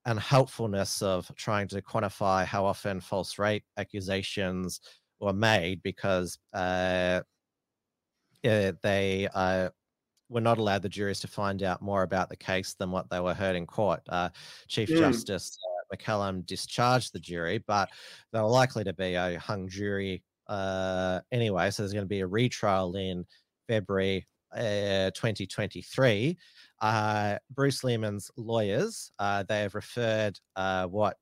unhelpfulness 0.06 1.02
of 1.02 1.30
trying 1.34 1.66
to 1.68 1.82
quantify 1.82 2.44
how 2.44 2.64
often 2.64 3.00
false 3.00 3.38
rape 3.38 3.64
accusations 3.76 4.80
were 5.20 5.32
made 5.32 5.82
because 5.82 6.38
uh, 6.54 7.20
uh, 8.44 8.72
they 8.82 9.28
uh, 9.34 9.68
were 10.28 10.40
not 10.40 10.58
allowed 10.58 10.82
the 10.82 10.88
juries 10.88 11.20
to 11.20 11.26
find 11.26 11.62
out 11.62 11.82
more 11.82 12.02
about 12.02 12.28
the 12.28 12.36
case 12.36 12.74
than 12.74 12.90
what 12.90 13.08
they 13.10 13.20
were 13.20 13.34
heard 13.34 13.56
in 13.56 13.66
court. 13.66 14.00
Uh, 14.08 14.28
Chief 14.68 14.90
Mm. 14.90 14.98
Justice 14.98 15.58
uh, 15.64 15.96
McCallum 15.96 16.44
discharged 16.46 17.12
the 17.12 17.20
jury, 17.20 17.58
but 17.66 17.90
they 18.32 18.40
were 18.40 18.46
likely 18.46 18.84
to 18.84 18.92
be 18.92 19.14
a 19.14 19.38
hung 19.38 19.68
jury 19.68 20.22
uh, 20.48 21.20
anyway. 21.32 21.70
So 21.70 21.82
there's 21.82 21.92
going 21.92 22.04
to 22.04 22.08
be 22.08 22.20
a 22.20 22.26
retrial 22.26 22.96
in 22.96 23.24
February 23.66 24.26
uh, 24.54 25.10
2023. 25.14 26.36
Uh, 26.80 27.36
Bruce 27.50 27.82
Lehrmann's 27.82 28.30
lawyers 28.36 29.10
uh, 29.18 29.42
they 29.48 29.60
have 29.60 29.74
referred 29.74 30.38
uh, 30.56 30.86
what 30.86 31.16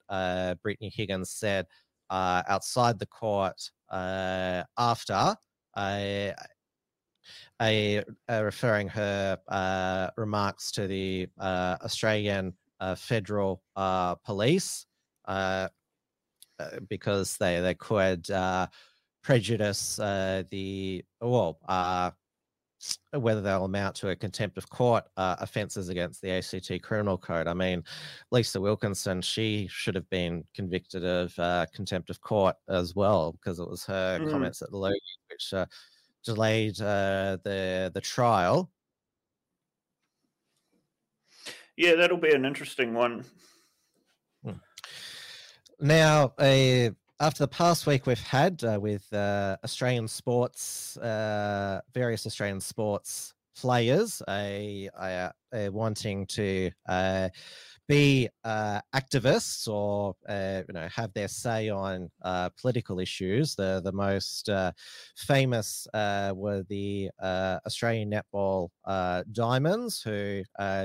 Brittany 0.63 0.93
Higgins 0.95 1.31
said 1.31 1.67
outside 2.11 2.99
the 2.99 3.07
court 3.07 3.71
after 3.91 5.37
a, 7.61 8.05
uh, 8.29 8.43
referring 8.43 8.89
her 8.89 9.39
uh, 9.49 10.11
remarks 10.17 10.71
to 10.73 10.87
the 10.87 11.29
uh, 11.39 11.77
Australian 11.83 12.55
uh, 12.81 12.95
Federal 12.95 13.63
Police 14.25 14.87
because 16.89 17.37
they 17.37 17.61
they 17.61 17.75
could 17.75 18.27
prejudice 19.27 19.99
uh, 19.99 20.45
the 20.51 21.05
well 21.21 21.59
uh, 21.69 22.13
whether 23.13 23.41
they'll 23.41 23.65
amount 23.65 23.97
to 23.97 24.11
a 24.11 24.15
contempt 24.17 24.57
of 24.57 24.71
court 24.71 25.03
uh, 25.17 25.35
offences 25.41 25.89
against 25.89 26.23
the 26.23 26.31
ACT 26.31 26.81
Criminal 26.83 27.19
Code. 27.19 27.49
I 27.49 27.55
mean, 27.55 27.83
Lisa 28.31 28.61
Wilkinson, 28.61 29.21
she 29.21 29.67
should 29.69 29.97
have 29.97 30.09
been 30.11 30.45
convicted 30.55 31.05
of 31.05 31.37
uh, 31.41 31.67
contempt 31.75 32.09
of 32.09 32.21
court 32.21 32.55
as 32.69 32.95
well 32.95 33.33
because 33.33 33.59
it 33.59 33.69
was 33.69 33.85
her 33.87 34.21
Mm. 34.21 34.31
comments 34.31 34.63
at 34.63 34.71
the 34.71 34.77
Logie 34.77 35.01
which 35.29 35.53
uh, 35.53 35.67
delayed 36.23 36.81
uh, 36.81 37.39
the 37.43 37.91
the 37.93 38.01
trial. 38.01 38.71
Yeah, 41.77 41.97
that'll 41.97 42.17
be 42.17 42.33
an 42.33 42.45
interesting 42.45 42.95
one. 42.95 43.25
Now, 45.79 46.33
uh, 46.39 46.91
after 47.21 47.45
the 47.45 47.49
past 47.49 47.87
week 47.87 48.07
we've 48.07 48.21
had 48.21 48.63
uh, 48.63 48.79
with 48.81 49.11
uh, 49.13 49.57
Australian 49.65 50.07
sports, 50.07 50.97
uh, 50.99 51.81
various 51.95 52.27
Australian 52.27 52.61
sports 52.61 53.33
players, 53.57 54.21
uh, 54.23 55.71
wanting 55.73 56.27
to 56.27 56.71
uh, 56.89 57.31
be 57.89 58.29
uh, 58.45 58.81
activists 58.95 59.67
or 59.67 60.15
uh, 60.29 60.63
you 60.69 60.75
know 60.75 60.87
have 60.95 61.13
their 61.15 61.29
say 61.29 61.71
on 61.71 62.11
political 62.61 63.01
issues. 63.01 63.55
The 63.55 63.81
the 63.83 63.93
most 63.93 64.51
famous 65.17 65.87
were 65.95 66.65
the 66.69 67.11
Australian 67.23 68.11
netball 68.11 68.69
Diamonds, 69.33 70.03
who 70.03 70.43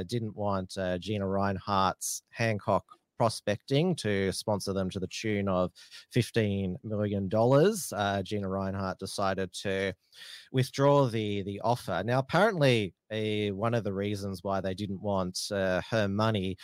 didn't 0.08 0.36
want 0.38 0.78
Gina 1.00 1.26
Rinehart's 1.26 2.24
Hancock 2.30 2.86
prospecting 3.22 3.96
to 3.96 4.32
sponsor 4.32 4.74
them 4.74 4.90
to 4.90 5.00
the 5.00 5.06
tune 5.06 5.48
of 5.48 5.72
$15 6.16 6.74
million. 6.84 7.30
Uh, 7.32 8.24
Gina 8.24 8.48
Rinehart 8.48 8.98
decided 8.98 9.54
to 9.62 9.94
withdraw 10.52 11.06
the, 11.06 11.44
the 11.44 11.62
offer. 11.64 12.02
Now, 12.04 12.18
apparently, 12.18 12.96
a, 13.12 13.52
one 13.52 13.76
of 13.76 13.84
the 13.84 13.94
reasons 13.94 14.44
why 14.44 14.60
they 14.60 14.74
didn't 14.74 15.04
want 15.04 15.38
uh, 15.52 15.84
her 15.92 16.08
money 16.08 16.58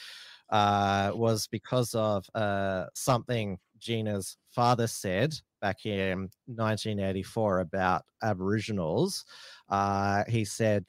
uh, 0.50 1.12
was 1.14 1.46
because 1.46 1.94
of 1.94 2.26
uh, 2.34 2.86
something 2.96 3.60
Gina's 3.78 4.36
father 4.50 4.88
said 4.88 5.36
back 5.62 5.86
in 5.86 6.28
1984 6.48 7.60
about 7.60 8.02
Aboriginals. 8.24 9.26
Uh, 9.70 10.24
he 10.28 10.44
said, 10.44 10.86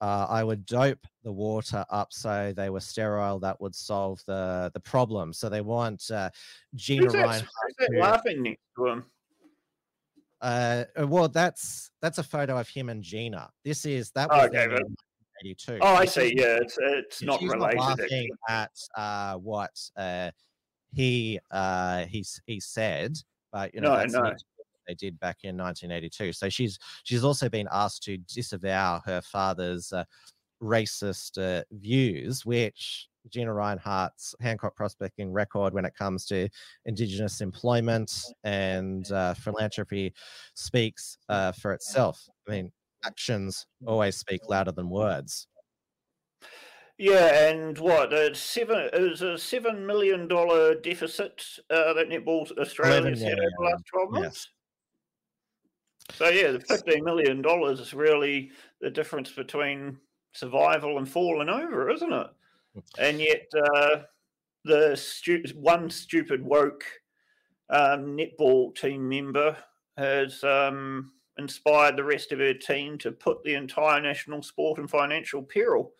uh, 0.00 0.26
I 0.28 0.44
would 0.44 0.66
dope 0.66 1.06
the 1.22 1.32
water 1.32 1.84
up 1.90 2.12
so 2.12 2.52
they 2.54 2.70
were 2.70 2.80
sterile. 2.80 3.38
That 3.40 3.60
would 3.60 3.74
solve 3.74 4.20
the 4.26 4.70
the 4.74 4.80
problem. 4.80 5.32
So 5.32 5.48
they 5.48 5.60
want 5.60 6.10
uh, 6.10 6.30
Gina 6.74 7.04
who's 7.04 7.14
Ryan. 7.14 7.40
Who's 7.40 7.74
that 7.78 7.98
laughing 7.98 8.42
next 8.42 8.60
to 8.76 8.86
him? 8.86 9.04
Uh, 10.40 10.84
uh, 11.00 11.06
well, 11.06 11.28
that's 11.28 11.90
that's 12.02 12.18
a 12.18 12.22
photo 12.22 12.58
of 12.58 12.68
him 12.68 12.88
and 12.88 13.02
Gina. 13.02 13.48
This 13.64 13.86
is 13.86 14.10
that 14.10 14.28
was 14.28 14.42
oh, 14.42 14.46
okay, 14.46 14.66
but... 14.70 14.82
82. 15.40 15.78
Oh, 15.80 15.94
I 15.94 16.04
see. 16.04 16.34
Yeah, 16.36 16.58
it's 16.60 16.78
it's 16.80 17.22
not 17.22 17.40
related. 17.40 17.76
Not 17.76 17.98
laughing 17.98 18.28
at 18.48 18.70
uh, 18.96 19.36
what 19.36 19.70
uh, 19.96 20.30
he 20.92 21.40
uh, 21.50 22.04
he 22.06 22.24
he 22.46 22.60
said, 22.60 23.16
but 23.52 23.74
you 23.74 23.80
know 23.80 23.92
no, 23.92 23.96
that's 23.96 24.12
no 24.12 24.32
they 24.86 24.94
did 24.94 25.18
back 25.18 25.38
in 25.42 25.56
1982. 25.56 26.32
So 26.32 26.48
she's 26.48 26.78
she's 27.04 27.24
also 27.24 27.48
been 27.48 27.68
asked 27.72 28.02
to 28.04 28.18
disavow 28.18 29.00
her 29.04 29.20
father's 29.22 29.92
uh, 29.92 30.04
racist 30.62 31.38
uh, 31.38 31.64
views, 31.72 32.44
which 32.44 33.08
Gina 33.30 33.50
Rinehart's 33.52 34.34
Hancock 34.40 34.76
prospecting 34.76 35.32
record 35.32 35.72
when 35.74 35.84
it 35.84 35.94
comes 35.94 36.26
to 36.26 36.48
Indigenous 36.84 37.40
employment 37.40 38.24
and 38.44 39.10
uh, 39.10 39.34
philanthropy 39.34 40.12
speaks 40.54 41.16
uh, 41.28 41.52
for 41.52 41.72
itself. 41.72 42.28
I 42.48 42.52
mean, 42.52 42.72
actions 43.04 43.66
always 43.86 44.16
speak 44.16 44.42
louder 44.48 44.72
than 44.72 44.90
words. 44.90 45.46
Yeah, 46.96 47.48
and 47.48 47.76
what 47.78 48.12
a 48.12 48.34
seven 48.36 48.88
is 48.92 49.20
a 49.20 49.36
seven 49.36 49.84
million 49.84 50.28
dollar 50.28 50.76
deficit 50.76 51.44
uh, 51.68 51.92
that 51.94 52.08
Netball 52.08 52.56
Australia 52.56 53.10
had 53.10 53.38
over 53.38 53.50
the 53.58 53.64
last 53.64 53.82
twelve 53.90 54.10
months. 54.12 54.48
So 56.12 56.28
yeah, 56.28 56.50
the 56.52 56.60
fifteen 56.60 57.04
million 57.04 57.42
dollars 57.42 57.80
is 57.80 57.94
really 57.94 58.50
the 58.80 58.90
difference 58.90 59.30
between 59.32 59.98
survival 60.32 60.98
and 60.98 61.08
falling 61.08 61.48
over, 61.48 61.90
isn't 61.90 62.12
it? 62.12 62.26
And 62.98 63.20
yet, 63.20 63.46
uh, 63.74 63.98
the 64.64 64.96
stu- 64.96 65.44
one 65.54 65.90
stupid 65.90 66.44
woke 66.44 66.84
um, 67.70 68.16
netball 68.16 68.74
team 68.74 69.08
member 69.08 69.56
has 69.96 70.42
um, 70.42 71.12
inspired 71.38 71.96
the 71.96 72.04
rest 72.04 72.32
of 72.32 72.38
her 72.38 72.54
team 72.54 72.98
to 72.98 73.12
put 73.12 73.42
the 73.44 73.54
entire 73.54 74.00
national 74.00 74.42
sport 74.42 74.78
in 74.78 74.88
financial 74.88 75.42
peril. 75.42 75.92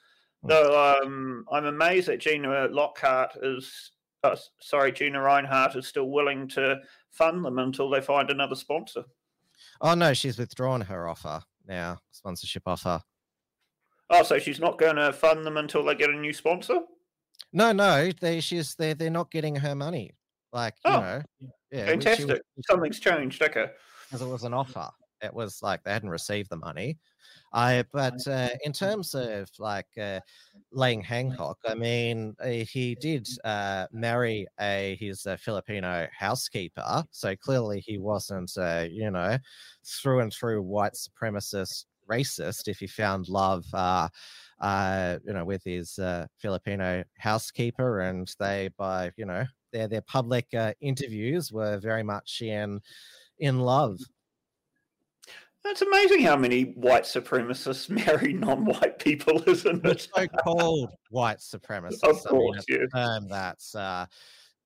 Hmm. 0.43 0.51
So 0.51 0.99
um, 1.03 1.45
I'm 1.51 1.67
amazed 1.67 2.09
that 2.09 2.21
Gina 2.21 2.69
Lockhart 2.71 3.37
is, 3.43 3.93
uh, 4.23 4.37
sorry, 4.61 4.93
Gina 4.93 5.19
Rinehart 5.19 5.77
is 5.77 5.87
still 5.87 6.11
willing 6.11 6.49
to 6.49 6.81
fund 7.11 7.45
them 7.45 7.59
until 7.59 7.89
they 7.89 8.01
find 8.01 8.31
another 8.31 8.57
sponsor. 8.57 9.05
Oh 9.81 9.95
no, 9.95 10.15
she's 10.15 10.39
withdrawn 10.39 10.83
her 10.83 11.09
offer 11.09 11.43
now, 11.67 11.99
sponsorship 12.11 12.63
offer. 12.67 13.01
Oh, 14.11 14.23
so 14.23 14.39
she's 14.39 14.61
not 14.61 14.79
going 14.79 14.97
to 14.97 15.13
fund 15.13 15.45
them 15.45 15.57
until 15.57 15.85
they 15.85 15.95
get 15.95 16.11
a 16.11 16.17
new 16.17 16.33
sponsor? 16.33 16.81
No, 17.53 17.73
no, 17.73 18.11
they 18.21 18.41
she's 18.41 18.75
they 18.75 18.93
they're 18.95 19.11
not 19.11 19.31
getting 19.31 19.57
her 19.57 19.75
money. 19.75 20.13
Like 20.53 20.75
you 20.85 20.91
oh, 20.93 21.01
know, 21.01 21.23
yeah, 21.71 21.87
fantastic. 21.87 22.43
Something's 22.69 23.01
changed. 23.01 23.43
Okay, 23.43 23.67
because 24.07 24.23
it 24.23 24.29
was 24.29 24.45
an 24.45 24.55
offer. 24.55 24.89
It 25.25 25.35
was 25.35 25.63
like 25.63 25.83
they 25.85 25.93
hadn't 25.93 26.11
received 26.11 26.51
the 26.51 26.57
money. 26.57 26.99
I 27.53 27.85
but 27.93 28.27
uh, 28.27 28.51
in 28.65 28.73
terms 28.73 29.15
of 29.15 29.49
like 29.59 29.87
uh, 30.01 30.21
Lang 30.73 31.01
Hancock, 31.03 31.59
I 31.67 31.75
mean, 31.75 32.35
uh, 32.41 32.49
he 32.49 32.97
did 32.97 33.29
uh, 33.45 33.87
marry 33.93 34.47
a 34.61 34.97
his 35.01 35.27
a 35.27 35.37
Filipino 35.39 36.09
housekeeper, 36.19 37.05
so 37.11 37.37
clearly 37.37 37.81
he 37.81 37.99
wasn't, 37.99 38.53
uh, 38.59 38.87
you 38.91 39.11
know, 39.11 39.39
through 39.85 40.21
and 40.21 40.33
through 40.33 40.63
white 40.63 40.95
supremacist 40.95 41.87
racist 42.11 42.69
if 42.69 42.79
he 42.79 42.87
found 42.87 43.29
love. 43.29 43.65
Uh, 43.73 44.09
uh, 44.61 45.19
you 45.27 45.33
know, 45.33 45.45
with 45.45 45.63
his 45.65 45.99
uh, 45.99 46.27
Filipino 46.39 47.05
housekeeper, 47.19 48.01
and 48.01 48.33
they, 48.39 48.71
by 48.77 49.13
you 49.17 49.27
know, 49.27 49.45
their 49.73 49.89
their 49.89 50.03
public 50.03 50.53
uh, 50.55 50.73
interviews 50.81 51.53
were 51.53 51.79
very 51.79 52.03
much 52.03 52.41
in 52.43 52.81
in 53.39 53.59
love 53.59 53.99
it's 55.65 55.83
amazing 55.83 56.21
how 56.21 56.37
many 56.37 56.63
white 56.75 57.05
supremacists 57.05 57.89
marry 58.07 58.33
non-white 58.33 58.99
people, 58.99 59.43
isn't 59.49 59.85
it? 59.85 60.09
So-called 60.15 60.91
white 61.11 61.39
supremacists. 61.39 62.03
Of 62.03 62.25
course, 62.25 62.65
I 62.69 62.73
mean, 62.73 62.81
yeah. 62.81 62.87
term 62.95 63.29
that's 63.29 63.75
uh, 63.75 64.07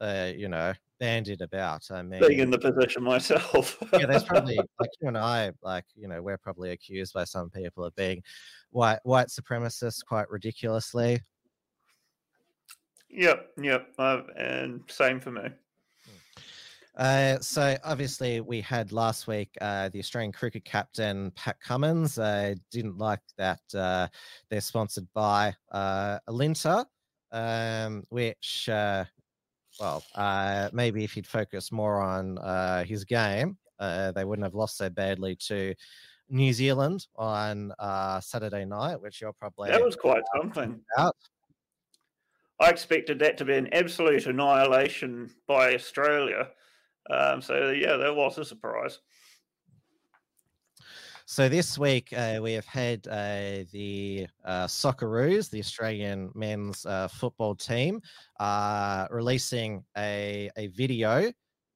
uh, 0.01 0.33
you 0.37 0.49
know 0.49 0.73
bandied 0.99 1.41
about. 1.41 1.91
I 1.91 2.03
mean, 2.03 2.21
being 2.21 2.41
in 2.41 2.51
the 2.51 2.59
position 2.59 3.03
myself. 3.03 3.79
yeah, 3.93 4.07
there's 4.07 4.25
probably 4.25 4.57
like 4.81 4.91
you 5.01 5.09
and 5.09 5.19
I, 5.19 5.53
like 5.63 5.85
you 5.95 6.09
know, 6.09 6.23
we're 6.23 6.39
probably 6.39 6.71
accused 6.71 7.15
by 7.15 7.25
some 7.25 7.51
people 7.51 7.85
of 7.85 7.95
being 7.95 8.23
white 8.71 9.01
white 9.05 9.29
supremacists 9.29 10.05
quite 10.05 10.29
ridiculously. 10.31 11.21
Yep, 13.11 13.53
yep, 13.63 13.89
uh, 13.99 14.21
and 14.37 14.83
same 14.89 15.21
for 15.21 15.31
me. 15.31 15.49
Uh, 16.99 17.39
so 17.39 17.77
obviously 17.85 18.41
we 18.41 18.61
had 18.61 18.91
last 18.91 19.29
week 19.29 19.51
uh, 19.61 19.89
the 19.91 20.01
Australian 20.01 20.33
cricket 20.33 20.65
captain 20.65 21.31
Pat 21.37 21.57
Cummins. 21.61 22.19
Uh, 22.19 22.55
didn't 22.73 22.99
like 22.99 23.21
that 23.37 23.61
uh, 23.73 24.09
they're 24.51 24.61
sponsored 24.61 25.07
by 25.15 25.55
uh, 25.71 26.19
Alinta, 26.29 26.85
um, 27.31 28.03
which 28.09 28.69
uh, 28.69 29.05
well 29.79 30.03
maybe 30.73 31.05
if 31.05 31.13
he'd 31.13 31.27
focused 31.27 31.71
more 31.71 32.03
on 32.03 32.85
his 32.85 33.05
game, 33.05 33.57
they 33.79 34.25
wouldn't 34.25 34.45
have 34.45 34.57
lost 34.57 34.77
so 34.77 34.91
badly 34.91 35.37
to 35.37 35.75
New 36.29 36.53
Zealand 36.53 37.07
on 37.15 37.73
Saturday 38.21 38.65
night, 38.65 39.01
which 39.01 39.21
you're 39.21 39.33
probably 39.35 39.71
that 39.71 39.85
was 39.85 39.95
quite 39.95 40.25
something. 40.37 40.81
About. 40.97 41.15
I 42.61 42.71
expected 42.71 43.21
that 43.21 43.39
to 43.39 43.45
be 43.45 43.55
an 43.55 43.73
absolute 43.73 44.27
annihilation 44.27 45.31
by 45.47 45.77
Australia 45.77 46.49
um, 47.11 47.43
so 47.43 47.71
yeah, 47.71 47.97
that 47.97 48.15
was 48.15 48.39
a 48.39 48.45
surprise. 48.45 48.99
So 51.31 51.47
this 51.47 51.77
week 51.77 52.15
uh, 52.17 52.41
we 52.43 52.55
have 52.55 52.65
had 52.65 53.07
uh, 53.07 53.65
the 53.71 54.27
uh, 54.47 54.67
Socceroos, 54.67 55.51
the 55.51 55.59
Australian 55.59 56.31
men's 56.35 56.87
uh, 56.87 57.07
football 57.09 57.55
team, 57.55 58.01
uh, 58.41 59.07
releasing 59.11 59.85
a, 59.95 60.51
a 60.57 60.69
video, 60.69 61.31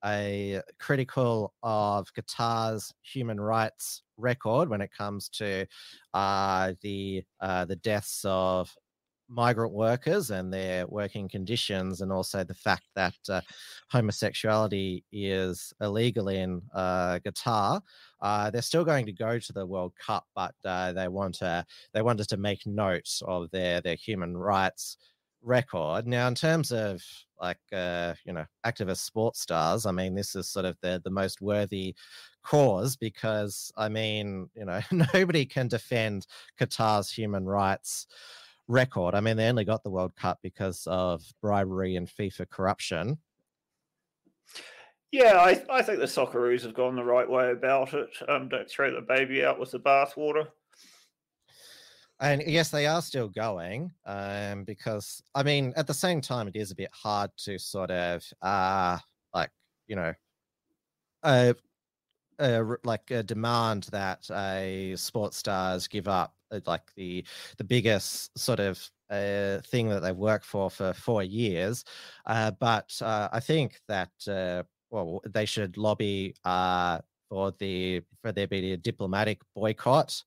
a 0.06 0.62
critical 0.78 1.52
of 1.62 2.08
Qatar's 2.14 2.94
human 3.02 3.38
rights 3.38 4.02
record 4.16 4.70
when 4.70 4.80
it 4.80 4.90
comes 4.90 5.28
to 5.28 5.66
uh, 6.14 6.72
the 6.80 7.22
the 7.40 7.78
deaths 7.82 8.24
of 8.24 8.74
migrant 9.32 9.72
workers 9.72 10.30
and 10.30 10.52
their 10.52 10.86
working 10.86 11.28
conditions, 11.28 12.00
and 12.00 12.12
also 12.12 12.44
the 12.44 12.54
fact 12.54 12.84
that 12.94 13.14
uh, 13.28 13.40
homosexuality 13.90 15.04
is 15.12 15.72
illegal 15.80 16.28
in 16.28 16.62
uh, 16.74 17.18
Qatar. 17.24 17.80
Uh, 18.20 18.50
they're 18.50 18.62
still 18.62 18.84
going 18.84 19.06
to 19.06 19.12
go 19.12 19.38
to 19.38 19.52
the 19.52 19.66
World 19.66 19.92
Cup, 19.98 20.26
but 20.34 20.54
uh, 20.64 20.92
they 20.92 21.08
want 21.08 21.34
to 21.36 21.64
they 21.92 22.02
wanted 22.02 22.28
to 22.28 22.36
make 22.36 22.66
notes 22.66 23.22
of 23.26 23.50
their 23.50 23.80
their 23.80 23.96
human 23.96 24.36
rights 24.36 24.96
record. 25.42 26.06
Now, 26.06 26.28
in 26.28 26.34
terms 26.34 26.70
of 26.72 27.02
like 27.40 27.58
uh, 27.72 28.14
you 28.24 28.32
know 28.32 28.44
activist 28.64 28.98
sports 28.98 29.40
stars, 29.40 29.86
I 29.86 29.92
mean, 29.92 30.14
this 30.14 30.34
is 30.34 30.48
sort 30.48 30.66
of 30.66 30.76
the 30.82 31.00
the 31.04 31.10
most 31.10 31.40
worthy 31.40 31.94
cause 32.42 32.96
because 32.96 33.72
I 33.76 33.88
mean, 33.88 34.48
you 34.54 34.64
know, 34.64 34.80
nobody 35.14 35.46
can 35.46 35.68
defend 35.68 36.26
Qatar's 36.60 37.10
human 37.10 37.46
rights 37.46 38.06
record. 38.72 39.14
I 39.14 39.20
mean, 39.20 39.36
they 39.36 39.48
only 39.48 39.64
got 39.64 39.84
the 39.84 39.90
World 39.90 40.16
Cup 40.16 40.38
because 40.42 40.86
of 40.90 41.22
bribery 41.40 41.96
and 41.96 42.08
FIFA 42.08 42.48
corruption. 42.50 43.18
Yeah, 45.12 45.36
I, 45.36 45.62
I 45.70 45.82
think 45.82 45.98
the 45.98 46.06
Socceroos 46.06 46.62
have 46.62 46.74
gone 46.74 46.96
the 46.96 47.04
right 47.04 47.28
way 47.28 47.50
about 47.50 47.92
it. 47.92 48.08
Um, 48.28 48.48
don't 48.48 48.68
throw 48.68 48.94
the 48.94 49.02
baby 49.02 49.44
out 49.44 49.60
with 49.60 49.70
the 49.70 49.78
bathwater. 49.78 50.46
And 52.18 52.42
yes, 52.46 52.70
they 52.70 52.86
are 52.86 53.02
still 53.02 53.28
going 53.28 53.90
um, 54.06 54.64
because, 54.64 55.22
I 55.34 55.42
mean, 55.42 55.74
at 55.76 55.86
the 55.86 55.94
same 55.94 56.20
time, 56.20 56.48
it 56.48 56.56
is 56.56 56.70
a 56.70 56.76
bit 56.76 56.90
hard 56.92 57.30
to 57.44 57.58
sort 57.58 57.90
of, 57.90 58.24
uh, 58.40 58.98
like, 59.34 59.50
you 59.86 59.96
know, 59.96 60.14
uh, 61.24 61.52
uh, 62.38 62.62
like 62.84 63.10
uh, 63.12 63.22
demand 63.22 63.88
that 63.92 64.30
a 64.30 64.94
sports 64.96 65.36
stars 65.36 65.88
give 65.88 66.08
up 66.08 66.34
like 66.66 66.94
the 66.96 67.24
the 67.58 67.64
biggest 67.64 68.36
sort 68.38 68.60
of 68.60 68.78
uh, 69.10 69.58
thing 69.66 69.88
that 69.88 70.00
they've 70.00 70.16
worked 70.16 70.44
for 70.44 70.70
for 70.70 70.92
four 70.92 71.22
years. 71.22 71.84
Uh, 72.26 72.50
but 72.52 72.90
uh, 73.02 73.28
I 73.32 73.40
think 73.40 73.80
that 73.88 74.10
uh, 74.28 74.62
well, 74.90 75.22
they 75.28 75.44
should 75.46 75.76
lobby 75.76 76.34
uh, 76.44 76.98
for 77.28 77.52
the 77.58 78.02
for 78.20 78.32
there 78.32 78.46
be 78.46 78.72
a 78.72 78.76
diplomatic 78.76 79.40
boycott 79.54 80.22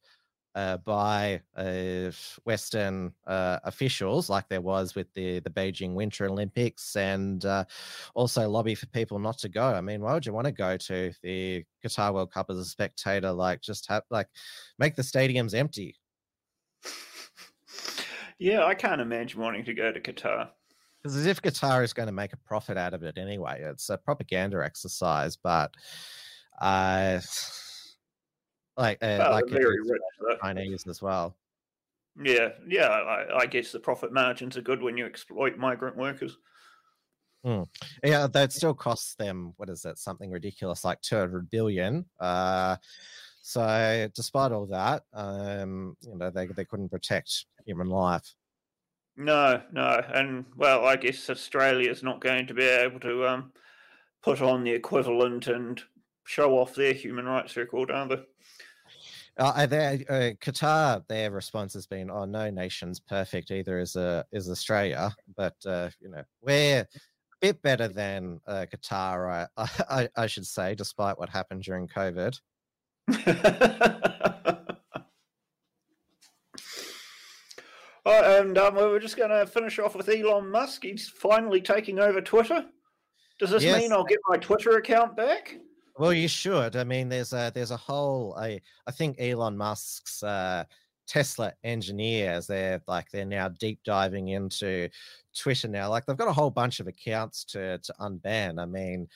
uh, 0.55 0.77
by 0.77 1.41
uh, 1.57 2.09
Western 2.45 3.13
uh, 3.27 3.59
officials, 3.63 4.29
like 4.29 4.47
there 4.47 4.61
was 4.61 4.95
with 4.95 5.13
the 5.13 5.39
the 5.41 5.49
Beijing 5.49 5.93
Winter 5.93 6.25
Olympics, 6.25 6.95
and 6.95 7.45
uh, 7.45 7.65
also 8.15 8.49
lobby 8.49 8.73
for 8.73 8.87
people 8.87 9.19
not 9.19 9.37
to 9.39 9.49
go. 9.49 9.65
I 9.73 9.81
mean, 9.81 10.01
why 10.01 10.13
would 10.13 10.25
you 10.25 10.33
want 10.33 10.45
to 10.45 10.51
go 10.51 10.77
to 10.77 11.11
the 11.21 11.65
Qatar 11.85 12.13
World 12.13 12.31
Cup 12.31 12.49
as 12.49 12.57
a 12.57 12.65
spectator? 12.65 13.31
Like, 13.31 13.61
just 13.61 13.87
have 13.89 14.03
like 14.09 14.27
make 14.79 14.95
the 14.95 15.01
stadiums 15.01 15.53
empty. 15.53 15.97
Yeah, 18.37 18.65
I 18.65 18.75
can't 18.75 19.01
imagine 19.01 19.39
wanting 19.39 19.65
to 19.65 19.73
go 19.73 19.91
to 19.91 19.99
Qatar. 19.99 20.49
Because 21.01 21.15
as 21.15 21.25
if 21.25 21.41
Qatar 21.41 21.83
is 21.83 21.93
going 21.93 22.07
to 22.07 22.13
make 22.13 22.33
a 22.33 22.37
profit 22.37 22.77
out 22.77 22.93
of 22.93 23.03
it 23.03 23.17
anyway. 23.17 23.61
It's 23.61 23.89
a 23.89 23.97
propaganda 23.97 24.63
exercise, 24.63 25.37
but 25.37 25.73
uh, 26.59 27.19
like 28.75 28.97
uh, 29.01 29.29
like 29.31 29.47
very 29.47 29.79
rich. 29.79 30.01
though. 30.19 30.37
Chinese 30.41 30.85
as 30.87 31.01
well. 31.01 31.37
Yeah, 32.21 32.49
yeah. 32.67 32.87
I, 32.87 33.39
I 33.41 33.45
guess 33.45 33.71
the 33.71 33.79
profit 33.79 34.11
margins 34.11 34.57
are 34.57 34.61
good 34.61 34.81
when 34.81 34.97
you 34.97 35.05
exploit 35.05 35.57
migrant 35.57 35.95
workers. 35.95 36.37
Yeah, 38.03 38.27
that 38.27 38.51
still 38.51 38.73
costs 38.73 39.13
them 39.15 39.53
what 39.57 39.69
is 39.69 39.85
it? 39.85 39.99
Something 39.99 40.31
ridiculous 40.31 40.83
like 40.83 40.99
200 41.01 41.49
billion. 41.49 42.05
Uh 42.19 42.77
so 43.47 44.09
despite 44.15 44.51
all 44.51 44.65
that, 44.65 45.03
um, 45.13 45.95
you 46.01 46.17
know, 46.17 46.31
they 46.31 46.47
they 46.47 46.65
couldn't 46.65 46.89
protect 46.89 47.45
human 47.63 47.87
life. 47.87 48.33
No, 49.15 49.61
no, 49.71 50.01
and 50.13 50.45
well, 50.57 50.83
I 50.83 50.95
guess 50.95 51.29
Australia 51.29 51.91
is 51.91 52.01
not 52.01 52.21
going 52.21 52.47
to 52.47 52.55
be 52.55 52.63
able 52.63 52.99
to 53.01 53.27
um, 53.27 53.53
put 54.23 54.41
on 54.41 54.63
the 54.63 54.71
equivalent 54.71 55.45
and 55.45 55.79
show 56.25 56.57
off 56.57 56.73
their 56.73 56.93
human 56.93 57.25
rights 57.25 57.55
record, 57.55 57.91
are 57.91 58.07
they? 58.07 58.23
Uh, 59.37 59.65
they- 59.67 60.05
uh, 60.09 60.33
Qatar, 60.43 61.07
their 61.07 61.29
response 61.29 61.75
has 61.75 61.85
been, 61.85 62.09
"Oh, 62.09 62.25
no 62.25 62.49
nation's 62.49 62.99
perfect 62.99 63.51
either." 63.51 63.77
Is 63.77 63.95
uh, 63.95 64.23
is 64.31 64.49
Australia, 64.49 65.15
but 65.37 65.55
uh, 65.67 65.91
you 65.99 66.09
know 66.09 66.23
we're 66.41 66.81
a 66.81 66.87
bit 67.41 67.61
better 67.61 67.87
than 67.87 68.41
uh, 68.47 68.65
Qatar, 68.73 69.47
I, 69.55 69.69
I, 69.89 70.09
I 70.23 70.25
should 70.25 70.47
say, 70.47 70.73
despite 70.73 71.19
what 71.19 71.29
happened 71.29 71.61
during 71.61 71.87
COVID. 71.87 72.39
oh, 78.05 78.39
and 78.39 78.57
um, 78.57 78.75
we 78.75 78.83
were 78.83 78.99
just 78.99 79.17
going 79.17 79.29
to 79.29 79.45
finish 79.45 79.79
off 79.79 79.95
with 79.95 80.09
Elon 80.09 80.49
Musk. 80.49 80.83
He's 80.83 81.07
finally 81.09 81.61
taking 81.61 81.99
over 81.99 82.21
Twitter. 82.21 82.65
Does 83.39 83.49
this 83.49 83.63
Yes. 83.63 83.81
mean 83.81 83.91
I'll 83.91 84.03
get 84.03 84.19
my 84.27 84.37
Twitter 84.37 84.77
account 84.77 85.15
back? 85.15 85.55
Well, 85.97 86.13
you 86.13 86.27
should. 86.27 86.75
I 86.75 86.83
mean, 86.83 87.09
there's 87.09 87.31
a 87.33 87.51
there's 87.53 87.71
a 87.71 87.77
whole. 87.77 88.35
I 88.37 88.59
I 88.87 88.91
think 88.91 89.17
Elon 89.19 89.55
Musk's 89.55 90.23
uh, 90.23 90.65
Tesla 91.07 91.53
engineers. 91.63 92.47
They're 92.47 92.81
like 92.87 93.09
they're 93.11 93.25
now 93.25 93.47
deep 93.49 93.79
diving 93.85 94.29
into 94.29 94.89
Twitter 95.37 95.67
now. 95.67 95.89
Like 95.89 96.05
they've 96.05 96.17
got 96.17 96.27
a 96.27 96.33
whole 96.33 96.49
bunch 96.51 96.79
of 96.79 96.87
accounts 96.87 97.45
to 97.45 97.77
to 97.77 97.93
unban. 97.99 98.59
I 98.61 98.65
mean, 98.65 99.07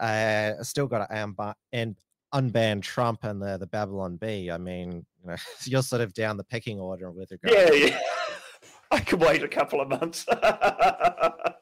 uh, 0.00 0.62
still 0.62 0.86
got 0.86 1.06
to 1.06 1.14
unban 1.14 1.54
and 1.72 1.94
unban 2.34 2.82
Trump 2.82 3.24
and 3.24 3.40
the 3.40 3.56
the 3.56 3.66
Babylon 3.66 4.16
Bee. 4.16 4.50
I 4.50 4.58
mean, 4.58 5.06
you 5.22 5.30
know, 5.30 5.36
you're 5.64 5.82
sort 5.82 6.02
of 6.02 6.12
down 6.12 6.36
the 6.36 6.44
pecking 6.44 6.80
order 6.80 7.10
with 7.10 7.30
regard. 7.30 7.74
Yeah, 7.74 7.86
yeah. 7.86 7.98
I 8.90 9.00
could 9.00 9.20
wait 9.20 9.42
a 9.42 9.48
couple 9.48 9.80
of 9.80 9.88
months. 9.88 10.26
but 10.36 11.56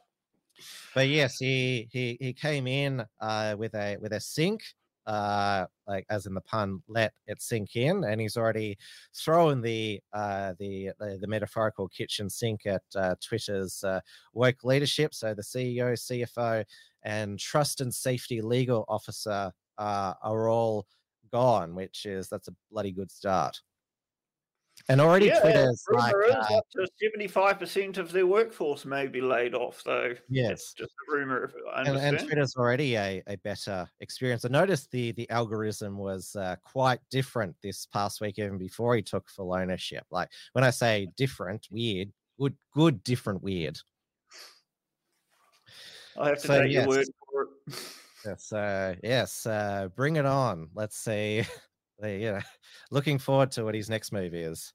yes, 0.97 1.39
he 1.39 1.89
he 1.93 2.17
he 2.21 2.33
came 2.33 2.67
in 2.67 3.05
uh, 3.21 3.55
with 3.57 3.75
a 3.75 3.97
with 4.01 4.13
a 4.13 4.21
sink, 4.21 4.63
uh, 5.07 5.67
like 5.87 6.05
as 6.11 6.27
in 6.27 6.35
the 6.35 6.41
pun, 6.43 6.83
let 6.89 7.13
it 7.27 7.41
sink 7.41 7.77
in, 7.77 8.05
and 8.05 8.21
he's 8.21 8.37
already 8.37 8.77
thrown 9.15 9.63
the 9.63 10.01
uh, 10.13 10.53
the, 10.59 10.91
the 10.99 11.19
the 11.21 11.29
metaphorical 11.29 11.89
kitchen 11.89 12.29
sink 12.29 12.67
at 12.67 12.83
uh, 12.97 13.15
Twitter's 13.21 13.83
uh, 13.85 14.01
woke 14.35 14.65
leadership. 14.65 15.15
So 15.15 15.33
the 15.33 15.43
CEO, 15.43 15.93
CFO, 15.93 16.65
and 17.03 17.39
trust 17.39 17.81
and 17.81 17.95
safety 17.95 18.41
legal 18.43 18.85
officer 18.89 19.53
uh, 19.79 20.15
are 20.23 20.49
all 20.49 20.87
gone, 21.33 21.75
which 21.75 22.07
is 22.07 22.29
that's 22.29 22.49
a 22.49 22.55
bloody 22.71 22.93
good 22.93 23.11
start. 23.11 23.61
And 24.89 25.01
already 25.01 25.27
yeah, 25.27 25.41
Twitter's 25.41 25.85
like, 25.93 26.15
is 26.27 26.35
uh, 26.35 26.57
up 26.57 26.65
to 26.73 26.87
seventy-five 27.01 27.59
percent 27.59 27.99
of 27.99 28.11
their 28.11 28.27
workforce 28.27 28.85
may 28.85 29.07
be 29.07 29.21
laid 29.21 29.55
off, 29.55 29.83
though. 29.85 30.15
yes, 30.29 30.51
It's 30.51 30.73
just 30.75 30.91
a 30.91 31.15
rumor. 31.15 31.53
And, 31.77 31.97
and 31.97 32.19
Twitter's 32.19 32.57
already 32.57 32.97
a, 32.97 33.23
a 33.27 33.37
better 33.39 33.89
experience. 34.01 34.45
I 34.45 34.49
noticed 34.49 34.91
the 34.91 35.13
the 35.13 35.29
algorithm 35.31 35.99
was 35.99 36.35
uh, 36.35 36.57
quite 36.65 37.01
different 37.11 37.55
this 37.63 37.87
past 37.87 38.21
week, 38.21 38.39
even 38.39 38.59
before 38.59 38.97
he 38.97 39.03
took 39.03 39.29
full 39.29 39.55
ownership. 39.55 40.05
Like 40.11 40.31
when 40.53 40.65
I 40.65 40.71
say 40.71 41.09
different, 41.17 41.69
weird, 41.71 42.11
good, 42.41 42.57
good, 42.75 43.05
different, 43.05 43.43
weird. 43.43 43.79
I 46.19 46.31
have 46.31 46.41
to 46.41 46.47
so, 46.47 46.63
take 46.63 46.73
your 46.73 46.89
word 46.89 47.07
for 47.31 47.43
it. 47.43 47.75
Yes, 48.25 48.53
uh, 48.53 48.95
yes, 49.03 49.47
uh, 49.47 49.89
bring 49.97 50.17
it 50.17 50.27
on. 50.27 50.69
Let's 50.75 50.97
see. 50.97 51.45
you 52.03 52.33
know, 52.33 52.41
looking 52.91 53.19
forward 53.19 53.51
to 53.53 53.65
what 53.65 53.75
his 53.75 53.91
next 53.91 54.13
movie 54.13 54.43
is. 54.43 54.73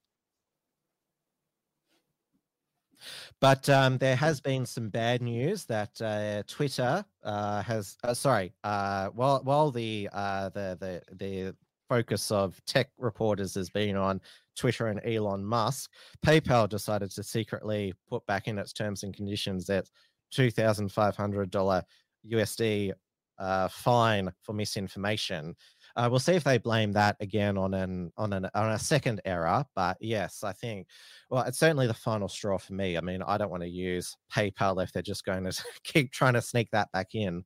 But 3.40 3.70
um, 3.70 3.98
there 3.98 4.16
has 4.16 4.42
been 4.42 4.66
some 4.66 4.90
bad 4.90 5.22
news 5.22 5.66
that 5.66 6.02
uh, 6.02 6.44
Twitter 6.48 7.06
uh, 7.24 7.62
has. 7.62 7.98
Uh, 8.04 8.14
sorry, 8.14 8.54
uh, 8.64 9.10
while 9.10 9.42
while 9.44 9.72
the 9.72 10.10
uh, 10.12 10.50
the 10.50 10.78
the 10.80 11.16
the 11.16 11.56
focus 11.90 12.32
of 12.32 12.60
tech 12.66 12.90
reporters 12.98 13.54
has 13.56 13.70
been 13.70 13.96
on 13.96 14.20
Twitter 14.58 14.88
and 14.88 15.00
Elon 15.06 15.46
Musk, 15.46 15.92
PayPal 16.26 16.68
decided 16.68 17.12
to 17.12 17.24
secretly 17.24 17.94
put 18.10 18.26
back 18.26 18.48
in 18.48 18.58
its 18.58 18.74
terms 18.74 19.04
and 19.04 19.16
conditions 19.16 19.68
that 19.68 19.90
two 20.32 20.50
thousand 20.50 20.92
five 20.92 21.16
hundred 21.16 21.52
dollar 21.52 21.84
USD 22.30 22.94
uh, 23.40 23.68
fine 23.68 24.32
for 24.44 24.54
misinformation. 24.54 25.56
Uh, 25.96 26.08
we'll 26.10 26.20
see 26.20 26.34
if 26.34 26.44
they 26.44 26.58
blame 26.58 26.92
that 26.92 27.16
again 27.20 27.58
on 27.58 27.74
an 27.74 28.12
on 28.18 28.34
an 28.34 28.48
on 28.54 28.72
a 28.72 28.80
second 28.80 29.22
error. 29.26 29.66
But 29.76 29.98
yes, 30.00 30.44
I 30.44 30.54
think 30.54 30.88
well, 31.30 31.44
it's 31.44 31.60
certainly 31.60 31.88
the 31.88 31.94
final 31.94 32.28
straw 32.28 32.58
for 32.58 32.74
me. 32.74 32.98
I 32.98 33.02
mean, 33.02 33.22
I 33.24 33.38
don't 33.38 33.50
want 33.50 33.64
to 33.64 33.70
use 33.70 34.16
PayPal 34.34 34.82
if 34.84 34.92
they're 34.92 35.02
just 35.02 35.26
going 35.26 35.44
to 35.44 35.64
keep 35.84 36.12
trying 36.12 36.34
to 36.34 36.42
sneak 36.42 36.70
that 36.72 36.92
back 36.92 37.16
in. 37.16 37.44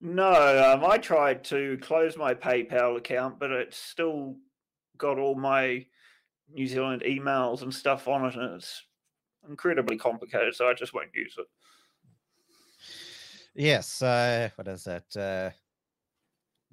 No, 0.00 0.72
um, 0.72 0.84
I 0.84 0.98
tried 0.98 1.44
to 1.44 1.78
close 1.80 2.16
my 2.16 2.34
PayPal 2.34 2.98
account, 2.98 3.38
but 3.38 3.50
it's 3.50 3.76
still 3.76 4.36
got 4.98 5.18
all 5.18 5.34
my 5.34 5.86
New 6.52 6.66
Zealand 6.66 7.02
emails 7.06 7.62
and 7.62 7.74
stuff 7.74 8.06
on 8.06 8.26
it, 8.26 8.34
and 8.34 8.56
it's 8.56 8.82
incredibly 9.48 9.96
complicated. 9.96 10.54
So 10.54 10.68
I 10.68 10.74
just 10.74 10.94
won't 10.94 11.14
use 11.14 11.34
it. 11.38 11.46
Yes, 13.54 14.02
uh, 14.02 14.50
what 14.56 14.66
is 14.66 14.86
it? 14.88 15.16
Uh, 15.16 15.50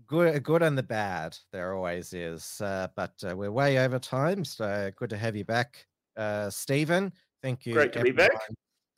good, 0.07 0.41
good 0.43 0.63
and 0.63 0.77
the 0.77 0.83
bad. 0.83 1.37
There 1.51 1.75
always 1.75 2.13
is, 2.13 2.59
uh, 2.59 2.87
but 2.95 3.13
uh, 3.23 3.35
we're 3.35 3.51
way 3.51 3.77
over 3.77 3.99
time. 3.99 4.43
So 4.43 4.91
good 4.95 5.11
to 5.11 5.17
have 5.17 5.35
you 5.35 5.45
back, 5.45 5.85
uh, 6.17 6.49
Stephen. 6.49 7.13
Thank 7.43 7.67
you. 7.67 7.73
Great 7.73 7.93
to 7.93 8.03
be 8.03 8.11
back. 8.11 8.31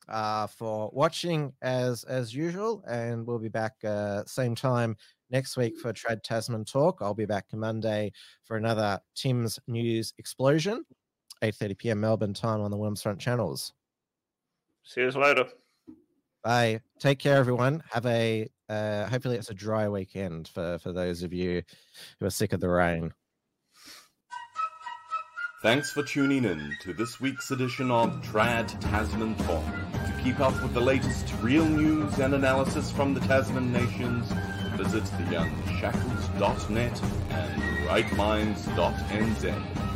Uh, 0.09 0.47
for 0.47 0.89
watching 0.93 1.53
as 1.61 2.03
as 2.05 2.33
usual, 2.33 2.83
and 2.87 3.25
we'll 3.25 3.39
be 3.39 3.49
back 3.49 3.73
uh, 3.85 4.23
same 4.25 4.53
time 4.53 4.97
next 5.29 5.55
week 5.55 5.77
for 5.77 5.93
Trans 5.93 6.21
Tasman 6.23 6.65
Talk. 6.65 6.99
I'll 7.01 7.13
be 7.13 7.25
back 7.25 7.45
Monday 7.53 8.11
for 8.43 8.57
another 8.57 8.99
Tim's 9.15 9.59
News 9.67 10.13
Explosion, 10.17 10.85
8:30 11.41 11.77
p.m. 11.77 12.01
Melbourne 12.01 12.33
time 12.33 12.61
on 12.61 12.71
the 12.71 12.77
Wormsfront 12.77 13.19
channels. 13.19 13.73
See 14.83 15.01
you 15.01 15.09
later. 15.11 15.47
Bye. 16.43 16.81
Take 16.99 17.19
care, 17.19 17.37
everyone. 17.37 17.83
Have 17.91 18.05
a 18.05 18.49
uh, 18.67 19.07
hopefully 19.07 19.37
it's 19.37 19.49
a 19.49 19.53
dry 19.53 19.87
weekend 19.87 20.49
for 20.49 20.77
for 20.79 20.91
those 20.91 21.23
of 21.23 21.31
you 21.33 21.63
who 22.19 22.25
are 22.25 22.31
sick 22.31 22.51
of 22.53 22.59
the 22.59 22.69
rain. 22.69 23.13
Thanks 25.61 25.93
for 25.93 26.03
tuning 26.03 26.43
in 26.43 26.73
to 26.81 26.93
this 26.93 27.21
week's 27.21 27.51
edition 27.51 27.89
of 27.89 28.21
Trans 28.21 28.73
Tasman 28.73 29.35
Talk. 29.45 29.63
To 29.93 30.13
keep 30.21 30.41
up 30.41 30.61
with 30.61 30.73
the 30.73 30.81
latest 30.81 31.33
real 31.41 31.65
news 31.65 32.19
and 32.19 32.33
analysis 32.33 32.91
from 32.91 33.13
the 33.13 33.21
Tasman 33.21 33.71
nations, 33.71 34.29
visit 34.75 35.05
theunshackles.net 35.05 37.01
and 37.29 37.61
rightminds.nz. 37.87 39.92